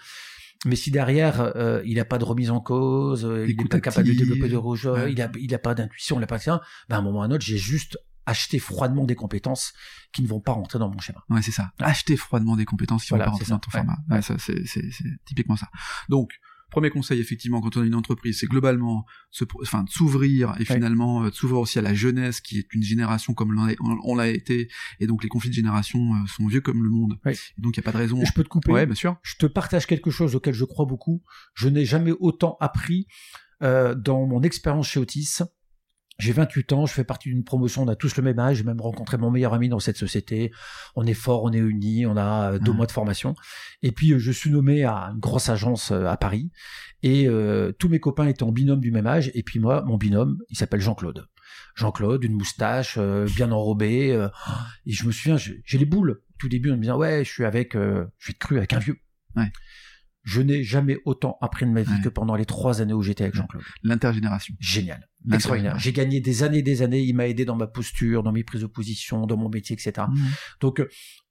mais 0.66 0.76
si 0.76 0.90
derrière, 0.90 1.40
euh, 1.56 1.82
il 1.84 1.94
n'a 1.96 2.04
pas 2.04 2.18
de 2.18 2.24
remise 2.24 2.50
en 2.50 2.60
cause, 2.60 3.24
euh, 3.24 3.46
il 3.48 3.56
n'est 3.56 3.64
pas 3.64 3.80
capable 3.80 4.08
de 4.08 4.12
développer 4.12 4.48
de 4.48 4.56
rejet, 4.56 4.90
Ouais. 4.90 5.12
il 5.12 5.18
n'a 5.18 5.30
il 5.38 5.54
a 5.54 5.58
pas 5.58 5.74
d'intuition, 5.74 6.16
il 6.16 6.20
n'a 6.20 6.26
pas 6.26 6.38
de 6.38 6.44
ben, 6.44 6.60
à 6.90 6.98
un 6.98 7.02
moment 7.02 7.20
ou 7.20 7.22
à 7.22 7.24
un 7.26 7.30
autre, 7.30 7.44
j'ai 7.44 7.56
juste 7.58 7.98
acheté 8.26 8.58
froidement 8.58 9.04
des 9.04 9.14
compétences 9.16 9.72
qui 10.12 10.22
ne 10.22 10.28
vont 10.28 10.40
pas 10.40 10.52
rentrer 10.52 10.78
dans 10.78 10.88
mon 10.90 10.98
schéma. 10.98 11.24
Ouais, 11.30 11.42
c'est 11.42 11.50
ça. 11.50 11.72
Acheter 11.80 12.16
froidement 12.16 12.56
des 12.56 12.64
compétences 12.66 13.04
qui 13.04 13.08
Voilà, 13.08 13.24
vont 13.24 13.30
pas 13.30 13.32
rentrer 13.32 13.46
ça. 13.46 13.54
dans 13.54 13.58
ton 13.58 13.70
Ouais. 13.70 13.84
format. 13.84 13.98
Ouais, 14.10 14.20
c'est 14.22 15.18
typiquement 15.24 15.56
ça. 15.56 15.68
Donc, 16.08 16.32
premier 16.70 16.90
conseil, 16.90 17.20
effectivement, 17.20 17.60
quand 17.60 17.76
on 17.76 17.82
a 17.82 17.86
une 17.86 17.94
entreprise, 17.94 18.38
c'est 18.40 18.46
globalement 18.46 19.04
se, 19.30 19.44
enfin, 19.60 19.82
de 19.82 19.90
s'ouvrir 19.90 20.54
et 20.58 20.64
finalement 20.64 21.24
euh, 21.24 21.30
de 21.30 21.34
s'ouvrir 21.34 21.60
aussi 21.60 21.78
à 21.78 21.82
la 21.82 21.94
jeunesse, 21.94 22.40
qui 22.40 22.58
est 22.58 22.72
une 22.72 22.82
génération 22.82 23.34
comme 23.34 23.56
on, 24.04 24.14
l'a 24.14 24.28
été, 24.28 24.68
et 25.00 25.06
donc 25.06 25.22
les 25.22 25.28
conflits 25.28 25.50
de 25.50 25.54
génération 25.54 26.14
euh, 26.14 26.26
sont 26.26 26.46
vieux 26.46 26.60
comme 26.60 26.82
le 26.82 26.90
monde. 26.90 27.18
Ouais. 27.24 27.34
Et 27.34 27.60
donc, 27.60 27.76
il 27.76 27.80
n'y 27.80 27.84
a 27.84 27.86
pas 27.90 27.92
de 27.92 28.02
raison. 28.02 28.24
Je 28.24 28.32
peux 28.32 28.44
te 28.44 28.48
couper. 28.48 28.72
Ouais, 28.72 28.86
bien 28.86 28.94
sûr. 28.94 29.16
je 29.22 29.36
te 29.36 29.46
partage 29.46 29.86
quelque 29.86 30.10
chose 30.10 30.34
auquel 30.34 30.54
je 30.54 30.64
crois 30.64 30.86
beaucoup. 30.86 31.22
Je 31.54 31.68
n'ai 31.68 31.84
jamais 31.84 32.12
autant 32.12 32.56
appris 32.60 33.06
euh, 33.62 33.94
dans 33.94 34.26
mon 34.26 34.42
expérience 34.42 34.88
chez 34.88 35.00
Otis. 35.00 35.38
J'ai 36.20 36.32
28 36.32 36.72
ans, 36.74 36.86
je 36.86 36.92
fais 36.92 37.02
partie 37.04 37.30
d'une 37.30 37.42
promotion, 37.44 37.82
on 37.82 37.88
a 37.88 37.96
tous 37.96 38.16
le 38.16 38.22
même 38.22 38.38
âge, 38.38 38.58
j'ai 38.58 38.62
même 38.64 38.80
rencontré 38.80 39.16
mon 39.18 39.30
meilleur 39.30 39.54
ami 39.54 39.68
dans 39.68 39.80
cette 39.80 39.96
société. 39.96 40.52
On 40.94 41.06
est 41.06 41.14
fort, 41.14 41.42
on 41.44 41.52
est 41.52 41.58
unis, 41.58 42.06
on 42.06 42.16
a 42.16 42.52
euh, 42.52 42.58
deux 42.58 42.70
Ouais. 42.70 42.76
mois 42.76 42.86
de 42.86 42.92
formation. 42.92 43.34
Et 43.82 43.90
puis 43.92 44.12
euh, 44.12 44.18
je 44.18 44.30
suis 44.30 44.50
nommé 44.50 44.84
à 44.84 45.10
une 45.12 45.18
grosse 45.18 45.48
agence 45.48 45.90
euh, 45.92 46.04
à 46.06 46.16
Paris. 46.16 46.50
Et 47.02 47.26
euh, 47.26 47.72
tous 47.72 47.88
mes 47.88 47.98
copains 48.00 48.26
étaient 48.26 48.42
en 48.42 48.52
binôme 48.52 48.80
du 48.80 48.90
même 48.92 49.06
âge. 49.06 49.30
Et 49.34 49.42
puis 49.42 49.58
moi, 49.58 49.82
mon 49.86 49.96
binôme, 49.96 50.38
il 50.50 50.56
s'appelle 50.56 50.80
Jean-Claude. 50.80 51.26
Jean-Claude, 51.74 52.22
une 52.24 52.34
moustache, 52.34 52.96
euh, 52.98 53.26
bien 53.34 53.50
enrobé. 53.50 54.12
euh, 54.12 54.28
et 54.86 54.92
je 54.92 55.06
me 55.06 55.12
souviens, 55.12 55.36
j'ai 55.38 55.78
les 55.78 55.84
boules. 55.86 56.20
Tout 56.38 56.48
début, 56.48 56.70
on 56.70 56.76
me 56.76 56.82
disant, 56.82 56.96
ouais, 56.98 57.24
je 57.24 57.30
suis 57.30 57.44
avec, 57.44 57.72
je 57.74 58.30
être 58.30 58.38
cru 58.38 58.58
avec 58.58 58.72
un 58.72 58.78
vieux. 58.78 58.96
Ouais. 59.36 59.50
Je 60.22 60.42
n'ai 60.42 60.62
jamais 60.62 60.98
autant 61.06 61.38
appris 61.40 61.64
de 61.66 61.70
ma 61.70 61.82
vie 61.82 61.90
Ouais. 61.94 62.00
que 62.04 62.08
pendant 62.10 62.34
les 62.36 62.44
trois 62.44 62.82
années 62.82 62.92
où 62.92 63.00
j'étais 63.02 63.24
avec. 63.24 63.34
Jean-Claude. 63.34 63.62
L'intergénération. 63.82 64.54
Génial. 64.60 65.08
Extraordinaire. 65.32 65.78
J'ai 65.78 65.92
gagné 65.92 66.20
des 66.20 66.42
années 66.42 66.58
et 66.58 66.62
des 66.62 66.82
années. 66.82 67.00
Il 67.02 67.14
m'a 67.14 67.26
aidé 67.26 67.44
dans 67.44 67.56
ma 67.56 67.66
posture, 67.66 68.22
dans 68.22 68.32
mes 68.32 68.42
prises 68.44 68.62
de 68.62 68.66
position, 68.66 69.26
dans 69.26 69.36
mon 69.36 69.48
métier, 69.50 69.74
etc. 69.74 70.06
Mhm. 70.10 70.16
Donc, 70.60 70.82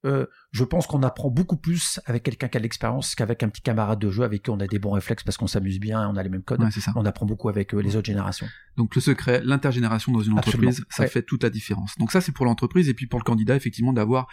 euh, 0.06 0.26
je 0.52 0.64
pense 0.64 0.86
qu'on 0.88 1.02
apprend 1.04 1.30
beaucoup 1.30 1.58
plus 1.58 2.00
avec 2.06 2.24
quelqu'un 2.24 2.48
qui 2.48 2.58
a 2.58 2.60
de 2.60 2.64
l'expérience 2.64 3.16
qu'avec 3.16 3.42
un 3.44 3.50
petit 3.50 3.62
camarade 3.62 4.00
de 4.00 4.10
jeu 4.12 4.24
avec 4.24 4.44
qui 4.44 4.50
on 4.52 4.60
a 4.60 4.68
des 4.68 4.80
bons 4.80 4.92
réflexes 4.92 5.24
parce 5.24 5.38
qu'on 5.38 5.48
s'amuse 5.48 5.80
bien, 5.80 6.08
on 6.10 6.16
a 6.16 6.24
les 6.24 6.30
mêmes 6.30 6.44
codes. 6.44 6.62
Ouais, 6.62 6.72
ça. 6.72 6.92
On 6.96 7.06
apprend 7.06 7.26
beaucoup 7.26 7.50
avec 7.50 7.74
euh, 7.74 7.80
les 7.82 7.96
autres 7.96 8.08
générations. 8.08 8.48
Donc 8.78 8.96
le 8.96 9.02
secret, 9.02 9.42
l'intergénération 9.44 10.12
dans 10.12 10.22
une 10.22 10.38
Absolument. 10.38 10.70
entreprise, 10.70 10.86
ça 10.90 11.04
Ouais. 11.04 11.10
fait 11.10 11.24
toute 11.24 11.44
la 11.44 11.50
différence. 11.50 11.96
Donc 11.98 12.12
ça 12.12 12.22
c'est 12.22 12.32
pour 12.32 12.46
l'entreprise 12.46 12.90
et 12.90 12.94
puis 12.94 13.08
pour 13.08 13.20
le 13.20 13.24
candidat 13.26 13.56
effectivement 13.56 13.94
d'avoir 13.94 14.28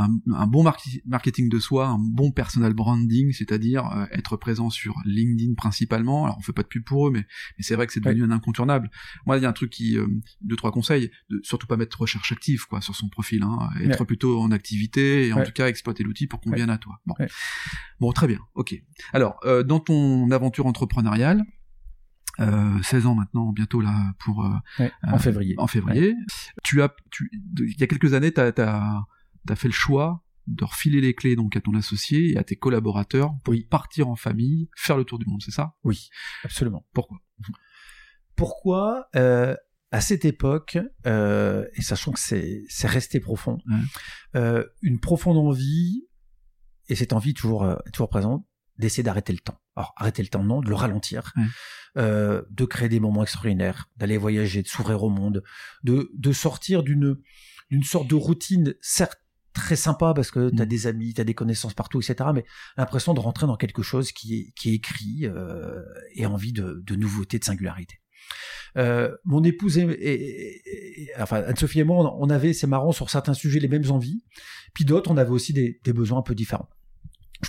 un, 0.00 0.34
un 0.34 0.46
bon 0.46 0.64
marketing 1.06 1.48
de 1.48 1.58
soi, 1.58 1.86
un 1.88 1.98
bon 1.98 2.30
personal 2.32 2.72
branding, 2.74 3.32
c'est-à-dire 3.32 3.86
euh, 3.86 4.06
être 4.12 4.36
présent 4.36 4.70
sur 4.70 4.94
LinkedIn 5.04 5.54
principalement. 5.54 6.24
Alors 6.24 6.36
on 6.38 6.42
fait 6.42 6.52
pas 6.52 6.62
de 6.62 6.68
pub 6.68 6.84
pour 6.84 7.08
eux, 7.08 7.10
mais, 7.10 7.26
mais 7.58 7.62
c'est 7.62 7.74
vrai 7.74 7.86
que 7.86 7.92
c'est 7.92 8.00
devenu 8.00 8.22
un 8.24 8.30
incontournable. 8.30 8.90
Moi 9.26 9.36
il 9.38 9.42
y 9.42 9.46
a 9.46 9.48
un 9.48 9.52
truc 9.52 9.70
qui, 9.70 9.96
euh, 9.98 10.06
deux 10.42 10.56
trois 10.56 10.72
conseils, 10.72 11.10
de 11.30 11.40
surtout 11.42 11.66
pas 11.66 11.76
mettre 11.76 12.00
recherche 12.00 12.32
active 12.32 12.66
quoi 12.66 12.80
sur 12.80 12.94
son 12.96 13.08
profil, 13.08 13.42
hein, 13.42 13.70
être 13.80 14.00
Ouais. 14.00 14.06
plutôt 14.06 14.40
en 14.40 14.50
activité 14.50 15.26
et 15.28 15.32
en 15.32 15.38
Ouais. 15.38 15.44
tout 15.44 15.52
cas 15.52 15.68
exploiter 15.68 16.02
l'outil 16.04 16.26
pour 16.26 16.40
qu'on 16.40 16.52
vienne 16.52 16.70
à 16.70 16.78
toi. 16.78 17.00
Bon, 18.00 18.12
très 18.12 18.26
bien, 18.26 18.38
ok. 18.54 18.74
Alors 19.12 19.38
euh, 19.44 19.62
dans 19.62 19.80
ton 19.80 20.30
aventure 20.30 20.66
entrepreneuriale. 20.66 21.44
Euh, 22.38 22.80
16 22.82 23.04
ans 23.06 23.14
maintenant, 23.14 23.52
bientôt 23.52 23.80
là 23.82 24.14
pour 24.18 24.44
euh, 24.46 24.50
Ouais, 24.78 24.90
en 25.02 25.16
euh, 25.16 25.18
février. 25.18 25.54
en 25.58 25.66
février. 25.66 26.14
Tu 26.62 26.80
as, 26.80 26.94
tu, 27.10 27.28
il 27.58 27.78
y 27.78 27.82
a 27.82 27.86
quelques 27.86 28.14
années, 28.14 28.32
tu 28.32 28.40
as, 28.40 29.04
fait 29.56 29.68
le 29.68 29.72
choix 29.74 30.24
de 30.46 30.64
refiler 30.64 31.00
les 31.00 31.14
clés 31.14 31.36
donc 31.36 31.56
à 31.56 31.60
ton 31.60 31.74
associé 31.74 32.32
et 32.32 32.36
à 32.36 32.42
tes 32.44 32.56
collaborateurs 32.56 33.32
pour 33.44 33.52
Oui. 33.52 33.64
partir 33.64 34.08
en 34.08 34.16
famille, 34.16 34.68
faire 34.76 34.96
le 34.96 35.04
tour 35.04 35.18
du 35.18 35.26
monde, 35.26 35.40
c'est 35.44 35.50
ça? 35.52 35.74
Oui, 35.84 36.08
absolument. 36.44 36.86
Pourquoi? 36.92 37.18
Pourquoi 38.36 39.08
euh, 39.16 39.54
à 39.92 40.00
cette 40.00 40.24
époque, 40.24 40.78
euh, 41.06 41.66
et 41.74 41.82
sachant 41.82 42.12
que 42.12 42.20
c'est 42.20 42.86
resté 42.86 43.20
profond, 43.20 43.58
Ouais. 43.66 43.80
euh, 44.36 44.64
une 44.82 45.00
profonde 45.00 45.36
envie, 45.36 46.06
et 46.88 46.94
cette 46.94 47.12
envie 47.12 47.34
toujours 47.34 47.76
toujours 47.92 48.08
présente, 48.08 48.44
d'essayer 48.78 49.02
d'arrêter 49.02 49.32
le 49.32 49.40
temps. 49.40 49.60
Alors 49.76 49.92
arrêter 49.96 50.22
le 50.22 50.28
temps 50.28 50.42
non, 50.44 50.60
de 50.60 50.68
le 50.68 50.74
ralentir, 50.74 51.32
Ouais. 51.36 51.42
euh, 51.98 52.42
de 52.50 52.64
créer 52.64 52.88
des 52.88 53.00
moments 53.00 53.22
extraordinaires, 53.22 53.88
d'aller 53.96 54.16
voyager, 54.16 54.62
de 54.62 54.68
s'ouvrir 54.68 55.02
au 55.02 55.10
monde, 55.10 55.42
de 55.84 56.10
de 56.16 56.32
sortir 56.32 56.82
d'une 56.82 57.16
d'une 57.70 57.84
sorte 57.84 58.08
de 58.08 58.14
routine, 58.16 58.74
certes 58.80 59.19
très 59.52 59.76
sympa 59.76 60.12
parce 60.14 60.30
que 60.30 60.50
tu 60.50 60.60
as 60.62 60.64
Mm. 60.64 60.68
des 60.68 60.86
amis, 60.86 61.14
tu 61.14 61.20
as 61.20 61.24
des 61.24 61.34
connaissances 61.34 61.74
partout, 61.74 62.00
etc. 62.00 62.30
Mais 62.34 62.44
l'impression 62.76 63.14
de 63.14 63.20
rentrer 63.20 63.46
dans 63.46 63.56
quelque 63.56 63.82
chose 63.82 64.12
qui 64.12 64.34
est, 64.38 64.52
qui 64.56 64.70
est 64.70 64.74
écrit 64.74 65.20
euh, 65.24 65.80
et 66.14 66.26
envie 66.26 66.52
de, 66.52 66.82
de 66.86 66.94
nouveauté, 66.96 67.38
de 67.38 67.44
singularité. 67.44 67.96
Euh, 68.76 69.16
mon 69.24 69.42
épouse 69.42 69.78
et, 69.78 69.82
et- 69.82 71.02
et- 71.02 71.10
enfin 71.18 71.42
Anne-Sophie 71.42 71.80
et 71.80 71.84
moi, 71.84 71.96
on, 72.14 72.26
on 72.26 72.30
avait, 72.30 72.52
c'est 72.52 72.66
marrant, 72.66 72.92
sur 72.92 73.10
certains 73.10 73.34
sujets 73.34 73.58
les 73.58 73.66
mêmes 73.68 73.90
envies, 73.90 74.22
puis 74.74 74.84
d'autres, 74.84 75.10
on 75.10 75.16
avait 75.16 75.30
aussi 75.30 75.52
des, 75.52 75.80
des 75.82 75.92
besoins 75.92 76.18
un 76.18 76.22
peu 76.22 76.34
différents. 76.34 76.68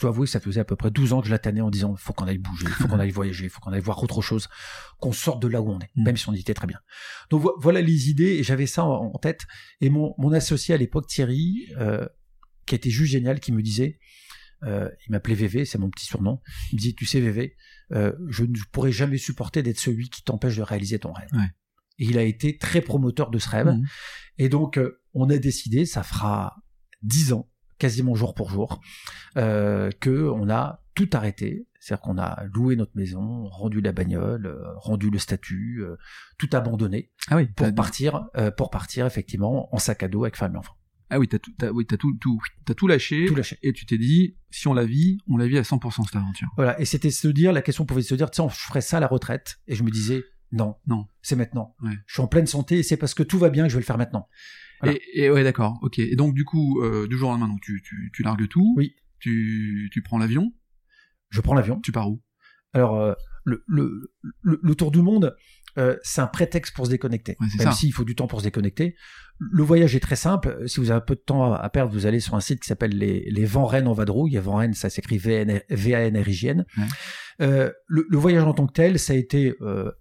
Je 0.01 0.07
dois 0.07 0.15
avouer 0.15 0.25
que 0.25 0.31
ça 0.31 0.39
faisait 0.39 0.59
à 0.59 0.65
peu 0.65 0.75
près 0.75 0.89
12 0.89 1.13
ans 1.13 1.21
que 1.21 1.27
je 1.27 1.31
la 1.31 1.37
tannais 1.37 1.61
en 1.61 1.69
disant 1.69 1.95
faut 1.95 2.11
qu'on 2.11 2.25
aille 2.25 2.39
bouger, 2.39 2.65
faut 2.65 2.87
qu'on 2.87 2.97
aille 2.99 3.11
voyager, 3.11 3.49
faut 3.49 3.59
qu'on 3.59 3.71
aille 3.71 3.81
voir 3.81 4.01
autre 4.01 4.23
chose, 4.23 4.47
qu'on 4.99 5.11
sorte 5.11 5.39
de 5.43 5.47
là 5.47 5.61
où 5.61 5.69
on 5.69 5.79
est, 5.79 5.91
Mm. 5.95 6.03
même 6.05 6.17
si 6.17 6.27
on 6.27 6.33
y 6.33 6.39
était 6.39 6.55
très 6.55 6.65
bien. 6.65 6.79
Donc 7.29 7.43
vo- 7.43 7.53
voilà 7.59 7.81
les 7.81 8.09
idées, 8.09 8.37
et 8.37 8.41
j'avais 8.43 8.65
ça 8.65 8.83
en, 8.83 9.13
en 9.13 9.17
tête. 9.19 9.41
Et 9.79 9.91
mon, 9.91 10.15
mon 10.17 10.31
associé 10.31 10.73
à 10.73 10.77
l'époque, 10.77 11.05
Thierry, 11.05 11.67
euh, 11.77 12.07
qui 12.65 12.73
était 12.73 12.89
juste 12.89 13.11
génial, 13.11 13.39
qui 13.39 13.51
me 13.51 13.61
disait, 13.61 13.99
euh, 14.63 14.89
il 15.07 15.11
m'appelait 15.11 15.35
VV, 15.35 15.65
c'est 15.65 15.77
mon 15.77 15.91
petit 15.91 16.05
surnom, 16.05 16.41
il 16.71 16.77
me 16.77 16.81
dit, 16.81 16.95
tu 16.95 17.05
sais 17.05 17.19
VV, 17.19 17.55
euh, 17.91 18.11
je 18.27 18.43
ne 18.43 18.55
pourrais 18.71 18.91
jamais 18.91 19.19
supporter 19.19 19.61
d'être 19.61 19.79
celui 19.79 20.09
qui 20.09 20.23
t'empêche 20.23 20.55
de 20.55 20.63
réaliser 20.63 20.97
ton 20.97 21.13
rêve. 21.13 21.29
Ouais. 21.33 21.45
Et 21.99 22.05
il 22.05 22.17
a 22.17 22.23
été 22.23 22.57
très 22.57 22.81
promoteur 22.81 23.29
de 23.29 23.37
ce 23.37 23.49
rêve. 23.49 23.67
Mhm. 23.67 23.85
Et 24.39 24.49
donc, 24.49 24.79
on 25.13 25.29
a 25.29 25.37
décidé, 25.37 25.85
ça 25.85 26.01
fera 26.01 26.55
dix 27.03 27.33
ans, 27.33 27.50
quasiment 27.82 28.13
jour 28.15 28.36
pour 28.36 28.50
jour, 28.52 28.80
euh, 29.38 29.89
que 30.00 30.30
on 30.30 30.50
a 30.50 30.84
tout 30.94 31.10
arrêté. 31.13 31.67
C'est-à-dire 31.80 32.02
qu'on 32.04 32.20
a 32.20 32.44
loué 32.54 32.76
notre 32.76 32.91
maison, 32.96 33.46
rendu 33.46 33.82
la 33.82 33.91
bagnole, 33.91 34.46
euh, 34.46 34.62
rendu 34.78 35.10
le 35.10 35.17
statut, 35.17 35.82
euh, 35.82 35.96
tout 36.38 36.50
abandonné 36.54 37.12
Ah 37.30 37.38
oui, 37.38 37.48
pour 37.48 37.74
partir, 37.74 38.30
euh, 38.38 38.52
pour 38.52 38.70
partir 38.70 39.08
effectivement 39.08 39.74
en 39.74 39.80
sac 39.80 40.04
à 40.04 40.08
dos 40.08 40.24
avec 40.24 40.36
femme 40.38 40.54
et 40.54 40.58
enfant. 40.60 40.76
Ah 41.10 41.17
oui, 41.17 41.28
t'as 41.28 41.39
tout, 41.39 41.52
oui, 41.74 41.86
t'as 41.88 41.98
tout, 41.98 42.15
tout, 42.22 42.88
lâché. 42.88 43.26
Tout 43.26 43.36
lâché. 43.36 43.58
Et 43.63 43.74
tu 43.74 43.86
t'es 43.88 43.98
dit, 43.98 44.38
si 44.52 44.67
on 44.67 44.74
la 44.76 44.86
vit, 44.86 45.17
on 45.28 45.38
la 45.38 45.48
vit 45.48 45.58
à 45.58 45.63
100% 45.63 46.06
cette 46.06 46.15
aventure. 46.15 46.50
Voilà. 46.56 46.80
Et 46.80 46.86
c'était 46.86 47.10
se 47.10 47.28
dire, 47.28 47.52
la 47.52 47.62
question 47.63 47.86
pouvait 47.86 48.04
se 48.04 48.13
dire, 48.15 48.30
tiens, 48.30 48.48
je 48.48 48.56
ferais 48.56 48.80
ça 48.82 48.98
à 48.98 49.00
la 49.00 49.08
retraite. 49.08 49.60
Et 49.67 49.76
je 49.76 49.84
me 49.84 49.89
disais, 49.89 50.24
non, 50.52 50.76
Non. 50.86 51.08
c'est 51.22 51.36
maintenant. 51.36 51.76
Ouais. 51.82 51.91
Je 52.06 52.13
suis 52.13 52.22
en 52.22 52.28
pleine 52.28 52.48
santé 52.48 52.78
et 52.80 52.84
c'est 52.84 52.96
parce 52.98 53.13
que 53.13 53.24
tout 53.24 53.39
va 53.39 53.50
bien 53.50 53.63
que 53.63 53.70
je 53.70 53.76
vais 53.76 53.82
le 53.82 53.86
faire 53.86 53.98
maintenant. 53.98 54.28
Voilà. 54.82 54.98
Et, 55.13 55.24
et 55.24 55.30
ouais, 55.30 55.44
d'accord, 55.44 55.80
ok. 55.82 56.00
Et 56.00 56.15
donc 56.15 56.34
du 56.34 56.44
coup, 56.46 56.82
euh, 56.82 57.08
du 57.08 57.17
jour 57.17 57.30
au 57.30 57.32
lendemain, 57.34 57.48
donc 57.50 57.62
tu, 57.62 57.82
tu, 57.84 58.12
tu 58.13 58.24
largues 58.24 58.48
tout. 58.48 58.74
Oui. 58.78 58.94
Tu, 59.20 59.89
tu 59.94 60.02
prends 60.02 60.17
l'avion. 60.17 60.52
Je 61.30 61.41
prends 61.41 61.54
l'avion. 61.54 61.80
Tu 61.80 61.91
pars 61.91 62.10
où? 62.10 62.22
Alors, 62.74 63.00
euh, 63.00 63.13
le, 63.44 63.63
le, 63.67 64.12
le, 64.41 64.60
le 64.62 64.76
tour 64.76 64.91
du 64.91 65.02
monde, 65.02 65.36
euh, 65.78 65.96
c'est 66.02 66.22
un 66.22 66.28
prétexte 66.28 66.76
pour 66.76 66.86
se 66.86 66.91
déconnecter. 66.91 67.38
Ouais, 67.39 67.48
c'est 67.56 67.63
Même 67.63 67.74
s'il 67.74 67.94
faut 67.94 68.04
du 68.04 68.15
temps 68.15 68.28
pour 68.28 68.39
se 68.39 68.46
déconnecter. 68.46 68.96
Le 69.39 69.63
voyage 69.63 69.96
est 69.96 70.00
très 70.00 70.15
simple. 70.15 70.67
Si 70.67 70.80
vous 70.80 70.91
avez 70.91 70.98
un 70.98 71.02
peu 71.02 71.15
de 71.15 71.22
temps 71.22 71.54
à 71.54 71.70
perdre, 71.70 71.91
vous 71.94 72.06
allez 72.06 72.20
sur 72.20 72.36
un 72.36 72.39
site 72.41 72.62
qui 72.62 72.67
s'appelle 72.67 72.98
les, 72.98 73.30
les 73.30 73.46
Vents 73.46 73.65
Rennes 73.65 73.88
en 73.88 73.94
Vadrouille. 73.94 74.36
Vents 74.38 74.56
Rennes, 74.58 74.74
ça 74.74 74.89
s'écrit 74.89 75.17
V-A-N-R-I-J-N. 75.17 76.65
Ouais. 76.78 76.84
Euh, 77.41 77.72
le, 77.88 78.06
le 78.10 78.17
voyage 78.17 78.44
en 78.44 78.54
tant 78.54 78.67
que 78.67 78.74
tel, 78.74 79.00
ça 79.00 79.13
a 79.13 79.15
été 79.15 79.56
euh, 79.62 79.91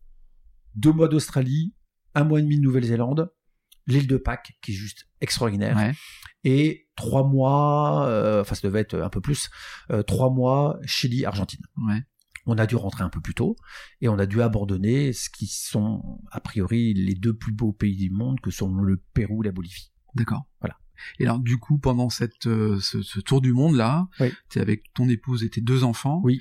deux 0.74 0.92
mois 0.92 1.08
d'Australie, 1.08 1.74
un 2.14 2.24
mois 2.24 2.38
et 2.40 2.42
demi 2.42 2.56
de 2.58 2.62
Nouvelle-Zélande, 2.62 3.30
l'île 3.92 4.06
de 4.06 4.16
Pâques, 4.16 4.52
qui 4.62 4.72
est 4.72 4.74
juste 4.74 5.08
extraordinaire, 5.20 5.76
Ouais. 5.76 5.92
et 6.44 6.88
trois 6.96 7.26
mois, 7.26 8.06
euh, 8.08 8.40
enfin 8.42 8.54
ça 8.54 8.66
devait 8.66 8.80
être 8.80 8.94
un 9.00 9.08
peu 9.10 9.20
plus, 9.20 9.50
euh, 9.90 10.02
trois 10.02 10.30
mois 10.30 10.78
Chili, 10.84 11.24
Argentine 11.24 11.60
Ouais. 11.88 12.02
on 12.46 12.56
a 12.58 12.66
dû 12.66 12.76
rentrer 12.76 13.04
un 13.04 13.10
peu 13.10 13.20
plus 13.20 13.34
tôt 13.34 13.56
et 14.00 14.08
on 14.08 14.18
a 14.18 14.26
dû 14.26 14.40
abandonner 14.42 15.12
ce 15.12 15.28
qui 15.30 15.46
sont 15.46 16.20
a 16.32 16.40
priori 16.40 16.94
les 16.94 17.14
deux 17.14 17.34
plus 17.34 17.52
beaux 17.52 17.72
pays 17.72 17.96
du 17.96 18.10
monde 18.10 18.40
que 18.40 18.50
sont 18.50 18.74
le 18.74 18.96
Pérou 19.14 19.42
et 19.42 19.46
la 19.46 19.52
Bolivie. 19.52 19.92
D'accord. 20.14 20.46
Voilà. 20.60 20.76
Et 21.18 21.24
alors 21.24 21.38
du 21.38 21.56
coup, 21.58 21.78
pendant 21.78 22.10
cette, 22.10 22.46
euh, 22.46 22.78
ce, 22.80 23.00
ce 23.02 23.20
tour 23.20 23.40
du 23.40 23.52
monde 23.54 23.76
là, 23.76 24.08
Oui. 24.20 24.32
tu 24.50 24.58
es 24.58 24.62
avec 24.62 24.92
ton 24.94 25.08
épouse 25.08 25.44
et 25.44 25.50
tes 25.50 25.60
deux 25.62 25.82
enfants. 25.84 26.20
Oui. 26.24 26.40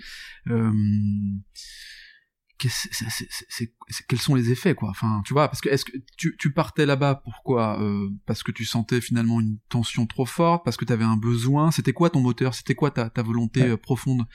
Quels 4.08 4.20
sont 4.20 4.36
les 4.36 4.52
effets 4.52 4.76
quoi? 4.76 4.90
Enfin, 4.90 5.22
tu 5.26 5.34
vois, 5.34 5.48
parce 5.48 5.62
que 5.62 5.70
est-ce 5.70 5.86
que 5.86 5.98
tu, 6.18 6.36
tu 6.38 6.52
partais 6.52 6.86
là-bas 6.86 7.22
pourquoi? 7.24 7.82
Euh, 7.82 8.10
Parce 8.26 8.44
que 8.44 8.52
tu 8.52 8.66
sentais 8.66 9.02
finalement 9.02 9.40
une 9.40 9.58
tension 9.70 10.06
trop 10.06 10.26
forte, 10.26 10.64
parce 10.66 10.78
que 10.78 10.86
tu 10.86 10.94
avais 10.94 11.06
un 11.06 11.18
besoin? 11.18 11.72
C'était 11.72 11.94
quoi 11.94 12.10
ton 12.10 12.22
moteur? 12.22 12.54
C'était 12.54 12.76
quoi 12.76 12.92
ta, 12.92 13.10
ta 13.10 13.22
volonté 13.24 13.62
Ouais. 13.62 13.70
euh, 13.70 13.78
profonde? 13.78 14.26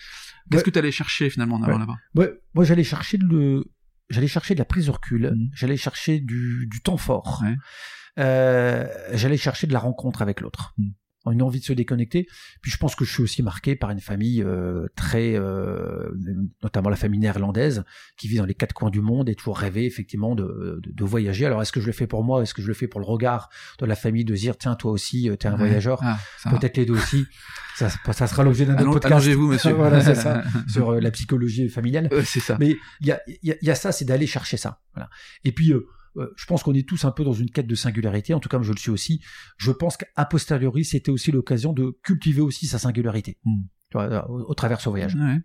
Qu'est-ce 0.51 0.59
Ouais. 0.61 0.65
que 0.65 0.71
tu 0.71 0.79
allais 0.79 0.93
chercher 0.93 1.31
finalement 1.31 1.57
en 1.57 1.63
allant 1.63 1.75
Ouais. 1.75 1.81
là-bas? 1.81 1.97
Ouais, 2.15 2.33
moi 2.55 2.65
j'allais 2.65 2.85
chercher 2.85 3.17
le 3.19 3.65
j'allais 4.11 4.29
chercher 4.29 4.55
de 4.55 4.59
la 4.59 4.65
prise 4.67 4.87
de 4.87 4.91
recul, 4.91 5.33
Mhm. 5.35 5.51
j'allais 5.55 5.77
chercher 5.79 6.21
du, 6.21 6.67
du 6.71 6.81
temps 6.83 6.99
fort. 6.99 7.43
Ouais. 7.43 7.57
Euh, 8.19 8.87
j'allais 9.13 9.37
chercher 9.39 9.67
de 9.67 9.73
la 9.73 9.79
rencontre 9.81 10.23
avec 10.23 10.41
l'autre. 10.41 10.75
Mhm. 10.79 10.93
Une 11.31 11.43
envie 11.43 11.61
de 11.61 11.65
se 11.65 11.73
déconnecter. 11.73 12.27
Puis 12.61 12.71
je 12.71 12.77
pense 12.77 12.95
que 12.95 13.05
je 13.05 13.13
suis 13.13 13.23
aussi 13.23 13.43
marqué 13.43 13.77
par 13.77 13.91
une 13.91 14.01
famille 14.01 14.43
euh, 14.43 14.87
très, 14.95 15.35
euh, 15.37 16.11
notamment 16.63 16.91
la 16.91 16.97
famille 16.97 17.19
néerlandaise, 17.21 17.83
qui 18.17 18.29
vit 18.29 18.37
dans 18.37 18.45
les 18.45 18.55
quatre 18.55 18.75
coins 18.75 18.91
du 18.91 19.01
monde 19.01 19.29
et 19.29 19.35
toujours 19.35 19.57
rêvé 19.59 19.87
effectivement 19.87 20.35
de, 20.35 20.81
de, 20.83 20.91
de 20.93 21.05
voyager. 21.05 21.47
Alors 21.47 21.63
est-ce 21.63 21.73
que 21.73 21.81
je 21.81 21.87
le 21.87 21.93
fais 21.93 22.07
pour 22.07 22.25
moi? 22.25 22.43
Est-ce 22.43 22.53
que 22.55 22.61
je 22.63 22.69
le 22.69 22.75
fais 22.75 22.89
pour 22.89 23.01
le 23.01 23.07
regard 23.07 23.49
de 23.79 23.87
la 23.87 23.95
famille 23.97 24.25
de 24.25 24.35
dire 24.35 24.59
tiens 24.59 24.75
toi 24.75 24.91
aussi 24.93 25.31
euh, 25.31 25.37
t'es 25.37 25.49
un 25.49 25.53
Ouais. 25.53 25.59
voyageur 25.59 26.01
Ah. 26.03 26.19
Peut-être 26.51 26.77
les 26.77 26.85
deux 26.85 26.95
aussi. 26.95 27.25
Ça, 27.77 27.89
ça 28.13 28.29
sera 28.29 28.45
l'objet 28.45 28.67
d'un 28.67 28.75
autre 28.75 28.85
podcast. 28.93 29.07
Allongez-vous, 29.15 29.47
monsieur. 29.53 29.73
voilà, 29.73 30.01
c'est 30.01 30.15
ça. 30.15 30.45
Sur 30.69 30.91
euh, 30.91 31.01
la 31.01 31.11
psychologie 31.11 31.69
familiale. 31.69 32.09
Euh, 32.13 32.23
c'est 32.25 32.39
ça. 32.39 32.57
Mais 32.61 32.77
il 33.01 33.09
y 33.09 33.11
a, 33.11 33.21
y, 33.43 33.51
a, 33.51 33.57
y 33.63 33.69
a 33.71 33.75
ça, 33.75 33.91
c'est 33.91 34.05
d'aller 34.05 34.29
chercher 34.29 34.57
ça. 34.57 34.81
Voilà. 34.95 35.11
Et 35.43 35.51
puis, 35.51 35.73
euh, 36.17 36.23
euh, 36.23 36.35
je 36.37 36.47
pense 36.47 36.63
qu'on 36.63 36.75
est 36.75 36.89
tous 36.89 37.05
un 37.05 37.11
peu 37.11 37.25
dans 37.25 37.33
une 37.33 37.51
quête 37.51 37.67
de 37.67 37.75
singularité. 37.75 38.35
En 38.35 38.41
tout 38.41 38.49
cas, 38.49 38.61
je 38.63 38.73
le 38.73 38.79
suis 38.79 38.91
aussi. 38.91 39.23
Je 39.57 39.71
pense 39.71 39.97
qu'à 39.97 40.25
posteriori, 40.25 40.85
c'était 40.85 41.11
aussi 41.11 41.33
l'occasion 41.33 41.73
de 41.73 41.99
cultiver 42.03 42.41
aussi 42.41 42.67
sa 42.67 42.79
singularité. 42.79 43.39
Hmm. 43.45 43.63
Vois, 43.93 44.29
au, 44.31 44.51
au 44.51 44.55
travers 44.55 44.79
de 44.79 44.83
ce 44.83 44.89
voyage. 44.89 45.15
Ouais. 45.15 45.39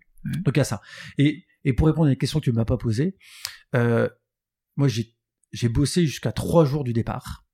Donc, 0.44 0.56
il 0.56 0.58
y 0.58 0.60
a 0.60 0.64
ça. 0.64 0.80
Et, 1.18 1.44
et 1.64 1.72
pour 1.72 1.86
répondre 1.86 2.08
à 2.08 2.10
une 2.10 2.16
question 2.16 2.40
que 2.40 2.44
tu 2.44 2.50
ne 2.50 2.56
m'as 2.56 2.64
pas 2.64 2.76
posée, 2.76 3.16
euh, 3.74 4.08
moi, 4.76 4.88
j'ai, 4.88 5.16
j'ai 5.52 5.68
bossé 5.68 6.06
jusqu'à 6.06 6.32
trois 6.32 6.64
jours 6.64 6.84
du 6.84 6.92
départ. 6.92 7.46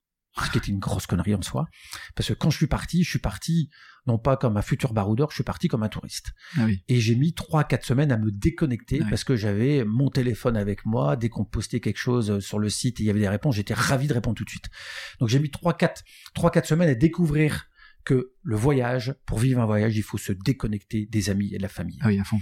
Ce 0.45 0.51
qui 0.51 0.59
était 0.59 0.71
une 0.71 0.79
grosse 0.79 1.07
connerie 1.07 1.35
en 1.35 1.43
soi. 1.43 1.67
Parce 2.15 2.29
que 2.29 2.35
quand 2.35 2.51
je 2.51 2.57
suis 2.57 2.67
parti, 2.67 3.05
je 3.05 3.09
suis 3.09 3.19
parti, 3.19 3.71
non 4.07 4.19
pas 4.19 4.37
comme 4.37 4.57
un 4.57 4.63
futur 4.63 4.93
baroudeur, 4.93 5.31
je 5.31 5.37
suis 5.37 5.45
parti 5.45 5.69
comme 5.69 5.83
un 5.83 5.89
touriste. 5.89 6.33
Ah 6.59 6.65
oui. 6.67 6.83
Et 6.89 7.01
j'ai 7.01 7.15
mis 7.15 7.33
trois, 7.33 7.65
quatre 7.65 7.87
semaines 7.87 8.13
à 8.13 8.19
me 8.19 8.31
déconnecter 8.31 9.01
parce 9.09 9.25
que 9.25 9.35
j'avais 9.35 9.85
mon 9.85 10.11
téléphone 10.11 10.57
avec 10.57 10.85
moi. 10.85 11.17
Dès 11.17 11.29
qu'on 11.29 11.45
postait 11.45 11.81
quelque 11.81 11.99
chose 11.99 12.31
euh, 12.31 12.41
sur 12.41 12.59
le 12.59 12.69
site 12.69 13.01
et 13.01 13.05
il 13.05 13.07
y 13.07 13.11
avait 13.11 13.21
des 13.21 13.29
réponses, 13.29 13.57
j'étais 13.57 13.75
ravi 13.75 14.07
de 14.07 14.13
répondre 14.13 14.37
tout 14.37 14.45
de 14.45 14.51
suite. 14.51 14.67
Donc 15.21 15.29
j'ai 15.29 15.39
mis 15.39 15.51
trois, 15.51 15.75
quatre, 15.75 16.05
trois, 16.35 16.51
quatre 16.51 16.67
semaines 16.67 16.91
à 16.91 16.95
découvrir 16.95 17.69
que 18.05 18.33
le 18.43 18.57
voyage, 18.57 19.15
pour 19.27 19.39
vivre 19.39 19.61
un 19.61 19.67
voyage, 19.67 19.97
il 19.97 20.03
faut 20.03 20.17
se 20.17 20.33
déconnecter 20.33 21.07
des 21.07 21.29
amis 21.29 21.53
et 21.53 21.59
de 21.59 21.63
la 21.63 21.69
famille. 21.69 21.99
Ah 22.01 22.07
oui, 22.07 22.21
à 22.21 22.25
fond. 22.25 22.39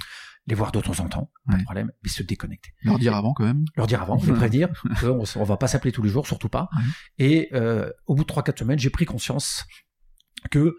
Les 0.47 0.55
voir 0.55 0.73
de 0.73 0.81
temps 0.81 1.01
en 1.01 1.09
temps, 1.09 1.31
pas 1.47 1.55
Ouais. 1.55 1.59
de 1.61 1.65
problème, 1.65 1.91
mais 2.03 2.11
se 2.11 2.23
déconnecter. 2.23 2.71
Leur 2.83 2.99
dire 2.99 3.15
avant 3.15 3.33
quand 3.33 3.45
même. 3.45 3.65
Leur 3.77 3.87
dire 3.87 4.03
avant, 4.03 4.17
les 4.23 4.33
prévenir, 4.35 4.69
qu'on 5.01 5.23
s- 5.23 5.37
on 5.37 5.45
va 5.45 5.57
pas 5.57 5.69
s'appeler 5.69 5.91
tous 5.93 6.03
les 6.03 6.11
jours, 6.11 6.27
surtout 6.27 6.51
pas. 6.51 6.69
Ouais. 6.77 6.83
Et 7.19 7.49
euh, 7.55 7.91
au 8.07 8.15
bout 8.15 8.25
de 8.25 8.27
trois, 8.29 8.43
quatre 8.43 8.59
semaines, 8.59 8.79
j'ai 8.79 8.91
pris 8.91 9.07
conscience 9.07 9.65
que 10.51 10.77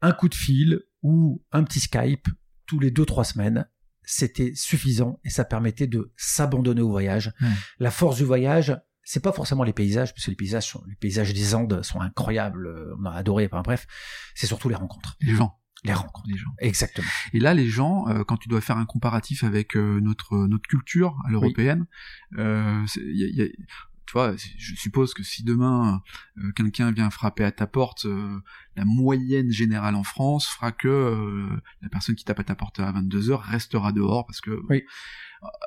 un 0.00 0.12
coup 0.12 0.28
de 0.28 0.34
fil 0.34 0.80
ou 1.02 1.44
un 1.52 1.62
petit 1.62 1.80
Skype 1.80 2.26
tous 2.66 2.80
les 2.80 2.90
deux, 2.90 3.04
trois 3.04 3.24
semaines, 3.24 3.68
c'était 4.02 4.52
suffisant 4.54 5.20
et 5.24 5.30
ça 5.30 5.44
permettait 5.44 5.86
de 5.86 6.12
s'abandonner 6.16 6.80
au 6.80 6.90
voyage. 6.90 7.32
Ouais. 7.40 7.48
La 7.78 7.90
force 7.92 8.16
du 8.16 8.24
voyage, 8.24 8.76
c'est 9.04 9.22
pas 9.22 9.32
forcément 9.32 9.62
les 9.64 9.72
paysages, 9.72 10.12
parce 10.12 10.24
que 10.26 10.30
les 10.30 10.36
paysages, 10.36 10.66
sont, 10.68 10.82
les 10.88 10.96
paysages 10.96 11.32
des 11.32 11.54
Andes 11.54 11.82
sont 11.82 12.00
incroyables, 12.00 12.66
euh, 12.66 12.94
on 13.00 13.04
a 13.06 13.12
adoré, 13.12 13.46
enfin 13.50 13.62
bref, 13.62 13.86
c'est 14.34 14.46
surtout 14.46 14.68
les 14.68 14.74
rencontres. 14.74 15.16
Les 15.20 15.34
gens. 15.34 15.57
Les 15.84 15.92
rencontres. 15.92 16.28
Les 16.28 16.36
gens. 16.36 16.50
Exactement. 16.58 17.06
Et 17.32 17.38
là, 17.38 17.54
les 17.54 17.68
gens, 17.68 18.08
euh, 18.08 18.24
quand 18.24 18.36
tu 18.36 18.48
dois 18.48 18.60
faire 18.60 18.78
un 18.78 18.84
comparatif 18.86 19.44
avec 19.44 19.76
euh, 19.76 20.00
notre 20.00 20.36
notre 20.46 20.66
culture 20.68 21.16
à 21.26 21.30
l'européenne, 21.30 21.86
euh, 22.36 22.82
c'est- 22.86 23.00
y 23.04 23.24
a- 23.24 23.28
y 23.28 23.42
a- 23.42 23.52
tu 24.06 24.12
vois, 24.14 24.34
je 24.36 24.74
suppose 24.74 25.12
que 25.12 25.22
si 25.22 25.44
demain 25.44 26.00
euh, 26.38 26.50
quelqu'un 26.52 26.90
vient 26.92 27.10
frapper 27.10 27.44
à 27.44 27.52
ta 27.52 27.66
porte, 27.66 28.06
euh, 28.06 28.38
la 28.74 28.84
moyenne 28.86 29.50
générale 29.50 29.94
en 29.94 30.02
France 30.02 30.46
fera 30.48 30.72
que 30.72 30.88
euh, 30.88 31.48
la 31.82 31.88
personne 31.90 32.14
qui 32.14 32.24
tape 32.24 32.40
à 32.40 32.44
ta 32.44 32.54
porte 32.54 32.80
à 32.80 32.90
22 32.90 33.30
heures 33.30 33.42
restera 33.42 33.92
dehors 33.92 34.24
parce 34.26 34.40
que 34.40 34.58
Oui. 34.70 34.82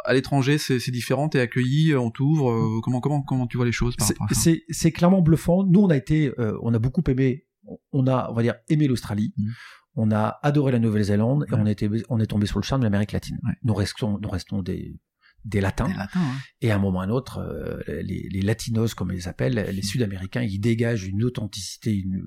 à 0.06 0.14
l'étranger 0.14 0.58
c'est 0.58 0.92
différent, 0.92 1.30
t'es 1.30 1.40
accueilli, 1.40 1.96
on 1.96 2.10
t'ouvre. 2.12 2.52
euh, 2.52 2.82
comment 2.84 3.00
comment 3.00 3.22
comment 3.22 3.48
tu 3.48 3.58
vois 3.58 3.66
les 3.68 3.72
choses 3.72 3.96
par 3.96 4.08
C'est- 4.08 4.14
rapport 4.16 4.28
à 4.32 4.34
ça? 4.34 4.42
C'est 4.42 4.64
c'est 4.70 4.92
clairement 4.92 5.22
bluffant. 5.22 5.64
Nous, 5.64 5.80
on 5.80 5.90
a 5.90 5.96
été, 5.96 6.34
euh, 6.40 6.58
on 6.64 6.74
a 6.74 6.80
beaucoup 6.80 7.04
aimé, 7.08 7.46
on 7.92 8.08
a, 8.08 8.28
on 8.32 8.34
va 8.34 8.42
dire, 8.42 8.56
aimé 8.70 8.88
l'Australie. 8.88 9.34
Mhm. 9.38 9.54
On 9.96 10.12
a 10.12 10.40
adoré 10.44 10.72
la 10.72 10.80
Nouvelle-Zélande 10.80 11.46
et 11.50 11.54
Ouais. 11.54 11.60
on, 11.62 11.66
était, 11.66 11.90
on 12.10 12.20
est 12.20 12.26
tombé 12.28 12.46
sur 12.46 12.60
le 12.60 12.64
charme 12.64 12.82
de 12.82 12.86
l'Amérique 12.86 13.12
latine. 13.12 13.38
Ouais. 13.44 13.54
Nous 13.64 13.74
restons, 13.74 14.20
nous 14.20 14.30
restons 14.30 14.62
des, 14.62 14.98
des 15.44 15.60
latins. 15.60 15.88
Des 15.88 15.94
latins, 15.96 16.20
hein. 16.22 16.36
Et 16.62 16.72
à 16.72 16.76
un 16.76 16.80
moment 16.80 17.00
ou 17.00 17.02
à 17.02 17.06
un 17.06 17.10
autre, 17.10 17.40
euh, 17.40 17.82
les, 17.88 18.28
les 18.32 18.42
latinos, 18.42 18.94
comme 18.94 19.12
ils 19.12 19.16
les 19.16 19.28
appellent, 19.28 19.56
les 19.56 19.82
sud-américains, 19.82 20.42
ils 20.44 20.60
dégagent 20.60 21.06
une 21.08 21.24
authenticité, 21.24 21.94
une, 21.94 22.24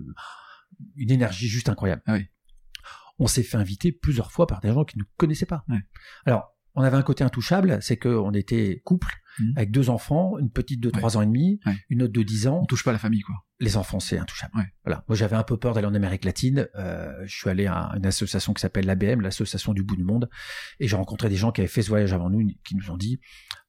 une 0.96 1.10
énergie 1.10 1.48
juste 1.48 1.68
incroyable. 1.68 2.02
Ah 2.06 2.14
oui. 2.14 2.26
On 3.18 3.26
s'est 3.28 3.42
fait 3.44 3.56
inviter 3.56 3.92
plusieurs 3.92 4.32
fois 4.32 4.46
par 4.46 4.60
des 4.60 4.72
gens 4.72 4.84
qui 4.84 4.98
ne 4.98 5.04
connaissaient 5.16 5.46
pas. 5.46 5.64
Ouais. 5.68 5.78
Alors, 6.26 6.54
on 6.74 6.82
avait 6.82 6.96
un 6.96 7.02
côté 7.02 7.22
intouchable, 7.24 7.78
c'est 7.80 7.96
qu'on 7.96 8.32
était 8.32 8.82
couple, 8.84 9.08
Mhm. 9.38 9.52
avec 9.56 9.70
deux 9.70 9.90
enfants, 9.90 10.38
une 10.38 10.50
petite 10.50 10.80
de 10.80 10.90
3 10.90 11.16
ans 11.16 11.22
et 11.22 11.26
demi, 11.26 11.60
Ouais. 11.66 11.74
une 11.88 12.02
autre 12.02 12.12
de 12.12 12.22
10 12.22 12.46
ans. 12.46 12.60
On 12.62 12.66
touche 12.66 12.84
pas 12.84 12.92
la 12.92 12.98
famille 12.98 13.20
quoi. 13.22 13.34
Les 13.60 13.76
enfants, 13.76 14.00
c'est 14.00 14.18
intouchable. 14.18 14.52
Ouais. 14.56 14.72
Voilà. 14.84 15.04
Moi, 15.08 15.16
j'avais 15.16 15.36
un 15.36 15.42
peu 15.44 15.56
peur 15.56 15.74
d'aller 15.74 15.86
en 15.86 15.94
Amérique 15.94 16.24
latine. 16.24 16.68
Euh, 16.76 17.12
je 17.24 17.34
suis 17.34 17.48
allé 17.48 17.66
à 17.66 17.92
une 17.96 18.04
association 18.06 18.52
qui 18.52 18.60
s'appelle 18.60 18.84
l'ABM, 18.86 19.20
l'association 19.20 19.72
du 19.72 19.82
bout 19.82 19.96
du 19.96 20.04
monde, 20.04 20.28
et 20.80 20.88
j'ai 20.88 20.96
rencontré 20.96 21.28
des 21.28 21.36
gens 21.36 21.52
qui 21.52 21.60
avaient 21.60 21.68
fait 21.68 21.82
ce 21.82 21.88
voyage 21.88 22.12
avant 22.12 22.30
nous, 22.30 22.46
qui 22.64 22.74
nous 22.76 22.90
ont 22.90 22.96
dit 22.96 23.20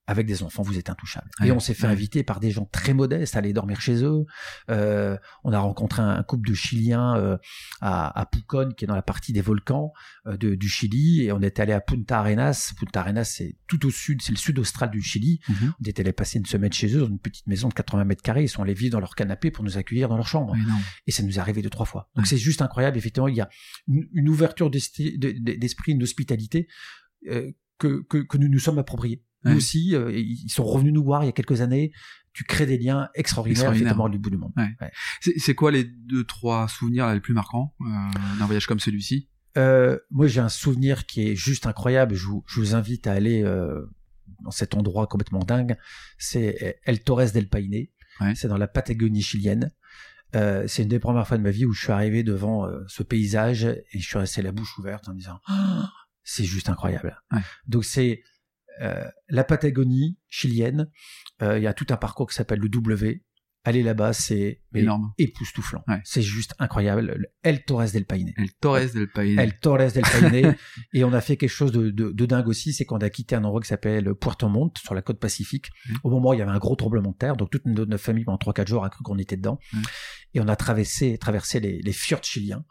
avec 0.08 0.28
des 0.28 0.44
enfants, 0.44 0.62
vous 0.62 0.78
êtes 0.78 0.90
intouchables. 0.90 1.30
Ouais. 1.40 1.48
Et 1.48 1.52
on 1.52 1.60
s'est 1.60 1.74
fait 1.74 1.88
Ouais. 1.88 1.94
inviter 1.94 2.24
par 2.24 2.40
des 2.40 2.52
gens 2.52 2.66
très 2.72 2.94
modestes 2.94 3.36
à 3.36 3.40
aller 3.40 3.54
dormir 3.54 3.82
chez 3.82 4.04
eux. 4.04 4.26
Euh, 4.70 5.18
on 5.44 5.52
a 5.52 5.60
rencontré 5.60 6.02
un, 6.02 6.22
couple 6.24 6.48
de 6.48 6.54
Chiliens 6.54 7.16
euh, 7.18 7.38
à, 7.82 8.20
à 8.20 8.26
Pucón, 8.26 8.74
qui 8.76 8.86
est 8.86 8.88
dans 8.88 8.96
la 8.96 9.02
partie 9.02 9.34
des 9.34 9.42
volcans 9.42 9.94
euh, 10.28 10.38
de- 10.38 10.56
du 10.56 10.70
Chili, 10.70 11.24
et 11.24 11.32
on 11.32 11.42
est 11.42 11.60
allé 11.60 11.74
à 11.74 11.82
Punta 11.82 12.20
Arenas. 12.20 12.74
Punta 12.80 13.00
Arenas, 13.02 13.24
c'est 13.26 13.58
tout 13.68 13.86
au 13.86 13.90
sud, 13.90 14.22
c'est 14.22 14.32
le 14.32 14.38
sud 14.38 14.60
austral 14.60 14.92
du 14.92 15.02
Chili. 15.02 15.40
Mhm. 15.50 15.74
On 15.80 15.84
est 15.86 16.00
allé 16.00 16.14
passer 16.14 16.38
une 16.40 16.46
semaine 16.46 16.72
chez 16.74 16.96
eux 16.96 17.00
dans 17.00 17.08
une 17.08 17.20
petite 17.20 17.48
maison 17.48 17.68
de 17.70 17.74
80 17.74 18.04
mètres 18.06 18.22
carrés. 18.22 18.44
Ils 18.44 18.50
sont 18.50 18.62
allés 18.64 18.74
vivre 18.76 18.92
dans 18.94 19.00
leur 19.00 19.16
canapé 19.16 19.50
pour 19.52 19.64
nous 19.64 19.78
accueillir 19.78 20.08
dans 20.10 20.18
leur 20.18 20.28
chambre. 20.28 20.54
Ouais. 20.54 20.60
Et 21.08 21.12
ça 21.12 21.24
nous 21.24 21.36
est 21.36 21.40
arrivé 21.40 21.62
deux, 21.62 21.70
trois 21.70 21.86
fois. 21.86 22.10
Donc 22.16 22.28
c'est 22.28 22.38
juste 22.38 22.62
incroyable. 22.62 22.98
Effectivement, 22.98 23.28
il 23.28 23.36
y 23.36 23.42
a 23.42 23.50
une, 23.88 24.08
une 24.14 24.30
ouverture 24.30 24.70
d'esprit, 24.70 25.92
une 25.92 26.04
hospitalité 26.04 26.68
euh, 27.30 27.52
que, 27.78 28.04
que, 28.10 28.20
que 28.20 28.38
nous 28.38 28.48
nous 28.48 28.60
sommes 28.60 28.80
appropriés. 28.80 29.24
Nous 29.46 29.52
Ouais. 29.52 29.58
aussi, 29.58 29.96
euh, 29.96 30.12
ils 30.12 30.50
sont 30.50 30.64
revenus 30.66 30.92
nous 30.94 31.04
voir 31.04 31.24
il 31.24 31.28
y 31.28 31.30
a 31.30 31.32
quelques 31.34 31.62
années. 31.62 31.92
Tu 32.34 32.44
crées 32.44 32.66
des 32.66 32.78
liens 32.78 33.08
extraordinaires, 33.16 33.52
Extraordinaire. 33.72 33.88
effectivement, 33.94 34.10
du 34.10 34.18
bout 34.20 34.30
du 34.30 34.38
monde. 34.38 34.52
Ouais. 34.58 34.92
C'est 35.38 35.56
quoi 35.56 35.72
les 35.72 35.84
deux 35.86 36.24
trois 36.26 36.68
souvenirs 36.68 37.06
là, 37.06 37.14
les 37.14 37.22
plus 37.22 37.34
marquants 37.34 37.74
euh, 37.82 37.86
d'un 38.40 38.46
voyage 38.46 38.68
comme 38.68 38.80
celui-ci? 38.80 39.30
Euh, 39.58 39.98
moi, 40.12 40.28
j'ai 40.28 40.42
un 40.42 40.50
souvenir 40.50 41.06
qui 41.06 41.30
est 41.30 41.36
juste 41.36 41.66
incroyable. 41.66 42.14
Je 42.16 42.26
vous, 42.26 42.44
je 42.48 42.60
vous 42.60 42.76
invite 42.76 43.08
à 43.08 43.14
aller 43.14 43.42
dans 44.44 44.52
cet 44.52 44.74
endroit 44.76 45.08
complètement 45.08 45.40
dingue. 45.40 45.78
C'est 46.18 46.80
El 46.84 47.02
Torres 47.04 47.32
del 47.32 47.48
Paine. 47.48 47.88
C'est 48.36 48.48
dans 48.50 48.58
la 48.58 48.68
Patagonie 48.68 49.22
chilienne. 49.22 49.72
Euh, 50.36 50.66
c'est 50.68 50.84
une 50.84 50.90
des 50.90 51.00
premières 51.00 51.26
fois 51.28 51.38
de 51.38 51.44
ma 51.44 51.52
vie 51.52 51.64
où 51.66 51.72
je 51.72 51.82
suis 51.84 51.92
arrivé 51.94 52.22
devant 52.24 52.66
euh, 52.66 52.84
ce 52.88 53.04
paysage 53.04 53.64
et 53.64 53.86
je 54.00 54.06
suis 54.06 54.18
resté 54.18 54.42
la 54.42 54.52
bouche 54.52 54.78
ouverte 54.78 55.08
en 55.08 55.14
disant 55.14 55.40
c'est 56.24 56.44
juste 56.44 56.68
incroyable. 56.68 57.22
Ouais. 57.32 57.40
Donc 57.68 57.86
c'est 57.86 58.22
la 59.30 59.44
Patagonie 59.44 60.18
chilienne. 60.28 60.90
Euh, 61.42 61.58
Il 61.58 61.64
y 61.64 61.68
a 61.68 61.74
tout 61.74 61.88
un 61.90 61.98
parcours 61.98 62.28
qui 62.30 62.36
s'appelle 62.36 62.60
le 62.60 62.70
W. 62.70 63.24
Aller 63.68 63.82
là-bas, 63.82 64.14
c'est 64.14 64.62
Énorme. 64.76 65.12
époustouflant. 65.18 65.84
Ouais. 65.88 66.00
C'est 66.04 66.22
juste 66.22 66.54
incroyable. 66.60 67.16
Le 67.18 67.26
El 67.42 67.66
Torres 67.66 67.92
del 67.92 68.06
Paine. 68.06 68.32
El 68.38 68.54
Torres 68.54 68.94
del 68.94 69.10
Paine. 69.10 69.40
El 69.40 69.58
Torres 69.60 69.92
del 69.92 70.04
Paine. 70.04 70.56
et 70.94 71.04
on 71.04 71.12
a 71.14 71.20
fait 71.20 71.36
quelque 71.36 71.50
chose 71.50 71.72
de, 71.72 71.90
de, 71.90 72.12
de 72.12 72.26
dingue 72.28 72.48
aussi, 72.48 72.74
c'est 72.74 72.86
qu'on 72.86 73.00
a 73.00 73.10
quitté 73.10 73.34
un 73.36 73.44
endroit 73.44 73.60
qui 73.62 73.68
s'appelle 73.68 74.14
Puerto 74.14 74.48
Montt, 74.50 74.78
sur 74.78 74.94
la 74.94 75.02
côte 75.02 75.20
pacifique. 75.20 75.72
Au 76.04 76.12
moment 76.12 76.30
où 76.30 76.34
il 76.36 76.40
y 76.40 76.42
avait 76.44 76.52
un 76.52 76.60
gros 76.60 76.76
tremblement 76.76 77.10
de 77.14 77.18
terre, 77.18 77.36
donc 77.38 77.50
toute 77.50 77.66
notre, 77.66 77.98
famille 77.98 78.24
pendant 78.24 78.38
3-4 78.38 78.68
jours 78.68 78.86
a 78.86 78.92
cru 78.92 79.04
qu'on 79.04 79.18
était 79.18 79.36
dedans. 79.36 79.58
Et 80.36 80.40
on 80.42 80.48
a 80.48 80.56
traversé, 80.56 81.18
traversé 81.18 81.60
les, 81.60 81.82
les 81.82 81.94
fjords 81.94 82.24
chiliens. 82.24 82.64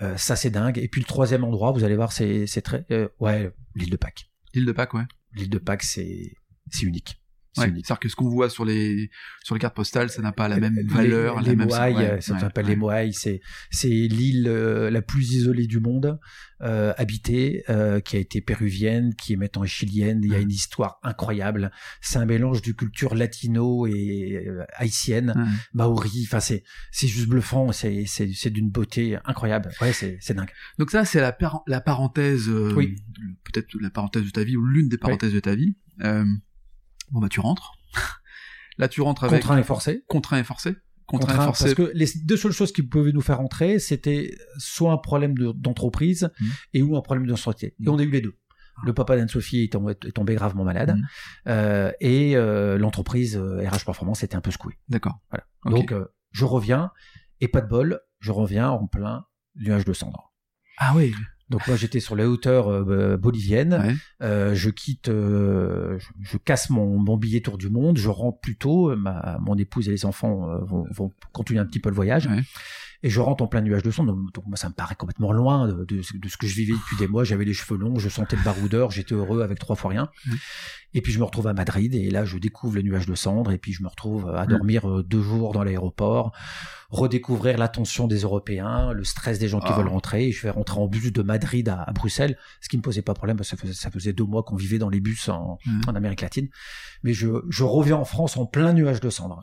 Euh, 0.00 0.16
ça 0.16 0.36
c'est 0.36 0.50
dingue. 0.50 0.78
Et 0.78 0.88
puis 0.88 1.02
le 1.02 1.06
troisième 1.06 1.44
endroit, 1.44 1.70
vous 1.72 1.84
allez 1.84 1.96
voir, 1.96 2.12
c'est 2.12 2.46
c'est 2.46 2.62
très... 2.62 2.86
euh, 2.90 3.08
ouais, 3.20 3.52
l'île 3.74 3.90
de 3.90 3.96
Pâques. 3.96 4.30
L'île 4.54 4.64
de 4.64 4.72
Pâques, 4.72 4.94
ouais. 4.94 5.04
L'île 5.34 5.50
de 5.50 5.58
Pâques, 5.58 5.82
c'est 5.82 6.36
unique. 6.82 7.20
Ouais. 7.56 7.66
C'est-à-dire 7.66 7.98
que 8.00 8.08
ce 8.08 8.16
qu'on 8.16 8.28
voit 8.28 8.50
sur 8.50 8.64
les 8.64 9.10
sur 9.44 9.54
les 9.54 9.60
cartes 9.60 9.76
postales, 9.76 10.10
ça 10.10 10.22
n'a 10.22 10.32
pas 10.32 10.48
la 10.48 10.58
même 10.58 10.74
Les- 10.76 10.82
valeur, 10.82 11.40
les, 11.40 11.50
la 11.50 11.54
même 11.56 11.68
Moailles, 11.68 11.94
ouais, 11.94 12.10
euh, 12.10 12.20
ça 12.20 12.38
s'appelle 12.38 12.64
ouais. 12.64 12.70
les 12.70 12.76
Moailles, 12.76 13.12
c'est 13.12 13.40
c'est 13.70 13.88
l'île 13.88 14.46
euh, 14.48 14.90
la 14.90 15.02
plus 15.02 15.32
isolée 15.34 15.66
du 15.66 15.78
monde, 15.80 16.18
euh, 16.62 16.92
habitée, 16.96 17.62
euh, 17.68 18.00
qui 18.00 18.16
a 18.16 18.18
été 18.18 18.40
péruvienne, 18.40 19.14
qui 19.14 19.34
est 19.34 19.36
maintenant 19.36 19.64
chilienne. 19.64 20.20
Il 20.24 20.30
y 20.30 20.34
a 20.34 20.38
Ouais. 20.38 20.42
une 20.42 20.50
histoire 20.50 20.98
incroyable. 21.04 21.70
C'est 22.00 22.18
un 22.18 22.24
mélange 22.26 22.62
de 22.62 22.72
culture 22.72 23.14
latino 23.14 23.86
et 23.86 24.44
euh, 24.46 24.64
haïtienne, 24.74 25.32
Ouais. 25.36 25.44
maori. 25.74 26.24
Enfin, 26.26 26.40
c'est 26.40 26.64
c'est 26.90 27.06
juste 27.08 27.28
bluffant. 27.28 27.70
C'est 27.72 28.04
c'est 28.06 28.30
c'est 28.34 28.50
d'une 28.50 28.70
beauté 28.70 29.16
incroyable. 29.24 29.70
Ouais, 29.80 29.92
c'est 29.92 30.18
c'est 30.20 30.34
dingue. 30.34 30.50
Donc 30.78 30.90
ça, 30.90 31.04
c'est 31.04 31.20
la, 31.20 31.32
par- 31.32 31.62
la 31.66 31.80
parenthèse, 31.80 32.48
euh, 32.48 32.72
Oui. 32.74 32.96
peut-être 33.44 33.68
la 33.80 33.90
parenthèse 33.90 34.24
de 34.24 34.30
ta 34.30 34.42
vie 34.42 34.56
ou 34.56 34.66
l'une 34.66 34.88
des 34.88 34.98
parenthèses 34.98 35.32
de 35.32 35.40
ta 35.40 35.54
vie. 35.54 35.76
Euh, 36.02 36.24
bon 37.10 37.20
bah 37.20 37.28
tu 37.28 37.40
rentres. 37.40 37.72
Là 38.78 38.88
tu 38.88 39.00
rentres 39.00 39.24
avec 39.24 39.40
Contraint 39.42 39.58
et 39.58 39.62
forcé. 39.62 40.02
contraint 40.08 40.38
et 40.38 40.44
forcé. 40.44 40.76
Contraint, 41.06 41.26
Contraint, 41.28 41.42
et 41.42 41.46
forcé. 41.46 41.64
parce 41.64 41.74
que 41.74 41.90
les 41.94 42.06
deux 42.24 42.36
seules 42.36 42.52
choses 42.52 42.72
qui 42.72 42.82
pouvaient 42.82 43.12
nous 43.12 43.20
faire 43.20 43.40
entrer, 43.40 43.78
c'était 43.78 44.34
soit 44.58 44.90
un 44.92 44.96
problème 44.96 45.36
de- 45.36 45.52
d'entreprise 45.52 46.30
Mhm. 46.40 46.50
et 46.72 46.82
ou 46.82 46.96
un 46.96 47.02
problème 47.02 47.26
de 47.26 47.34
santé. 47.36 47.66
Et 47.78 47.82
Mhm. 47.84 47.88
on 47.90 47.98
a 47.98 48.02
eu 48.02 48.10
les 48.10 48.20
deux. 48.22 48.36
Le 48.84 48.92
papa 48.92 49.16
d'Anne-Sophie 49.16 49.62
est, 49.64 49.72
tombé- 49.72 50.34
gravement 50.34 50.64
malade 50.64 50.96
Mhm. 50.96 51.06
euh, 51.48 51.92
et 52.00 52.36
euh, 52.36 52.76
l'entreprise 52.78 53.36
euh, 53.36 53.62
RH 53.68 53.84
Performance 53.84 54.22
était 54.24 54.34
un 54.34 54.40
peu 54.40 54.50
secouée. 54.50 54.78
D'accord. 54.88 55.20
Voilà. 55.30 55.46
Donc 55.66 55.92
euh, 55.92 56.06
je 56.32 56.44
reviens 56.44 56.90
et 57.40 57.46
pas 57.48 57.60
de 57.60 57.68
bol, 57.68 58.00
je 58.18 58.32
reviens 58.32 58.70
en 58.70 58.86
plein 58.88 59.26
nuage 59.56 59.84
de 59.84 59.92
cendres. 59.92 60.32
Ah 60.78 60.92
oui. 60.96 61.14
Donc 61.50 61.66
moi 61.68 61.76
j'étais 61.76 62.00
sur 62.00 62.16
les 62.16 62.24
hauteurs 62.24 62.68
euh, 62.68 63.16
boliviennes, 63.18 63.74
Ouais. 63.74 63.94
euh, 64.22 64.54
je 64.54 64.70
quitte, 64.70 65.08
euh, 65.08 65.98
je, 65.98 66.06
je 66.22 66.36
casse 66.38 66.70
mon, 66.70 66.98
mon 66.98 67.16
billet 67.18 67.40
tour 67.42 67.58
du 67.58 67.68
monde, 67.68 67.98
je 67.98 68.08
rentre 68.08 68.40
plus 68.40 68.56
tôt, 68.56 68.96
ma, 68.96 69.38
mon 69.42 69.54
épouse 69.56 69.88
et 69.88 69.90
les 69.90 70.06
enfants 70.06 70.48
euh, 70.50 70.58
vont, 70.64 70.86
vont 70.90 71.12
continuer 71.32 71.60
un 71.60 71.66
petit 71.66 71.80
peu 71.80 71.90
le 71.90 71.94
voyage, 71.94 72.26
Ouais. 72.26 72.40
Et 73.06 73.10
je 73.10 73.20
rentre 73.20 73.44
en 73.44 73.46
plein 73.46 73.60
nuage 73.60 73.82
de 73.82 73.90
son. 73.90 74.04
Donc, 74.04 74.32
donc 74.32 74.46
moi 74.46 74.56
ça 74.56 74.68
me 74.70 74.74
paraît 74.74 74.94
complètement 74.96 75.30
loin 75.30 75.68
de, 75.68 75.84
de, 75.84 76.00
de 76.14 76.28
ce 76.28 76.36
que 76.38 76.46
je 76.46 76.54
vivais 76.56 76.72
depuis 76.72 76.96
des 76.96 77.06
mois. 77.06 77.22
J'avais 77.22 77.44
les 77.44 77.52
cheveux 77.52 77.78
longs, 77.78 77.98
je 77.98 78.08
sentais 78.08 78.34
le 78.36 78.42
baroudeur, 78.42 78.90
j'étais 78.90 79.14
heureux 79.14 79.42
avec 79.42 79.58
trois 79.58 79.76
fois 79.76 79.90
rien. 79.90 80.08
Et 80.94 81.02
puis 81.02 81.12
je 81.12 81.18
me 81.18 81.24
retrouve 81.24 81.46
à 81.48 81.52
Madrid 81.52 81.94
et 81.94 82.08
là 82.10 82.24
je 82.24 82.38
découvre 82.38 82.76
le 82.76 82.82
nuage 82.82 83.04
de 83.06 83.14
cendres 83.14 83.52
et 83.52 83.58
puis 83.58 83.72
je 83.72 83.82
me 83.82 83.88
retrouve 83.88 84.30
à 84.30 84.46
dormir 84.46 84.88
euh, 84.88 85.02
deux 85.02 85.20
jours 85.20 85.52
dans 85.52 85.62
l'aéroport, 85.64 86.32
redécouvrir 86.90 87.58
l'attention 87.58 88.06
des 88.06 88.20
Européens, 88.20 88.92
le 88.92 89.04
stress 89.04 89.38
des 89.38 89.48
gens 89.48 89.60
qui 89.60 89.66
Ah. 89.70 89.76
veulent 89.76 89.88
rentrer. 89.88 90.28
Et 90.28 90.32
je 90.32 90.40
vais 90.42 90.50
rentrer 90.50 90.78
en 90.80 90.86
bus 90.86 91.12
de 91.12 91.22
Madrid 91.22 91.68
à, 91.68 91.82
à 91.82 91.92
Bruxelles, 91.92 92.38
ce 92.60 92.68
qui 92.68 92.76
me 92.76 92.82
posait 92.82 93.02
pas 93.02 93.12
de 93.12 93.18
problème 93.18 93.36
parce 93.36 93.50
que 93.50 93.56
ça 93.56 93.60
faisait, 93.62 93.74
ça 93.74 93.90
faisait 93.90 94.12
deux 94.12 94.24
mois 94.24 94.42
qu'on 94.44 94.56
vivait 94.56 94.78
dans 94.78 94.88
les 94.90 95.00
bus 95.00 95.28
en, 95.28 95.58
en 95.86 95.94
Amérique 95.94 96.20
latine. 96.22 96.48
Mais 97.02 97.12
je, 97.12 97.28
je 97.50 97.64
reviens 97.64 97.96
en 97.96 98.04
France 98.04 98.36
en 98.36 98.46
plein 98.46 98.72
nuage 98.72 99.00
de 99.00 99.10
cendres 99.10 99.42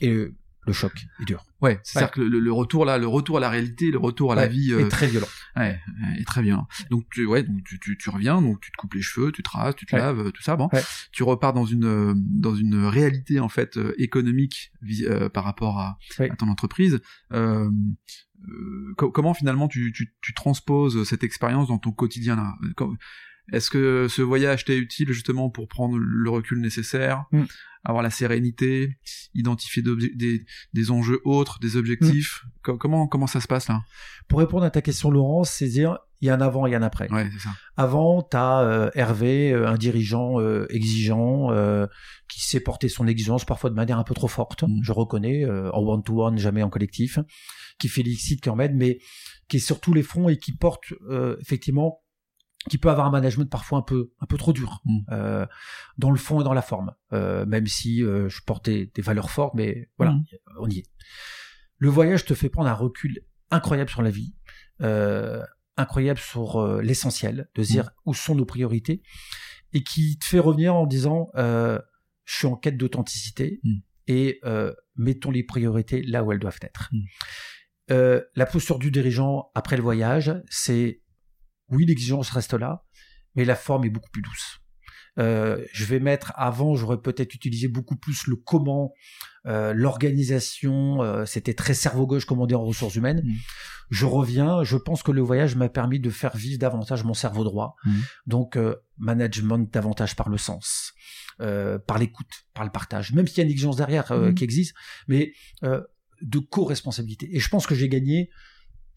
et 0.00 0.28
le 0.68 0.72
choc 0.74 0.92
est 1.20 1.24
dur, 1.24 1.44
Ouais. 1.60 1.80
C'est-à-dire 1.82 2.12
que 2.12 2.20
le, 2.20 2.38
le 2.38 2.52
retour 2.52 2.84
là, 2.84 2.98
le 2.98 3.08
retour 3.08 3.38
à 3.38 3.40
la 3.40 3.48
réalité, 3.50 3.90
le 3.90 3.98
retour 3.98 4.32
à 4.32 4.36
la 4.36 4.46
vie, 4.46 4.70
est 4.70 4.84
euh, 4.84 4.88
très 4.88 5.08
violent. 5.08 5.26
ouais, 5.56 5.80
est 6.18 6.24
très 6.24 6.42
bien. 6.42 6.66
Donc 6.90 7.06
tu, 7.10 7.26
ouais, 7.26 7.42
donc 7.42 7.64
tu, 7.64 7.80
tu, 7.80 7.98
tu 7.98 8.10
reviens, 8.10 8.40
donc 8.40 8.60
tu 8.60 8.70
te 8.70 8.76
coupes 8.76 8.94
les 8.94 9.02
cheveux, 9.02 9.32
tu 9.32 9.42
te 9.42 9.50
rases, 9.50 9.74
tu 9.74 9.84
te 9.86 9.94
Ouais. 9.96 10.00
laves, 10.00 10.30
tout 10.32 10.42
ça. 10.42 10.54
Bon, 10.56 10.68
tu 11.10 11.22
repars 11.24 11.52
dans 11.52 11.64
une 11.66 11.84
euh, 11.84 12.14
dans 12.16 12.54
une 12.54 12.84
réalité 12.84 13.40
en 13.40 13.48
fait 13.48 13.76
euh, 13.76 13.92
économique 13.98 14.70
euh, 15.02 15.28
par 15.28 15.42
rapport 15.44 15.80
à, 15.80 15.98
ton 16.38 16.48
entreprise. 16.48 17.00
Euh, 17.32 17.70
co- 18.96 19.10
comment 19.10 19.34
finalement 19.34 19.68
tu, 19.68 19.92
tu, 19.92 20.14
tu 20.20 20.34
transposes 20.34 21.02
cette 21.04 21.24
expérience 21.24 21.68
dans 21.68 21.78
ton 21.78 21.90
quotidien 21.92 22.36
là? 22.36 22.54
Est-ce 23.52 23.70
que 23.70 24.06
ce 24.08 24.22
voyage 24.22 24.64
t'est 24.64 24.76
utile 24.78 25.12
justement 25.12 25.48
pour 25.50 25.68
prendre 25.68 25.96
le 25.98 26.30
recul 26.30 26.60
nécessaire, 26.60 27.24
Mm. 27.32 27.44
avoir 27.84 28.02
la 28.02 28.10
sérénité, 28.10 28.98
identifier 29.34 29.82
des, 29.82 30.44
des 30.74 30.90
enjeux 30.90 31.20
autres, 31.24 31.58
des 31.60 31.76
objectifs? 31.76 32.44
Co- 32.62 32.76
Comment 32.76 33.06
comment 33.06 33.26
ça 33.26 33.40
se 33.40 33.48
passe 33.48 33.68
là? 33.68 33.80
Pour 34.28 34.40
répondre 34.40 34.64
à 34.64 34.70
ta 34.70 34.82
question, 34.82 35.10
Laurence, 35.10 35.50
c'est 35.50 35.68
dire 35.68 35.98
il 36.20 36.26
y 36.26 36.30
a 36.30 36.34
un 36.34 36.40
avant 36.40 36.66
et 36.66 36.74
un 36.74 36.82
après. 36.82 37.08
Ouais, 37.12 37.30
ça. 37.38 37.50
Avant, 37.76 38.22
tu 38.28 38.36
as 38.36 38.90
Hervé, 38.94 39.52
euh, 39.52 39.68
un 39.68 39.76
dirigeant 39.76 40.40
euh, 40.40 40.66
exigeant, 40.68 41.52
euh, 41.52 41.86
qui 42.28 42.40
sait 42.42 42.58
porter 42.60 42.88
son 42.88 43.06
exigence 43.06 43.44
parfois 43.44 43.70
de 43.70 43.76
manière 43.76 43.98
un 44.00 44.04
peu 44.04 44.14
trop 44.14 44.26
forte, 44.28 44.64
Mhm. 44.64 44.80
je 44.82 44.92
reconnais, 44.92 45.44
euh, 45.44 45.70
en 45.72 45.80
one-to-one, 45.86 46.36
jamais 46.36 46.62
en 46.64 46.70
collectif, 46.70 47.20
qui 47.78 47.88
félicite, 47.88 48.40
qui 48.42 48.50
emmène, 48.50 48.74
mais 48.76 48.98
qui 49.48 49.58
est 49.58 49.60
sur 49.60 49.78
tous 49.80 49.94
les 49.94 50.02
fronts 50.02 50.28
et 50.28 50.38
qui 50.38 50.52
porte 50.52 50.92
euh, 51.08 51.36
effectivement, 51.40 52.00
qui 52.68 52.76
peut 52.78 52.90
avoir 52.90 53.06
un 53.06 53.10
management 53.10 53.48
parfois 53.50 53.78
un 53.78 53.82
peu, 53.82 54.12
un 54.20 54.26
peu 54.26 54.36
trop 54.36 54.52
dur, 54.52 54.80
Mhm. 54.84 55.04
euh, 55.12 55.46
dans 55.96 56.10
le 56.10 56.16
fond 56.18 56.40
et 56.40 56.44
dans 56.44 56.52
la 56.54 56.62
forme, 56.62 56.92
euh, 57.12 57.46
même 57.46 57.66
si 57.66 58.02
euh, 58.02 58.28
je 58.28 58.40
portais 58.42 58.90
des 58.94 59.02
valeurs 59.02 59.30
fortes, 59.30 59.54
mais 59.54 59.88
voilà, 59.96 60.12
Mhm. 60.12 60.24
on 60.58 60.68
y 60.68 60.78
est. 60.80 60.86
Le 61.78 61.88
voyage 61.88 62.24
te 62.24 62.34
fait 62.34 62.48
prendre 62.48 62.68
un 62.68 62.74
recul 62.74 63.20
incroyable 63.50 63.88
sur 63.88 64.02
la 64.02 64.10
vie, 64.10 64.34
euh, 64.82 65.42
incroyable 65.76 66.18
sur 66.18 66.56
euh, 66.60 66.82
l'essentiel, 66.82 67.48
de 67.54 67.62
dire 67.62 67.90
où 68.04 68.12
sont 68.12 68.34
nos 68.34 68.44
priorités, 68.44 69.02
et 69.72 69.82
qui 69.84 70.18
te 70.18 70.24
fait 70.24 70.40
revenir 70.40 70.74
en 70.74 70.86
disant 70.86 71.28
euh, 71.36 71.78
je 72.24 72.36
suis 72.38 72.46
en 72.46 72.56
quête 72.56 72.76
d'authenticité 72.76 73.60
et 74.08 74.40
euh, 74.44 74.74
mettons 74.96 75.30
les 75.30 75.44
priorités 75.44 76.02
là 76.02 76.24
où 76.24 76.32
elles 76.32 76.38
doivent 76.40 76.58
être. 76.62 76.90
La 77.88 78.46
posture 78.46 78.78
du 78.78 78.90
dirigeant 78.90 79.50
après 79.54 79.76
le 79.76 79.82
voyage, 79.82 80.34
c'est 80.50 81.00
oui 81.70 81.84
l'exigence 81.86 82.30
reste 82.30 82.54
là, 82.54 82.84
mais 83.34 83.44
la 83.44 83.56
forme 83.56 83.84
est 83.84 83.90
beaucoup 83.90 84.10
plus 84.10 84.22
douce. 84.22 84.58
Euh, 85.18 85.64
je 85.72 85.84
vais 85.84 85.98
mettre 85.98 86.32
avant, 86.36 86.76
j'aurais 86.76 87.00
peut-être 87.00 87.34
utilisé 87.34 87.66
beaucoup 87.66 87.96
plus 87.96 88.26
le 88.28 88.36
comment, 88.36 88.92
euh, 89.46 89.72
l'organisation. 89.74 91.02
euh, 91.02 91.24
C'était 91.24 91.54
très 91.54 91.74
cerveau 91.74 92.06
gauche, 92.06 92.24
comme 92.24 92.40
on 92.40 92.46
dit 92.46 92.54
en 92.54 92.62
ressources 92.64 92.94
humaines. 92.94 93.22
Mm. 93.24 93.34
Je 93.90 94.06
reviens. 94.06 94.62
Je 94.64 94.76
pense 94.76 95.02
que 95.02 95.10
le 95.10 95.20
voyage 95.22 95.56
m'a 95.56 95.68
permis 95.68 95.98
de 95.98 96.10
faire 96.10 96.36
vivre 96.36 96.58
davantage 96.58 97.02
mon 97.04 97.14
cerveau 97.14 97.42
droit. 97.42 97.74
Mm. 97.84 98.00
Donc 98.26 98.56
euh, 98.56 98.76
management 98.98 99.72
davantage 99.72 100.14
par 100.14 100.28
le 100.28 100.38
sens, 100.38 100.92
euh, 101.40 101.78
par 101.78 101.98
l'écoute, 101.98 102.30
par 102.54 102.64
le 102.64 102.70
partage. 102.70 103.12
Même 103.12 103.26
s'il 103.26 103.38
y 103.38 103.40
a 103.40 103.44
une 103.44 103.50
exigence 103.50 103.76
derrière 103.76 104.12
euh, 104.12 104.30
Mm. 104.30 104.34
qui 104.34 104.44
existe, 104.44 104.74
mais 105.08 105.32
euh, 105.64 105.80
de 106.22 106.38
co-responsabilité. 106.38 107.28
Et 107.34 107.40
je 107.40 107.48
pense 107.48 107.66
que 107.66 107.74
j'ai 107.74 107.88
gagné 107.88 108.30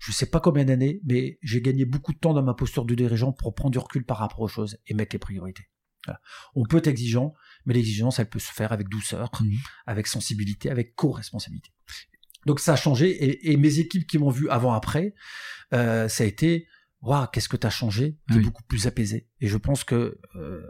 je 0.04 0.12
sais 0.12 0.26
pas 0.26 0.40
combien 0.40 0.66
d'années, 0.66 1.00
mais 1.06 1.38
j'ai 1.44 1.62
gagné 1.62 1.86
beaucoup 1.86 2.12
de 2.14 2.18
temps 2.18 2.34
dans 2.34 2.44
ma 2.44 2.54
posture 2.56 2.86
de 2.86 2.96
dirigeant 2.96 3.32
pour 3.32 3.54
prendre 3.54 3.72
du 3.72 3.78
recul 3.80 4.04
par 4.04 4.18
rapport 4.18 4.40
aux 4.42 4.48
choses 4.48 4.78
et 4.88 4.94
mettre 4.94 5.16
les 5.16 5.20
priorités. 5.20 5.68
Voilà. 6.06 6.20
On 6.56 6.64
peut 6.66 6.78
être 6.78 6.88
exigeant, 6.88 7.34
mais 7.66 7.76
l'exigence, 7.76 8.18
elle 8.20 8.28
peut 8.30 8.40
se 8.40 8.52
faire 8.52 8.72
avec 8.72 8.90
douceur, 8.90 9.30
Mhm. 9.40 9.52
avec 9.86 10.08
sensibilité, 10.08 10.70
avec 10.72 10.96
co-responsabilité. 10.96 11.70
Donc 12.48 12.60
ça 12.60 12.74
a 12.74 12.76
changé, 12.76 13.10
et, 13.12 13.52
et 13.52 13.58
mes 13.58 13.78
équipes 13.78 14.08
qui 14.08 14.18
m'ont 14.18 14.32
vu 14.32 14.50
avant-après, 14.50 15.14
euh, 15.74 16.08
ça 16.08 16.24
a 16.24 16.28
été, 16.28 16.66
waouh, 17.02 17.28
qu'est-ce 17.32 17.48
que 17.50 17.58
tu 17.58 17.68
as 17.68 17.70
changé? 17.70 18.18
Tu 18.30 18.34
es 18.34 18.38
Oui. 18.38 18.44
beaucoup 18.44 18.64
plus 18.64 18.88
apaisé. 18.88 19.28
Et 19.42 19.48
je 19.48 19.58
pense 19.58 19.84
que 19.84 20.20
euh, 20.36 20.62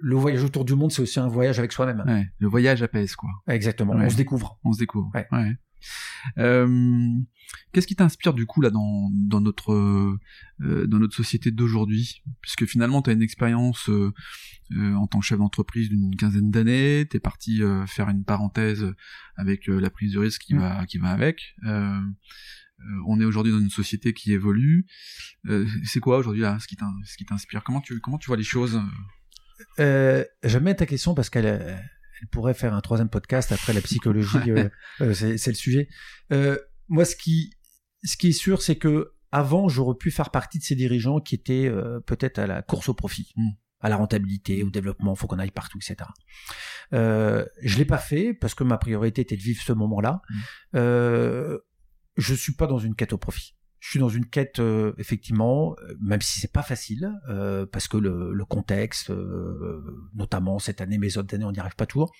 le 0.00 0.16
voyage 0.16 0.42
autour 0.42 0.64
du 0.64 0.74
monde, 0.74 0.90
c'est 0.90 1.02
aussi 1.02 1.20
un 1.20 1.28
voyage 1.28 1.60
avec 1.60 1.70
soi-même. 1.70 2.02
Ouais, 2.04 2.26
le 2.38 2.48
voyage 2.48 2.82
apaise 2.82 3.14
quoi. 3.14 3.30
Exactement, 3.46 3.94
Ouais. 3.94 4.06
on 4.06 4.10
se 4.10 4.16
découvre. 4.16 4.58
On 4.64 4.72
se 4.72 4.78
découvre. 4.80 5.08
Ouais. 5.14 5.28
Euh, 6.38 7.08
Qu'est-ce 7.72 7.86
qui 7.88 7.96
t'inspire 7.96 8.32
du 8.32 8.46
coup 8.46 8.60
là 8.60 8.70
dans, 8.70 9.10
dans 9.12 9.40
notre 9.40 9.72
euh, 9.72 10.86
dans 10.86 10.98
notre 10.98 11.16
société 11.16 11.50
d'aujourd'hui? 11.50 12.22
Puisque 12.42 12.64
finalement 12.66 13.02
tu 13.02 13.10
as 13.10 13.12
une 13.12 13.22
expérience 13.22 13.88
euh, 13.88 14.12
euh, 14.72 14.94
en 14.94 15.06
tant 15.08 15.18
que 15.20 15.26
chef 15.26 15.38
d'entreprise 15.38 15.88
d'une 15.88 16.14
quinzaine 16.16 16.50
d'années, 16.50 17.06
t'es 17.10 17.18
parti 17.20 17.60
faire 17.86 18.08
une 18.08 18.24
parenthèse 18.24 18.86
avec 19.36 19.66
la 19.66 19.90
prise 19.90 20.12
de 20.12 20.18
risque 20.18 20.42
qui 20.42 20.54
Mm. 20.54 20.58
va 20.58 20.86
qui 20.86 20.98
va 20.98 21.10
avec. 21.10 21.54
On 23.06 23.20
est 23.20 23.24
aujourd'hui 23.24 23.52
dans 23.52 23.60
une 23.60 23.70
société 23.70 24.12
qui 24.14 24.32
évolue. 24.32 24.86
c'est 25.84 26.00
quoi 26.00 26.18
aujourd'hui 26.18 26.44
ce 26.60 26.66
qui 27.16 27.24
t'inspire? 27.24 27.62
Comment 27.64 27.80
tu 27.80 28.00
comment 28.00 28.18
tu 28.18 28.28
vois 28.28 28.36
les 28.36 28.44
choses? 28.44 28.80
J'aime 29.78 30.64
bien 30.64 30.74
ta 30.74 30.86
question 30.86 31.14
parce 31.14 31.30
qu'elle 31.30 31.46
elle 32.20 32.28
pourrait 32.28 32.54
faire 32.54 32.74
un 32.74 32.80
troisième 32.80 33.08
podcast 33.08 33.52
après 33.52 33.72
la 33.72 33.80
psychologie. 33.80 34.38
c'est 35.14 35.46
le 35.46 35.54
sujet. 35.54 35.88
moi, 36.88 37.04
ce 37.04 37.16
qui 37.16 37.52
ce 38.02 38.16
qui 38.16 38.28
est 38.28 38.32
sûr, 38.32 38.62
c'est 38.62 38.76
que 38.76 39.12
avant, 39.32 39.68
j'aurais 39.68 39.96
pu 39.96 40.10
faire 40.10 40.30
partie 40.30 40.58
de 40.58 40.64
ces 40.64 40.74
dirigeants 40.74 41.20
qui 41.20 41.34
étaient 41.34 41.70
peut-être 42.06 42.38
à 42.38 42.46
la 42.46 42.62
course 42.62 42.88
au 42.88 42.94
profit. 42.94 43.32
Mm 43.36 43.50
à 43.80 43.88
la 43.88 43.96
rentabilité, 43.96 44.62
au 44.62 44.70
développement, 44.70 45.14
faut 45.14 45.26
qu'on 45.26 45.38
aille 45.38 45.50
partout, 45.50 45.78
etc. 45.78 46.08
Euh, 46.92 47.46
je 47.62 47.78
l'ai 47.78 47.84
pas 47.84 47.98
fait 47.98 48.34
parce 48.34 48.54
que 48.54 48.64
ma 48.64 48.78
priorité 48.78 49.22
était 49.22 49.36
de 49.36 49.42
vivre 49.42 49.62
ce 49.62 49.72
moment-là. 49.72 50.20
Mmh. 50.28 50.36
Euh, 50.76 51.58
je 52.16 52.34
suis 52.34 52.54
pas 52.54 52.66
dans 52.66 52.78
une 52.78 52.94
quête 52.94 53.12
au 53.12 53.18
profit. 53.18 53.54
Je 53.80 53.88
suis 53.88 53.98
dans 53.98 54.08
une 54.08 54.26
quête 54.26 54.60
euh, 54.60 54.92
effectivement, 54.98 55.74
euh, 55.82 55.94
même 56.00 56.20
si 56.20 56.38
c'est 56.38 56.52
pas 56.52 56.62
facile, 56.62 57.12
euh, 57.28 57.66
parce 57.66 57.88
que 57.88 57.96
le, 57.96 58.44
contexte, 58.44 59.12
notamment 60.14 60.58
cette 60.58 60.80
année, 60.80 60.98
mes 60.98 61.16
autres 61.16 61.34
années, 61.34 61.44
on 61.44 61.52
n'y 61.52 61.60
arrive 61.60 61.76
pas 61.76 61.86
toujours, 61.86 62.12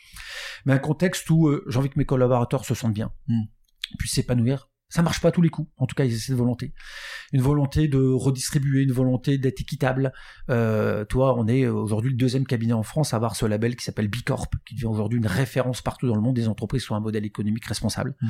mais 0.64 0.72
un 0.72 0.78
contexte 0.78 1.28
où 1.30 1.50
j'ai 1.66 1.78
envie 1.78 1.90
que 1.90 1.98
mes 1.98 2.04
collaborateurs 2.04 2.64
se 2.64 2.74
sentent 2.74 2.94
bien, 2.94 3.12
mmh. 3.26 3.42
puissent 3.98 4.14
s'épanouir, 4.14 4.70
ça 4.91 5.03
marche 5.03 5.20
pas 5.20 5.28
à 5.28 5.30
tous 5.30 5.41
les 5.41 5.49
coups. 5.49 5.70
En 5.76 5.86
tout 5.86 5.95
cas, 5.95 6.05
il 6.05 6.12
y 6.12 6.14
a 6.14 6.18
cette 6.18 6.36
volonté. 6.36 6.74
Une 7.32 7.41
volonté 7.41 7.86
de 7.86 7.99
redistribuer, 7.99 8.82
une 8.82 8.93
volonté 8.93 9.38
d'être 9.38 9.61
équitable. 9.61 10.12
Euh, 10.51 11.05
toi, 11.05 11.38
on 11.38 11.47
est 11.47 11.68
aujourd'hui 11.68 12.11
le 12.11 12.16
deuxième 12.16 12.45
cabinet 12.45 12.72
en 12.72 12.82
France 12.82 13.14
à 13.14 13.16
avoir 13.16 13.36
ce 13.36 13.47
label 13.47 13.76
qui 13.76 13.84
s'appelle 13.84 14.09
Bicorp, 14.09 14.49
qui 14.66 14.74
devient 14.74 14.86
aujourd'hui 14.86 15.18
une 15.18 15.28
référence 15.28 15.80
partout 15.80 16.09
dans 16.09 16.16
le 16.16 16.20
monde 16.20 16.34
des 16.34 16.49
entreprises 16.49 16.82
sur 16.82 16.97
un 16.97 17.01
modèle 17.01 17.24
économique 17.24 17.64
responsable. 17.66 18.16
Mmh. 18.20 18.28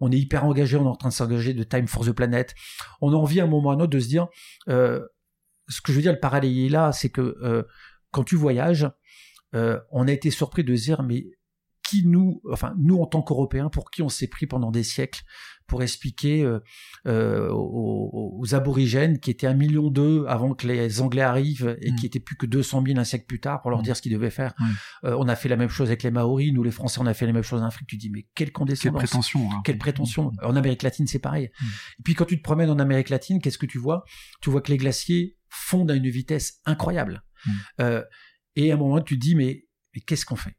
On 0.00 0.12
est 0.12 0.18
hyper 0.18 0.44
engagé, 0.44 0.76
on 0.76 0.84
est 0.84 0.88
en 0.88 0.94
train 0.94 1.08
de 1.08 1.14
s'engager 1.14 1.54
de 1.54 1.64
Time 1.64 1.88
for 1.88 2.04
the 2.04 2.12
Planet. 2.12 2.54
On 3.00 3.12
a 3.12 3.16
envie 3.16 3.40
à 3.40 3.44
un 3.44 3.48
moment 3.48 3.68
ou 3.68 3.72
à 3.72 3.74
un 3.74 3.80
autre 3.80 3.92
de 3.92 4.00
se 4.00 4.08
dire, 4.08 4.28
euh, 4.68 5.04
ce 5.68 5.80
que 5.80 5.90
je 5.90 5.96
veux 5.96 6.02
dire, 6.02 6.12
le 6.12 6.20
parallèle 6.20 6.56
est 6.56 6.68
là, 6.68 6.92
c'est 6.92 7.10
que 7.10 7.36
euh, 7.42 7.64
quand 8.12 8.22
tu 8.22 8.36
voyages, 8.36 8.88
on 9.90 10.06
a 10.06 10.12
été 10.12 10.30
surpris 10.30 10.64
de 10.64 10.76
se 10.76 10.82
dire, 10.82 11.02
mais 11.02 11.24
qui 11.88 12.06
nous, 12.06 12.42
enfin 12.52 12.74
nous 12.78 12.98
en 12.98 13.06
tant 13.06 13.22
qu'Européens, 13.22 13.70
pour 13.70 13.90
qui 13.90 14.02
on 14.02 14.08
s'est 14.08 14.26
pris 14.26 14.46
pendant 14.46 14.70
des 14.70 14.82
siècles 14.82 15.22
pour 15.66 15.82
expliquer 15.82 16.44
euh, 16.44 16.60
euh, 17.06 17.48
aux, 17.50 18.54
aborigènes 18.54 19.18
qui 19.18 19.30
étaient 19.30 19.46
un 19.46 19.54
million 19.54 19.90
d'eux 19.90 20.24
avant 20.28 20.54
que 20.54 20.66
les 20.66 21.00
Anglais 21.00 21.22
arrivent 21.22 21.76
et 21.80 21.90
mm. 21.90 21.96
qui 21.96 22.06
étaient 22.06 22.20
plus 22.20 22.36
que 22.36 22.46
200 22.46 22.84
000 22.86 22.98
un 22.98 23.04
siècle 23.04 23.26
plus 23.26 23.40
tard 23.40 23.62
pour 23.62 23.70
leur 23.70 23.80
mm. 23.80 23.84
dire 23.84 23.96
ce 23.96 24.02
qu'ils 24.02 24.12
devaient 24.12 24.30
faire. 24.30 24.54
Euh, 25.04 25.16
on 25.18 25.26
a 25.28 25.34
fait 25.34 25.48
la 25.48 25.56
même 25.56 25.68
chose 25.68 25.88
avec 25.88 26.02
les 26.02 26.10
Maoris, 26.10 26.52
nous 26.52 26.62
les 26.62 26.70
Français 26.70 27.00
on 27.00 27.06
a 27.06 27.14
fait 27.14 27.26
la 27.26 27.32
même 27.32 27.42
chose 27.42 27.62
en 27.62 27.66
Afrique. 27.66 27.88
Tu 27.88 27.96
dis 27.96 28.10
mais 28.10 28.26
quelle 28.34 28.52
condescendance, 28.52 29.00
quelle 29.00 29.08
prétention, 29.08 29.50
hein. 29.50 29.62
quelle 29.64 29.78
prétention. 29.78 30.32
En 30.42 30.56
Amérique 30.56 30.82
latine 30.82 31.06
c'est 31.06 31.18
pareil. 31.18 31.50
Mm. 31.60 31.64
Et 31.98 32.02
puis 32.04 32.14
quand 32.14 32.26
tu 32.26 32.38
te 32.38 32.42
promènes 32.42 32.70
en 32.70 32.78
Amérique 32.78 33.10
latine, 33.10 33.40
qu'est-ce 33.40 33.58
que 33.58 33.66
tu 33.66 33.78
vois? 33.78 34.04
Tu 34.40 34.50
vois 34.50 34.60
que 34.60 34.70
les 34.70 34.78
glaciers 34.78 35.36
fondent 35.48 35.90
à 35.90 35.94
une 35.94 36.08
vitesse 36.08 36.60
incroyable. 36.64 37.24
et 37.78 38.70
à 38.70 38.74
un 38.74 38.78
moment 38.78 39.00
tu 39.00 39.18
te 39.18 39.20
dis 39.20 39.34
mais, 39.34 39.64
mais 39.94 40.00
qu'est-ce 40.00 40.24
qu'on 40.24 40.36
fait? 40.36 40.56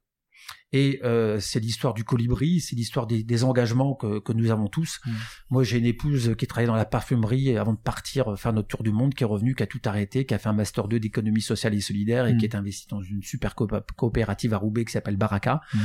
Et 0.73 0.99
euh, 1.03 1.39
c'est 1.39 1.59
l'histoire 1.59 1.93
du 1.93 2.03
colibri, 2.03 2.59
c'est 2.59 2.75
l'histoire 2.75 3.07
des, 3.07 3.23
des, 3.23 3.43
engagements 3.45 3.95
que, 3.95 4.19
que, 4.19 4.33
nous 4.33 4.51
avons 4.51 4.67
tous. 4.67 4.99
Mmh. 5.05 5.11
Moi, 5.49 5.63
j'ai 5.63 5.77
une 5.77 5.85
épouse 5.85 6.35
qui 6.37 6.45
travaillait 6.45 6.67
dans 6.67 6.75
la 6.75 6.85
parfumerie 6.85 7.57
avant 7.57 7.73
de 7.73 7.79
partir 7.79 8.37
faire 8.37 8.51
notre 8.51 8.67
tour 8.67 8.83
du 8.83 8.91
monde, 8.91 9.13
qui 9.13 9.23
est 9.23 9.27
revenue, 9.27 9.55
qui 9.55 9.63
a 9.63 9.67
tout 9.67 9.81
arrêté, 9.85 10.25
qui 10.25 10.33
a 10.33 10.39
fait 10.39 10.49
un 10.49 10.53
master 10.53 10.89
2 10.89 10.99
d'économie 10.99 11.41
sociale 11.41 11.73
et 11.73 11.79
solidaire 11.79 12.27
et 12.27 12.33
mmh. 12.33 12.37
qui 12.37 12.45
est 12.45 12.55
investi 12.55 12.87
dans 12.89 13.01
une 13.01 13.23
super 13.23 13.55
coopérative 13.55 14.53
à 14.53 14.57
Roubaix 14.57 14.83
qui 14.83 14.91
s'appelle 14.91 15.15
Baraka. 15.15 15.61
Mmh. 15.73 15.79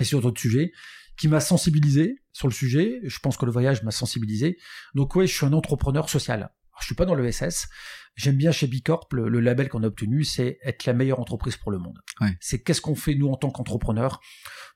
Et 0.00 0.04
sur 0.04 0.22
d'autres 0.22 0.40
sujets, 0.40 0.72
qui 1.18 1.28
m'a 1.28 1.40
sensibilisé 1.40 2.22
sur 2.32 2.48
le 2.48 2.54
sujet. 2.54 3.00
Je 3.02 3.18
pense 3.18 3.36
que 3.36 3.44
le 3.44 3.52
voyage 3.52 3.82
m'a 3.82 3.90
sensibilisé. 3.90 4.56
Donc 4.94 5.16
ouais, 5.16 5.26
je 5.26 5.34
suis 5.34 5.44
un 5.44 5.52
entrepreneur 5.52 6.08
social. 6.08 6.50
Je 6.80 6.86
suis 6.86 6.94
pas 6.94 7.04
dans 7.04 7.14
le 7.14 7.30
SS. 7.30 7.68
J'aime 8.14 8.36
bien 8.36 8.50
chez 8.50 8.66
Bicorp, 8.66 9.06
le, 9.12 9.28
le 9.28 9.38
label 9.38 9.68
qu'on 9.68 9.84
a 9.84 9.86
obtenu, 9.86 10.24
c'est 10.24 10.58
être 10.64 10.86
la 10.86 10.92
meilleure 10.92 11.20
entreprise 11.20 11.56
pour 11.56 11.70
le 11.70 11.78
monde. 11.78 12.00
C'est 12.40 12.62
qu'est-ce 12.62 12.80
qu'on 12.80 12.96
fait 12.96 13.14
nous 13.14 13.28
en 13.28 13.36
tant 13.36 13.50
qu'entrepreneurs 13.50 14.20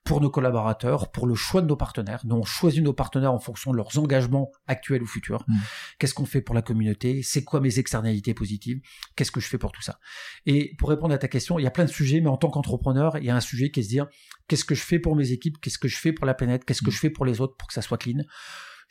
pour 0.05 0.21
nos 0.21 0.31
collaborateurs, 0.31 1.13
pour 1.13 1.27
le 1.27 1.35
choix 1.35 1.61
de 1.61 1.67
nos 1.67 1.77
partenaires. 1.77 2.23
Nous, 2.25 2.35
on 2.35 2.45
choisit 2.45 2.83
nos 2.83 2.93
partenaires 2.93 3.33
en 3.33 3.39
fonction 3.39 3.71
de 3.71 3.77
leurs 3.77 3.97
engagements 3.99 4.51
actuels 4.67 5.03
ou 5.03 5.07
futurs. 5.07 5.45
Mm. 5.47 5.57
Qu'est-ce 5.99 6.15
qu'on 6.15 6.27
fait 6.27 6.41
pour 6.41 6.55
la 6.55 6.63
communauté? 6.63 7.23
C'est 7.23 7.45
quoi 7.45 7.61
mes 7.61 7.79
externalités 7.79 8.35
positives? 8.35 8.81
Qu'est-ce 9.17 9.31
que 9.31 9.41
je 9.41 9.49
fais 9.49 9.59
pour 9.59 9.71
tout 9.71 9.83
ça? 9.83 10.01
Et 10.47 10.75
pour 10.79 10.89
répondre 10.89 11.15
à 11.15 11.19
ta 11.19 11.29
question, 11.29 11.59
il 11.59 11.63
y 11.63 11.67
a 11.67 11.71
plein 11.71 11.85
de 11.85 11.91
sujets, 11.91 12.21
mais 12.21 12.29
en 12.29 12.37
tant 12.37 12.51
qu'entrepreneur, 12.51 13.17
il 13.19 13.25
y 13.25 13.31
a 13.31 13.37
un 13.37 13.41
sujet 13.41 13.71
qui 13.71 13.81
est 13.81 13.85
se 13.85 13.89
dire 13.89 14.07
qu'est-ce 14.49 14.65
que 14.65 14.75
je 14.75 14.83
fais 14.83 14.99
pour 14.99 15.15
mes 15.15 15.31
équipes? 15.31 15.61
Qu'est-ce 15.61 15.79
que 15.79 15.89
je 15.89 15.99
fais 15.99 16.13
pour 16.13 16.27
la 16.27 16.35
planète? 16.35 16.65
Qu'est-ce 16.65 16.83
que 16.83 16.91
mm. 16.91 16.95
je 16.95 16.99
fais 16.99 17.11
pour 17.11 17.25
les 17.25 17.41
autres 17.41 17.57
pour 17.57 17.69
que 17.69 17.75
ça 17.75 17.83
soit 17.83 17.99
clean? 17.99 18.23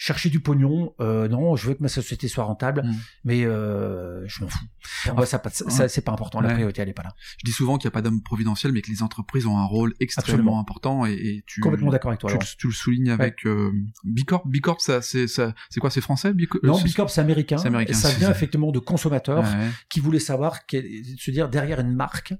Chercher 0.01 0.31
du 0.31 0.39
pognon, 0.39 0.95
euh, 0.99 1.27
non, 1.27 1.55
je 1.55 1.67
veux 1.67 1.75
que 1.75 1.83
ma 1.83 1.87
société 1.87 2.27
soit 2.27 2.43
rentable, 2.43 2.81
mm. 2.81 2.95
mais 3.23 3.45
euh, 3.45 4.27
je 4.27 4.43
m'en 4.43 4.49
fous. 4.49 4.65
Pour 5.05 5.15
moi, 5.17 5.27
ça, 5.27 5.39
ça, 5.51 5.87
c'est 5.87 6.01
pas 6.01 6.11
important. 6.11 6.41
La 6.41 6.53
priorité, 6.53 6.81
elle 6.81 6.89
est 6.89 6.93
pas 6.93 7.03
là. 7.03 7.13
Je 7.37 7.45
dis 7.45 7.51
souvent 7.51 7.77
qu'il 7.77 7.87
n'y 7.87 7.91
a 7.91 7.93
pas 7.93 8.01
d'homme 8.01 8.23
providentiel, 8.23 8.71
mais 8.71 8.81
que 8.81 8.89
les 8.89 9.03
entreprises 9.03 9.45
ont 9.45 9.59
un 9.59 9.65
rôle 9.65 9.93
extrêmement 9.99 10.59
important. 10.59 11.05
Et, 11.05 11.11
et, 11.13 11.43
tu 11.45 11.61
complètement 11.61 11.91
d'accord 11.91 12.09
avec 12.09 12.19
toi. 12.19 12.35
Tu, 12.35 12.57
tu, 12.57 12.67
le 12.67 12.73
soulignes 12.73 13.11
avec 13.11 13.45
euh, 13.45 13.71
Bicorp. 14.03 14.47
Bicorp, 14.47 14.81
ça, 14.81 15.03
c'est 15.03 15.27
ça, 15.27 15.53
c'est 15.69 15.79
quoi 15.79 15.91
C'est 15.91 16.01
français 16.01 16.33
Non, 16.63 16.81
Bicorp, 16.81 17.11
c'est 17.11 17.21
américain. 17.21 17.59
C'est 17.59 17.67
américain. 17.67 17.93
Ça 17.93 18.09
vient 18.09 18.31
effectivement 18.31 18.71
de 18.71 18.79
consommateurs 18.79 19.45
qui 19.87 19.99
voulaient 19.99 20.17
savoir, 20.17 20.57
se 20.67 21.29
dire 21.29 21.47
derrière 21.47 21.79
une 21.79 21.93
marque, 21.93 22.33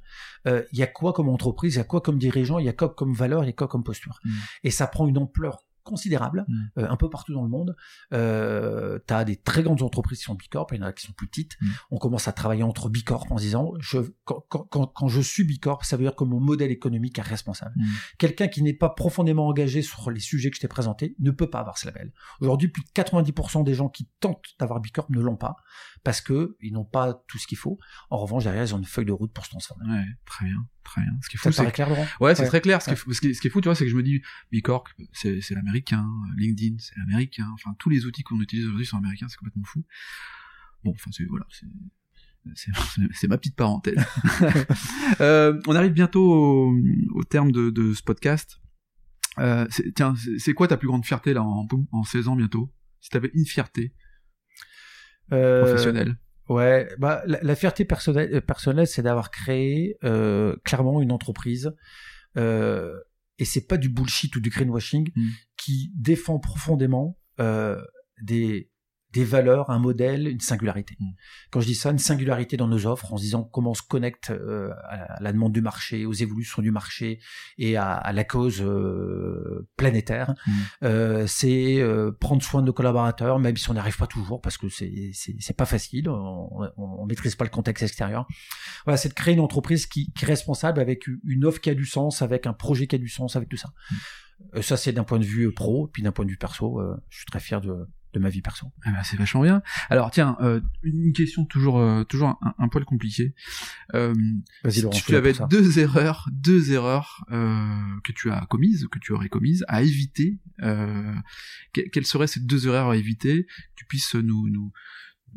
euh, 0.47 0.63
il 0.71 0.79
y 0.79 0.83
a 0.83 0.87
quoi 0.87 1.13
comme 1.13 1.29
entreprise, 1.29 1.75
il 1.75 1.77
y 1.77 1.81
a 1.81 1.83
quoi 1.83 2.01
comme 2.01 2.17
dirigeant, 2.17 2.57
il 2.57 2.65
y 2.65 2.69
a 2.69 2.73
quoi 2.73 2.89
comme 2.89 3.13
valeur, 3.13 3.43
il 3.43 3.47
y 3.47 3.49
a 3.51 3.53
quoi 3.53 3.67
comme 3.67 3.83
posture. 3.83 4.19
Mm. 4.23 4.29
Et 4.63 4.71
ça 4.71 4.87
prend 4.87 5.07
une 5.07 5.19
ampleur 5.19 5.59
considérable 5.83 6.45
mm. 6.47 6.79
euh, 6.79 6.89
un 6.89 6.97
peu 6.97 7.09
partout 7.09 7.33
dans 7.33 7.43
le 7.43 7.49
monde. 7.49 7.75
Euh, 8.13 8.99
tu 9.07 9.13
as 9.13 9.23
des 9.23 9.35
très 9.35 9.63
grandes 9.63 9.81
entreprises 9.81 10.19
qui 10.19 10.25
sont 10.25 10.35
Bicorp, 10.35 10.67
il 10.71 10.79
y 10.79 10.83
en 10.83 10.87
a 10.87 10.93
qui 10.93 11.05
sont 11.05 11.13
plus 11.13 11.27
petites. 11.27 11.57
Mm. 11.61 11.67
On 11.91 11.97
commence 11.97 12.27
à 12.27 12.31
travailler 12.31 12.63
entre 12.63 12.89
Bicorp 12.89 13.31
en 13.31 13.35
disant 13.35 13.73
je, 13.79 13.99
quand, 14.23 14.45
quand, 14.49 14.87
quand, 14.87 15.07
je 15.07 15.21
suis 15.21 15.43
Bicorp, 15.43 15.85
ça 15.85 15.97
veut 15.97 16.03
dire 16.03 16.15
que 16.15 16.23
mon 16.23 16.39
modèle 16.39 16.71
économique 16.71 17.19
est 17.19 17.23
responsable. 17.23 17.73
Mm. 17.75 17.85
Quelqu'un 18.17 18.47
qui 18.47 18.61
n'est 18.61 18.73
pas 18.73 18.89
profondément 18.89 19.47
engagé 19.47 19.81
sur 19.81 20.11
les 20.11 20.19
sujets 20.19 20.49
que 20.49 20.55
je 20.55 20.61
t'ai 20.61 20.67
présentés 20.67 21.15
ne 21.19 21.31
peut 21.31 21.49
pas 21.49 21.59
avoir 21.59 21.77
ce 21.77 21.85
label. 21.85 22.11
Aujourd'hui, 22.39 22.67
plus 22.67 22.83
de 22.83 22.89
90% 22.89 23.63
des 23.63 23.73
gens 23.73 23.89
qui 23.89 24.09
tentent 24.19 24.41
d'avoir 24.59 24.79
Bicorp 24.79 25.09
ne 25.09 25.19
l'ont 25.19 25.37
pas 25.37 25.55
parce 26.03 26.21
que 26.21 26.57
ils 26.61 26.73
n'ont 26.73 26.85
pas 26.85 27.23
tout 27.27 27.37
ce 27.37 27.47
qu'il 27.47 27.57
faut. 27.57 27.77
En 28.09 28.17
revanche, 28.17 28.43
derrière, 28.43 28.63
ils 28.63 28.75
ont 28.75 28.79
une 28.79 28.85
feuille 28.85 29.05
de 29.05 29.11
route 29.11 29.31
pour 29.31 29.45
se 29.45 29.49
transformer. 29.49 29.85
Ouais, 29.85 30.05
très 30.25 30.45
bien, 30.45 30.65
très 30.83 31.01
bien. 31.01 31.11
Ce 31.21 31.29
qui 31.29 31.37
est 31.37 31.39
fou, 31.39 31.51
c'est 31.51 31.71
clair, 31.71 31.89
Laurent. 31.89 32.07
Ouais, 32.19 32.35
c'est 32.35 32.45
très 32.45 32.61
clair. 32.61 32.81
Ce, 32.81 32.89
qui 32.89 32.93
est, 32.93 33.33
ce, 33.33 33.41
qui 33.41 33.47
est, 33.47 33.49
fou, 33.49 33.61
tu 33.61 33.67
vois, 33.67 33.75
c'est 33.75 33.85
que 33.85 33.91
je 33.91 33.95
me 33.95 34.03
dis, 34.03 34.21
Bicorp, 34.51 34.85
c'est 35.13 35.41
l'américain, 35.51 36.07
LinkedIn, 36.37 36.77
c'est 36.79 36.97
l'américain. 36.97 37.49
Enfin, 37.53 37.75
tous 37.79 37.89
les 37.89 38.05
outils 38.05 38.23
qu'on 38.23 38.39
utilise 38.41 38.65
aujourd'hui 38.65 38.85
sont 38.85 38.97
américains, 38.97 39.27
c'est 39.29 39.37
complètement 39.37 39.63
fou. 39.65 39.83
Bon, 40.83 40.91
enfin, 40.91 41.11
c'est 41.13 41.25
voilà, 41.25 41.45
c'est 41.49 41.67
c'est 43.13 43.27
ma 43.27 43.37
petite 43.37 43.55
parenthèse. 43.55 44.03
euh, 45.21 45.59
on 45.67 45.75
arrive 45.75 45.93
bientôt 45.93 46.33
au, 46.33 46.75
au 47.13 47.23
terme 47.23 47.51
de, 47.51 47.69
de, 47.69 47.93
ce 47.93 48.01
podcast. 48.01 48.59
Euh, 49.39 49.65
tiens, 49.95 50.15
c'est 50.37 50.53
quoi 50.53 50.67
ta 50.67 50.77
plus 50.77 50.87
grande 50.87 51.05
fierté 51.05 51.33
là 51.33 51.43
en, 51.43 51.67
en 51.91 52.03
16 52.03 52.27
ans 52.27 52.35
bientôt? 52.35 52.73
Si 52.99 53.09
t'avais 53.09 53.31
une 53.33 53.45
fierté, 53.45 53.93
euh, 55.31 55.63
professionnelle 55.63 56.17
Ouais, 56.51 56.89
bah 56.97 57.23
la, 57.25 57.55
fierté 57.55 57.85
personnelle, 57.85 58.29
euh, 58.33 58.41
personnelle 58.41 58.87
c'est 58.87 59.01
d'avoir 59.01 59.31
créé 59.31 59.97
euh, 60.03 60.57
clairement 60.65 61.01
une 61.01 61.13
entreprise. 61.13 61.71
Euh, 62.35 62.93
et 63.37 63.45
c'est 63.45 63.67
pas 63.67 63.77
du 63.77 63.87
bullshit 63.87 64.35
ou 64.35 64.41
du 64.41 64.49
greenwashing 64.49 65.11
mm. 65.15 65.29
qui 65.55 65.93
défend 65.95 66.39
profondément 66.39 67.17
euh, 67.39 67.81
des 68.21 68.69
des 69.13 69.25
valeurs, 69.25 69.69
un 69.69 69.79
modèle, 69.79 70.27
une 70.27 70.39
singularité. 70.39 70.95
Mm. 70.99 71.09
Quand 71.49 71.61
je 71.61 71.67
dis 71.67 71.75
ça, 71.75 71.91
une 71.91 71.99
singularité 71.99 72.57
dans 72.57 72.67
nos 72.67 72.85
offres, 72.85 73.13
en 73.13 73.17
se 73.17 73.23
disant 73.23 73.43
comment 73.43 73.71
on 73.71 73.75
se 73.75 73.81
connecte 73.81 74.29
euh, 74.29 74.71
à 74.89 75.21
la 75.21 75.33
demande 75.33 75.51
du 75.51 75.61
marché, 75.61 76.05
aux 76.05 76.13
évolutions 76.13 76.61
du 76.61 76.71
marché 76.71 77.19
et 77.57 77.75
à, 77.77 78.11
la 78.13 78.23
cause 78.23 78.61
euh, 78.61 79.67
planétaire, 79.75 80.33
mm. 80.47 80.51
euh, 80.83 81.27
c'est 81.27 81.83
prendre 82.19 82.41
soin 82.41 82.61
de 82.61 82.67
nos 82.67 82.73
collaborateurs, 82.73 83.39
même 83.39 83.57
si 83.57 83.69
on 83.69 83.73
n'y 83.73 83.79
arrive 83.79 83.97
pas 83.97 84.07
toujours, 84.07 84.41
parce 84.41 84.57
que 84.57 84.69
c'est 84.69 85.11
c'est 85.13 85.55
pas 85.55 85.65
facile, 85.65 86.09
on, 86.09 86.49
on, 86.77 87.05
maîtrise 87.05 87.35
pas 87.35 87.43
le 87.43 87.49
contexte 87.49 87.83
extérieur. 87.83 88.27
Voilà, 88.85 88.97
c'est 88.97 89.09
de 89.09 89.13
créer 89.13 89.33
une 89.33 89.39
entreprise 89.39 89.85
qui, 89.85 90.11
qui, 90.13 90.23
est 90.23 90.27
responsable 90.27 90.79
avec 90.79 91.05
une 91.25 91.45
offre 91.45 91.59
qui 91.59 91.69
a 91.69 91.75
du 91.75 91.85
sens, 91.85 92.21
avec 92.21 92.45
un 92.45 92.53
projet 92.53 92.87
qui 92.87 92.95
a 92.95 92.99
du 92.99 93.09
sens, 93.09 93.35
avec 93.35 93.49
tout 93.49 93.57
ça. 93.57 93.69
Mm. 93.91 94.61
Ça, 94.61 94.75
c'est 94.75 94.91
d'un 94.91 95.03
point 95.03 95.19
de 95.19 95.25
vue 95.25 95.53
pro, 95.53 95.87
puis 95.87 96.01
d'un 96.01 96.11
point 96.11 96.25
de 96.25 96.31
vue 96.31 96.37
perso, 96.37 96.81
je 97.09 97.17
suis 97.17 97.25
très 97.25 97.39
fier 97.39 97.61
de, 97.61 97.87
de 98.13 98.19
ma 98.19 98.29
vie 98.29 98.41
perso. 98.41 98.71
Ah 98.83 98.91
bah, 98.91 99.03
c'est 99.03 99.17
vachement 99.17 99.41
bien. 99.41 99.61
Alors 99.89 100.11
tiens, 100.11 100.37
euh, 100.41 100.61
une 100.83 101.13
question 101.13 101.45
toujours 101.45 101.79
euh, 101.79 102.03
toujours 102.03 102.29
un, 102.29 102.55
un, 102.57 102.67
poil 102.67 102.85
compliqué. 102.85 103.33
Euh, 103.93 104.13
si 104.69 104.87
tu 104.89 105.15
avais 105.15 105.33
deux 105.49 105.79
erreurs, 105.79 106.27
deux 106.31 106.71
erreurs 106.71 107.25
euh, 107.31 107.65
que 108.03 108.11
tu 108.11 108.31
as 108.31 108.45
commises, 108.47 108.87
que 108.91 108.99
tu 108.99 109.13
aurais 109.13 109.29
commises 109.29 109.63
à 109.67 109.81
éviter, 109.81 110.39
euh, 110.61 111.15
quelles 111.73 112.05
seraient 112.05 112.27
ces 112.27 112.41
deux 112.41 112.67
erreurs 112.67 112.89
à 112.89 112.97
éviter 112.97 113.45
que 113.45 113.51
tu 113.75 113.85
puisses 113.85 114.15
nous 114.15 114.49
nous 114.49 114.71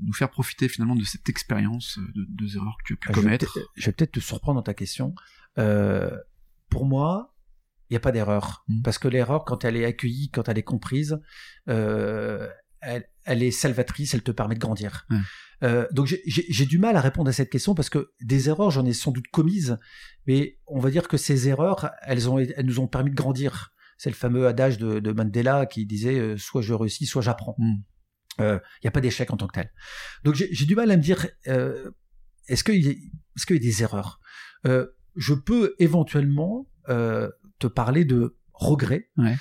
nous 0.02 0.12
faire 0.12 0.30
profiter 0.30 0.68
finalement 0.68 0.96
de 0.96 1.04
cette 1.04 1.28
expérience 1.28 2.00
de 2.16 2.26
deux 2.28 2.56
erreurs 2.56 2.76
que 2.78 2.94
tu 2.94 2.94
as 2.94 2.96
pu 2.96 3.12
commettre? 3.12 3.58
Je 3.76 3.86
vais 3.86 3.92
peut-être 3.92 4.12
te 4.12 4.20
surprendre 4.20 4.58
dans 4.58 4.64
ta 4.64 4.74
question. 4.74 5.14
pour 5.54 6.86
moi, 6.86 7.34
il 7.90 7.92
n'y 7.92 7.96
a 7.96 8.00
pas 8.00 8.12
d'erreur. 8.12 8.64
Mmh. 8.68 8.82
Parce 8.82 8.98
que 8.98 9.08
l'erreur, 9.08 9.44
quand 9.44 9.64
elle 9.64 9.76
est 9.76 9.84
accueillie, 9.84 10.30
quand 10.30 10.48
elle 10.48 10.58
est 10.58 10.62
comprise, 10.62 11.20
euh, 11.68 12.48
elle, 12.84 13.08
elle 13.24 13.42
est 13.42 13.50
salvatrice, 13.50 14.14
elle 14.14 14.22
te 14.22 14.30
permet 14.32 14.54
de 14.54 14.60
grandir. 14.60 15.06
Ouais. 15.10 15.16
Euh, 15.62 15.86
donc 15.92 16.06
j'ai- 16.06 16.66
du 16.66 16.78
mal 16.78 16.96
à 16.96 17.00
répondre 17.00 17.28
à 17.28 17.32
cette 17.32 17.50
question 17.50 17.74
parce 17.74 17.88
que 17.88 18.10
des 18.20 18.48
erreurs, 18.48 18.70
j'en 18.70 18.84
ai 18.84 18.92
sans 18.92 19.12
doute 19.12 19.28
commises, 19.28 19.78
mais 20.26 20.58
on 20.66 20.78
va 20.80 20.90
dire 20.90 21.08
que 21.08 21.16
ces 21.16 21.48
erreurs, 21.48 21.90
elles, 22.02 22.28
ont, 22.28 22.38
elles 22.38 22.66
nous 22.66 22.80
ont 22.80 22.86
permis 22.88 23.10
de 23.10 23.14
grandir. 23.16 23.72
C'est 23.96 24.10
le 24.10 24.16
fameux 24.16 24.46
adage 24.46 24.76
de, 24.78 24.98
de 24.98 25.12
Mandela 25.12 25.66
qui 25.66 25.86
disait 25.86 26.18
euh, 26.18 26.36
soit 26.36 26.60
je 26.62 26.74
réussis, 26.74 27.06
soit 27.06 27.22
j'apprends. 27.22 27.54
Mm. 27.58 27.74
Il 28.40 28.60
n'y 28.82 28.88
a 28.88 28.90
pas 28.90 29.00
d'échec 29.00 29.30
en 29.32 29.36
tant 29.36 29.46
que 29.46 29.52
tel. 29.54 29.70
Donc 30.24 30.34
j'ai 30.34 30.66
du 30.66 30.74
mal 30.74 30.90
à 30.90 30.96
me 30.96 31.02
dire 31.02 31.26
euh, 31.46 31.90
est-ce 32.48 32.64
qu'il 32.64 32.84
y, 32.84 32.88
a- 32.88 33.54
y 33.54 33.60
des 33.60 33.82
erreurs? 33.82 34.20
Euh, 34.66 34.86
Je 35.16 35.34
peux 35.34 35.76
éventuellement 35.78 36.68
euh, 36.88 37.30
te 37.60 37.68
parler 37.68 38.04
de 38.04 38.36
regrets. 38.52 39.08
Ouais. 39.16 39.36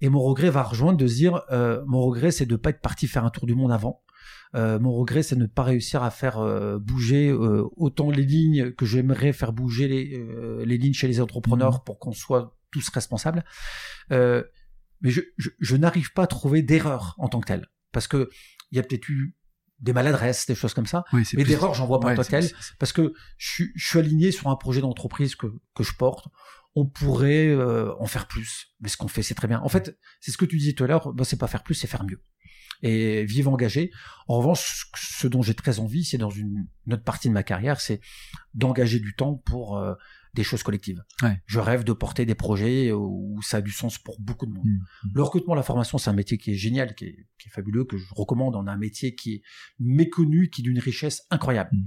Et 0.00 0.08
mon 0.08 0.20
regret 0.22 0.50
va 0.50 0.62
rejoindre 0.62 0.98
de 0.98 1.06
se 1.06 1.14
dire 1.14 1.42
euh, 1.50 1.82
mon 1.86 2.02
regret 2.02 2.30
c'est 2.30 2.46
de 2.46 2.52
ne 2.52 2.56
pas 2.56 2.70
être 2.70 2.80
parti 2.80 3.06
faire 3.06 3.24
un 3.24 3.30
tour 3.30 3.46
du 3.46 3.54
monde 3.54 3.72
avant. 3.72 4.02
Euh, 4.54 4.78
mon 4.78 4.92
regret, 4.92 5.22
c'est 5.22 5.34
de 5.36 5.40
ne 5.42 5.46
pas 5.46 5.64
réussir 5.64 6.02
à 6.02 6.10
faire 6.10 6.38
euh, 6.38 6.78
bouger 6.78 7.32
autant 7.32 8.10
les 8.10 8.22
lignes 8.24 8.72
que 8.72 8.86
j'aimerais 8.86 9.32
faire 9.32 9.52
bouger 9.52 9.86
les, 9.88 10.64
les 10.64 10.78
lignes 10.78 10.94
chez 10.94 11.08
les 11.08 11.20
entrepreneurs 11.20 11.82
pour 11.84 11.98
qu'on 11.98 12.12
soit 12.12 12.56
tous 12.70 12.88
responsables. 12.88 13.44
Mais 14.10 15.10
je, 15.10 15.20
je, 15.36 15.50
je 15.58 15.76
n'arrive 15.76 16.12
pas 16.12 16.22
à 16.22 16.26
trouver 16.26 16.62
d'erreur 16.62 17.14
en 17.18 17.28
tant 17.28 17.40
que 17.40 17.46
telle. 17.48 17.66
Parce 17.92 18.08
que 18.08 18.30
il 18.70 18.76
y 18.76 18.78
a 18.78 18.82
peut-être 18.82 19.08
eu 19.08 19.36
des 19.80 19.92
maladresses, 19.92 20.46
des 20.46 20.54
choses 20.54 20.72
comme 20.74 20.86
ça. 20.86 21.04
Oui, 21.12 21.24
Mais 21.36 21.44
d'erreurs, 21.44 21.74
j'en 21.74 21.86
vois 21.86 22.00
pas 22.00 22.06
en 22.06 22.10
Ouais, 22.10 22.16
tant 22.16 22.22
que 22.22 22.28
telle. 22.30 22.50
Parce 22.78 22.92
que 22.92 23.12
je, 23.36 23.48
suis- 23.50 23.72
je 23.74 23.86
suis 23.86 23.98
aligné 23.98 24.32
sur 24.32 24.48
un 24.48 24.56
projet 24.56 24.80
d'entreprise 24.80 25.34
que, 25.36 25.48
que 25.74 25.82
je 25.82 25.92
porte. 25.94 26.28
On 26.78 26.84
pourrait 26.86 27.48
euh, 27.48 27.94
en 27.98 28.06
faire 28.06 28.28
plus. 28.28 28.66
Mais 28.80 28.88
ce 28.88 28.96
qu'on 28.98 29.08
fait, 29.08 29.22
c'est 29.22 29.34
très 29.34 29.48
bien. 29.48 29.60
En 29.62 29.68
fait, 29.70 29.98
c'est 30.20 30.30
ce 30.30 30.36
que 30.36 30.44
tu 30.44 30.58
disais 30.58 30.74
tout 30.74 30.84
à 30.84 30.86
l'heure. 30.86 31.12
Ben, 31.14 31.24
c'est 31.24 31.38
pas 31.38 31.46
faire 31.48 31.62
plus, 31.62 31.74
c'est 31.74 31.86
faire 31.86 32.04
mieux. 32.04 32.22
Et 32.82 33.24
vivre 33.24 33.50
engagé. 33.50 33.90
En 34.28 34.36
revanche, 34.38 34.90
ce- 34.94 35.26
dont 35.26 35.40
j'ai 35.40 35.54
très 35.54 35.78
envie, 35.80 36.04
c'est 36.04 36.18
dans 36.18 36.28
une, 36.28 36.68
une 36.86 36.92
autre 36.92 37.02
partie 37.02 37.28
de 37.28 37.32
ma 37.32 37.42
carrière, 37.42 37.80
c'est 37.80 38.00
d'engager 38.52 39.00
du 39.00 39.14
temps 39.14 39.36
pour 39.46 39.78
euh, 39.78 39.94
des 40.34 40.44
choses 40.44 40.62
collectives. 40.62 41.02
Ouais. 41.22 41.40
Je 41.46 41.58
rêve 41.60 41.82
de 41.82 41.94
porter 41.94 42.26
des 42.26 42.34
projets 42.34 42.92
où 42.92 43.40
ça 43.40 43.56
a 43.56 43.60
du 43.62 43.70
sens 43.72 43.96
pour 43.96 44.20
beaucoup 44.20 44.44
de 44.44 44.52
monde. 44.52 44.66
Mm. 44.66 45.08
Le 45.14 45.22
recrutement, 45.22 45.54
la 45.54 45.62
formation, 45.62 45.96
c'est 45.96 46.10
un 46.10 46.12
métier 46.12 46.36
qui 46.36 46.50
est 46.50 46.56
génial, 46.56 46.94
qui 46.94 47.06
est, 47.06 47.26
qui 47.38 47.48
est 47.48 47.52
fabuleux, 47.52 47.86
que 47.86 47.96
je 47.96 48.04
recommande. 48.14 48.54
On 48.54 48.66
a 48.66 48.72
un 48.72 48.76
métier 48.76 49.14
qui 49.14 49.36
est 49.36 49.42
méconnu, 49.78 50.50
qui 50.50 50.60
est 50.60 50.64
d'une 50.64 50.78
richesse 50.78 51.22
incroyable. 51.30 51.70
Mm. 51.72 51.84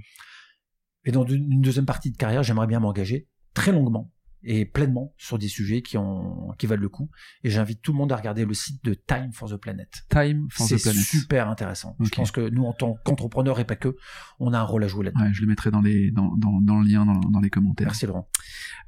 Et 1.05 1.11
dans 1.11 1.27
une 1.27 1.61
deuxième 1.61 1.85
partie 1.85 2.11
de 2.11 2.17
carrière, 2.17 2.41
j'aimerais 2.41 2.65
bien 2.67 2.79
m'engager 2.79 3.27
très 3.53 3.71
longuement 3.71 4.11
et 4.43 4.65
pleinement 4.65 5.13
sur 5.17 5.37
des 5.37 5.47
sujets 5.47 5.81
qui, 5.81 5.97
ont, 5.97 6.53
qui 6.57 6.65
valent 6.65 6.81
le 6.81 6.89
coup. 6.89 7.09
Et 7.43 7.49
j'invite 7.49 7.81
tout 7.81 7.91
le 7.91 7.97
monde 7.97 8.11
à 8.11 8.15
regarder 8.15 8.45
le 8.45 8.53
site 8.53 8.83
de 8.85 8.93
Time 8.93 9.31
for 9.33 9.49
the 9.49 9.57
Planet. 9.57 9.89
Time 10.09 10.47
for 10.49 10.65
C'est 10.67 10.77
the 10.77 10.83
Planet. 10.83 11.01
super 11.03 11.49
intéressant. 11.49 11.95
Je 11.99 12.09
pense 12.09 12.31
que 12.31 12.49
nous, 12.49 12.63
en 12.63 12.73
tant 12.73 12.95
qu'entrepreneurs 13.03 13.59
et 13.59 13.65
pas 13.65 13.75
que, 13.75 13.95
on 14.39 14.53
a 14.53 14.59
un 14.59 14.63
rôle 14.63 14.83
à 14.83 14.87
jouer 14.87 15.05
là-dedans. 15.05 15.23
Ouais, 15.25 15.33
je 15.33 15.41
le 15.41 15.47
mettrai 15.47 15.71
dans 15.71 15.81
les 15.81 16.11
dans, 16.11 16.35
dans, 16.37 16.61
dans 16.61 16.79
le 16.79 16.87
lien 16.87 17.05
dans, 17.05 17.19
dans 17.19 17.39
les 17.39 17.49
commentaires. 17.49 17.87
Merci 17.87 18.05
Laurent. 18.05 18.29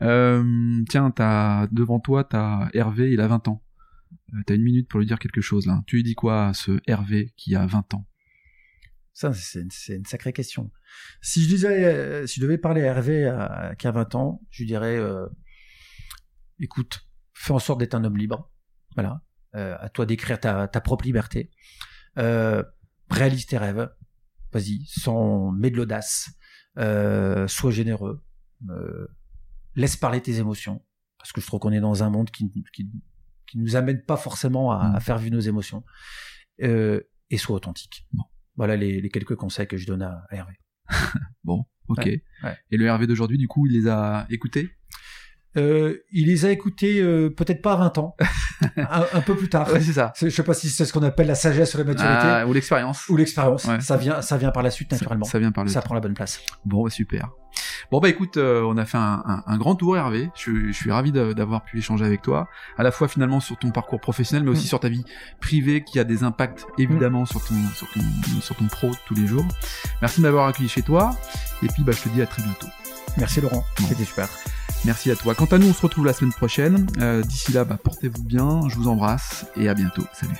Euh, 0.01 0.83
tiens, 0.89 1.11
t'as 1.11 1.67
devant 1.67 1.99
toi, 1.99 2.23
t'as 2.23 2.69
Hervé, 2.73 3.11
il 3.11 3.19
a 3.21 3.27
20 3.27 3.47
ans. 3.49 3.61
Euh, 4.33 4.37
t'as 4.45 4.55
une 4.55 4.63
minute 4.63 4.87
pour 4.87 4.99
lui 4.99 5.05
dire 5.05 5.19
quelque 5.19 5.41
chose 5.41 5.65
là. 5.65 5.81
Tu 5.87 5.97
lui 5.97 6.03
dis 6.03 6.15
quoi 6.15 6.47
à 6.47 6.53
ce 6.53 6.79
Hervé 6.87 7.33
qui 7.37 7.55
a 7.55 7.65
20 7.65 7.93
ans? 7.93 8.07
Ça, 9.13 9.33
c'est 9.33 9.61
une, 9.89 10.05
sacrée 10.05 10.33
question. 10.33 10.71
Si 11.21 11.43
je 11.43 11.49
disais, 11.49 11.83
euh, 11.85 12.27
si 12.27 12.39
je 12.39 12.45
devais 12.45 12.57
parler 12.57 12.81
à 12.81 12.85
Hervé 12.85 13.25
à, 13.25 13.75
qui 13.77 13.87
a 13.87 13.91
20 13.91 14.15
ans, 14.15 14.41
je 14.49 14.63
lui 14.63 14.67
dirais, 14.67 14.95
euh, 14.97 15.27
écoute, 16.59 17.07
fais 17.33 17.51
en 17.51 17.59
sorte 17.59 17.79
d'être 17.79 17.93
un 17.93 18.03
homme 18.03 18.17
libre. 18.17 18.51
Voilà. 18.95 19.21
Euh, 19.55 19.75
à 19.79 19.89
toi 19.89 20.05
d'écrire 20.05 20.39
ta, 20.39 20.67
ta 20.67 20.79
propre 20.79 21.05
liberté. 21.05 21.51
Euh, 22.17 22.63
réalise 23.09 23.45
tes 23.45 23.57
rêves. 23.57 23.89
Vas-y, 24.53 24.85
sans, 24.85 25.51
mets 25.51 25.71
de 25.71 25.77
l'audace. 25.77 26.31
Euh, 26.77 27.47
sois 27.47 27.71
généreux. 27.71 28.23
Euh, 28.69 29.07
laisse 29.75 29.97
parler 29.97 30.21
tes 30.21 30.37
émotions. 30.37 30.85
Parce 31.17 31.33
que 31.33 31.41
je 31.41 31.47
trouve 31.47 31.59
qu'on 31.59 31.71
est 31.71 31.81
dans 31.81 32.03
un 32.03 32.09
monde 32.09 32.31
qui, 32.31 32.49
qui, 32.71 32.89
qui 33.47 33.57
nous 33.57 33.75
amène 33.75 34.03
pas 34.03 34.17
forcément 34.17 34.71
à, 34.71 34.89
Mm. 34.89 34.95
à 34.95 34.99
faire 34.99 35.17
vivre 35.17 35.35
nos 35.35 35.41
émotions. 35.41 35.83
Euh, 36.61 37.01
et 37.29 37.37
sois 37.37 37.55
authentique. 37.55 38.05
Bon. 38.13 38.23
Voilà 38.61 38.75
les, 38.75 39.01
les 39.01 39.09
quelques 39.09 39.33
conseils 39.33 39.65
que 39.65 39.75
je 39.75 39.87
donne 39.87 40.03
à, 40.03 40.23
à 40.29 40.35
Hervé. 40.35 40.53
Bon, 41.43 41.65
ok. 41.87 42.05
Ouais, 42.05 42.21
ouais. 42.43 42.55
Et 42.69 42.77
le 42.77 42.85
Hervé 42.85 43.07
d'aujourd'hui, 43.07 43.39
du 43.39 43.47
coup, 43.47 43.65
il 43.65 43.73
les 43.73 43.87
a 43.87 44.27
écoutés? 44.29 44.69
Euh, 45.57 45.97
il 46.11 46.27
les 46.27 46.45
a 46.45 46.51
écoutés 46.51 47.01
euh, 47.01 47.31
peut-être 47.31 47.63
pas 47.63 47.73
à 47.73 47.77
20 47.77 47.97
ans, 47.97 48.15
un, 48.77 49.05
un 49.13 49.21
peu 49.21 49.35
plus 49.35 49.49
tard. 49.49 49.67
c'est 49.71 49.81
ça. 49.93 50.13
Je 50.19 50.29
sais 50.29 50.43
pas 50.43 50.53
si 50.53 50.69
c'est 50.69 50.85
ce 50.85 50.93
qu'on 50.93 51.03
appelle 51.03 51.27
la 51.27 51.35
sagesse 51.35 51.73
ou 51.73 51.77
la 51.79 51.83
maturité 51.83 52.13
Ah, 52.13 52.45
ou 52.47 52.53
l'expérience. 52.53 53.07
ou 53.09 53.17
l'expérience. 53.17 53.65
Ouais. 53.65 53.79
Ça 53.81 53.97
vient, 53.97 54.21
ça 54.21 54.37
vient 54.37 54.51
par 54.51 54.63
la 54.63 54.71
suite 54.71 54.91
naturellement. 54.91 55.25
Ça, 55.25 55.33
ça 55.33 55.39
vient 55.39 55.51
par 55.51 55.63
le 55.63 55.69
Ça 55.69 55.81
temps. 55.81 55.85
prend 55.85 55.95
la 55.95 56.01
bonne 56.01 56.13
place. 56.13 56.39
Bon, 56.65 56.83
bah, 56.83 56.89
super. 56.89 57.29
Bon, 57.91 57.99
bah 57.99 58.07
écoute, 58.07 58.37
euh, 58.37 58.61
on 58.63 58.77
a 58.77 58.85
fait 58.85 58.97
un, 58.97 59.21
un- 59.25 59.43
un 59.45 59.57
grand 59.57 59.75
tour, 59.75 59.97
Hervé. 59.97 60.29
Je, 60.35 60.67
je 60.67 60.71
suis 60.71 60.91
ravi 60.91 61.11
d'avoir 61.11 61.63
pu 61.63 61.79
échanger 61.79 62.05
avec 62.05 62.21
toi, 62.21 62.47
à 62.77 62.83
la 62.83 62.91
fois 62.91 63.07
finalement 63.09 63.39
sur 63.41 63.57
ton 63.57 63.71
parcours 63.71 63.99
professionnel, 63.99 64.43
mais 64.45 64.51
aussi 64.51 64.65
Mm. 64.65 64.69
sur 64.69 64.79
ta 64.79 64.87
vie 64.89 65.03
privée, 65.41 65.83
qui 65.83 65.99
a 65.99 66.03
des 66.05 66.23
impacts 66.23 66.65
évidemment 66.77 67.25
sur, 67.25 67.43
ton, 67.43 67.55
sur, 67.75 67.87
ton, 67.91 67.99
sur 68.39 68.55
ton 68.55 68.67
pro 68.67 68.91
tous 69.05 69.15
les 69.15 69.27
jours. 69.27 69.45
Merci 70.01 70.21
de 70.21 70.25
m'avoir 70.25 70.47
accueilli 70.47 70.69
chez 70.69 70.81
toi, 70.83 71.11
et 71.63 71.67
puis 71.67 71.83
bah, 71.83 71.91
je 71.91 72.01
te 72.03 72.09
dis 72.09 72.21
à 72.21 72.27
très 72.27 72.41
bientôt. 72.43 72.67
Merci 73.17 73.41
Laurent, 73.41 73.65
Bon. 73.79 73.85
c'était 73.87 74.05
super. 74.05 74.29
Merci 74.83 75.11
à 75.11 75.15
toi. 75.15 75.35
Quant 75.35 75.45
à 75.45 75.57
nous, 75.57 75.69
on 75.69 75.73
se 75.73 75.81
retrouve 75.81 76.05
la 76.05 76.13
semaine 76.13 76.33
prochaine. 76.33 76.87
Euh, 76.99 77.21
D'ici 77.21 77.51
là, 77.51 77.63
bah, 77.65 77.77
portez-vous 77.81 78.23
bien, 78.23 78.67
je 78.67 78.75
vous 78.75 78.87
embrasse, 78.87 79.45
et 79.55 79.69
à 79.69 79.73
bientôt. 79.73 80.03
Salut. 80.13 80.33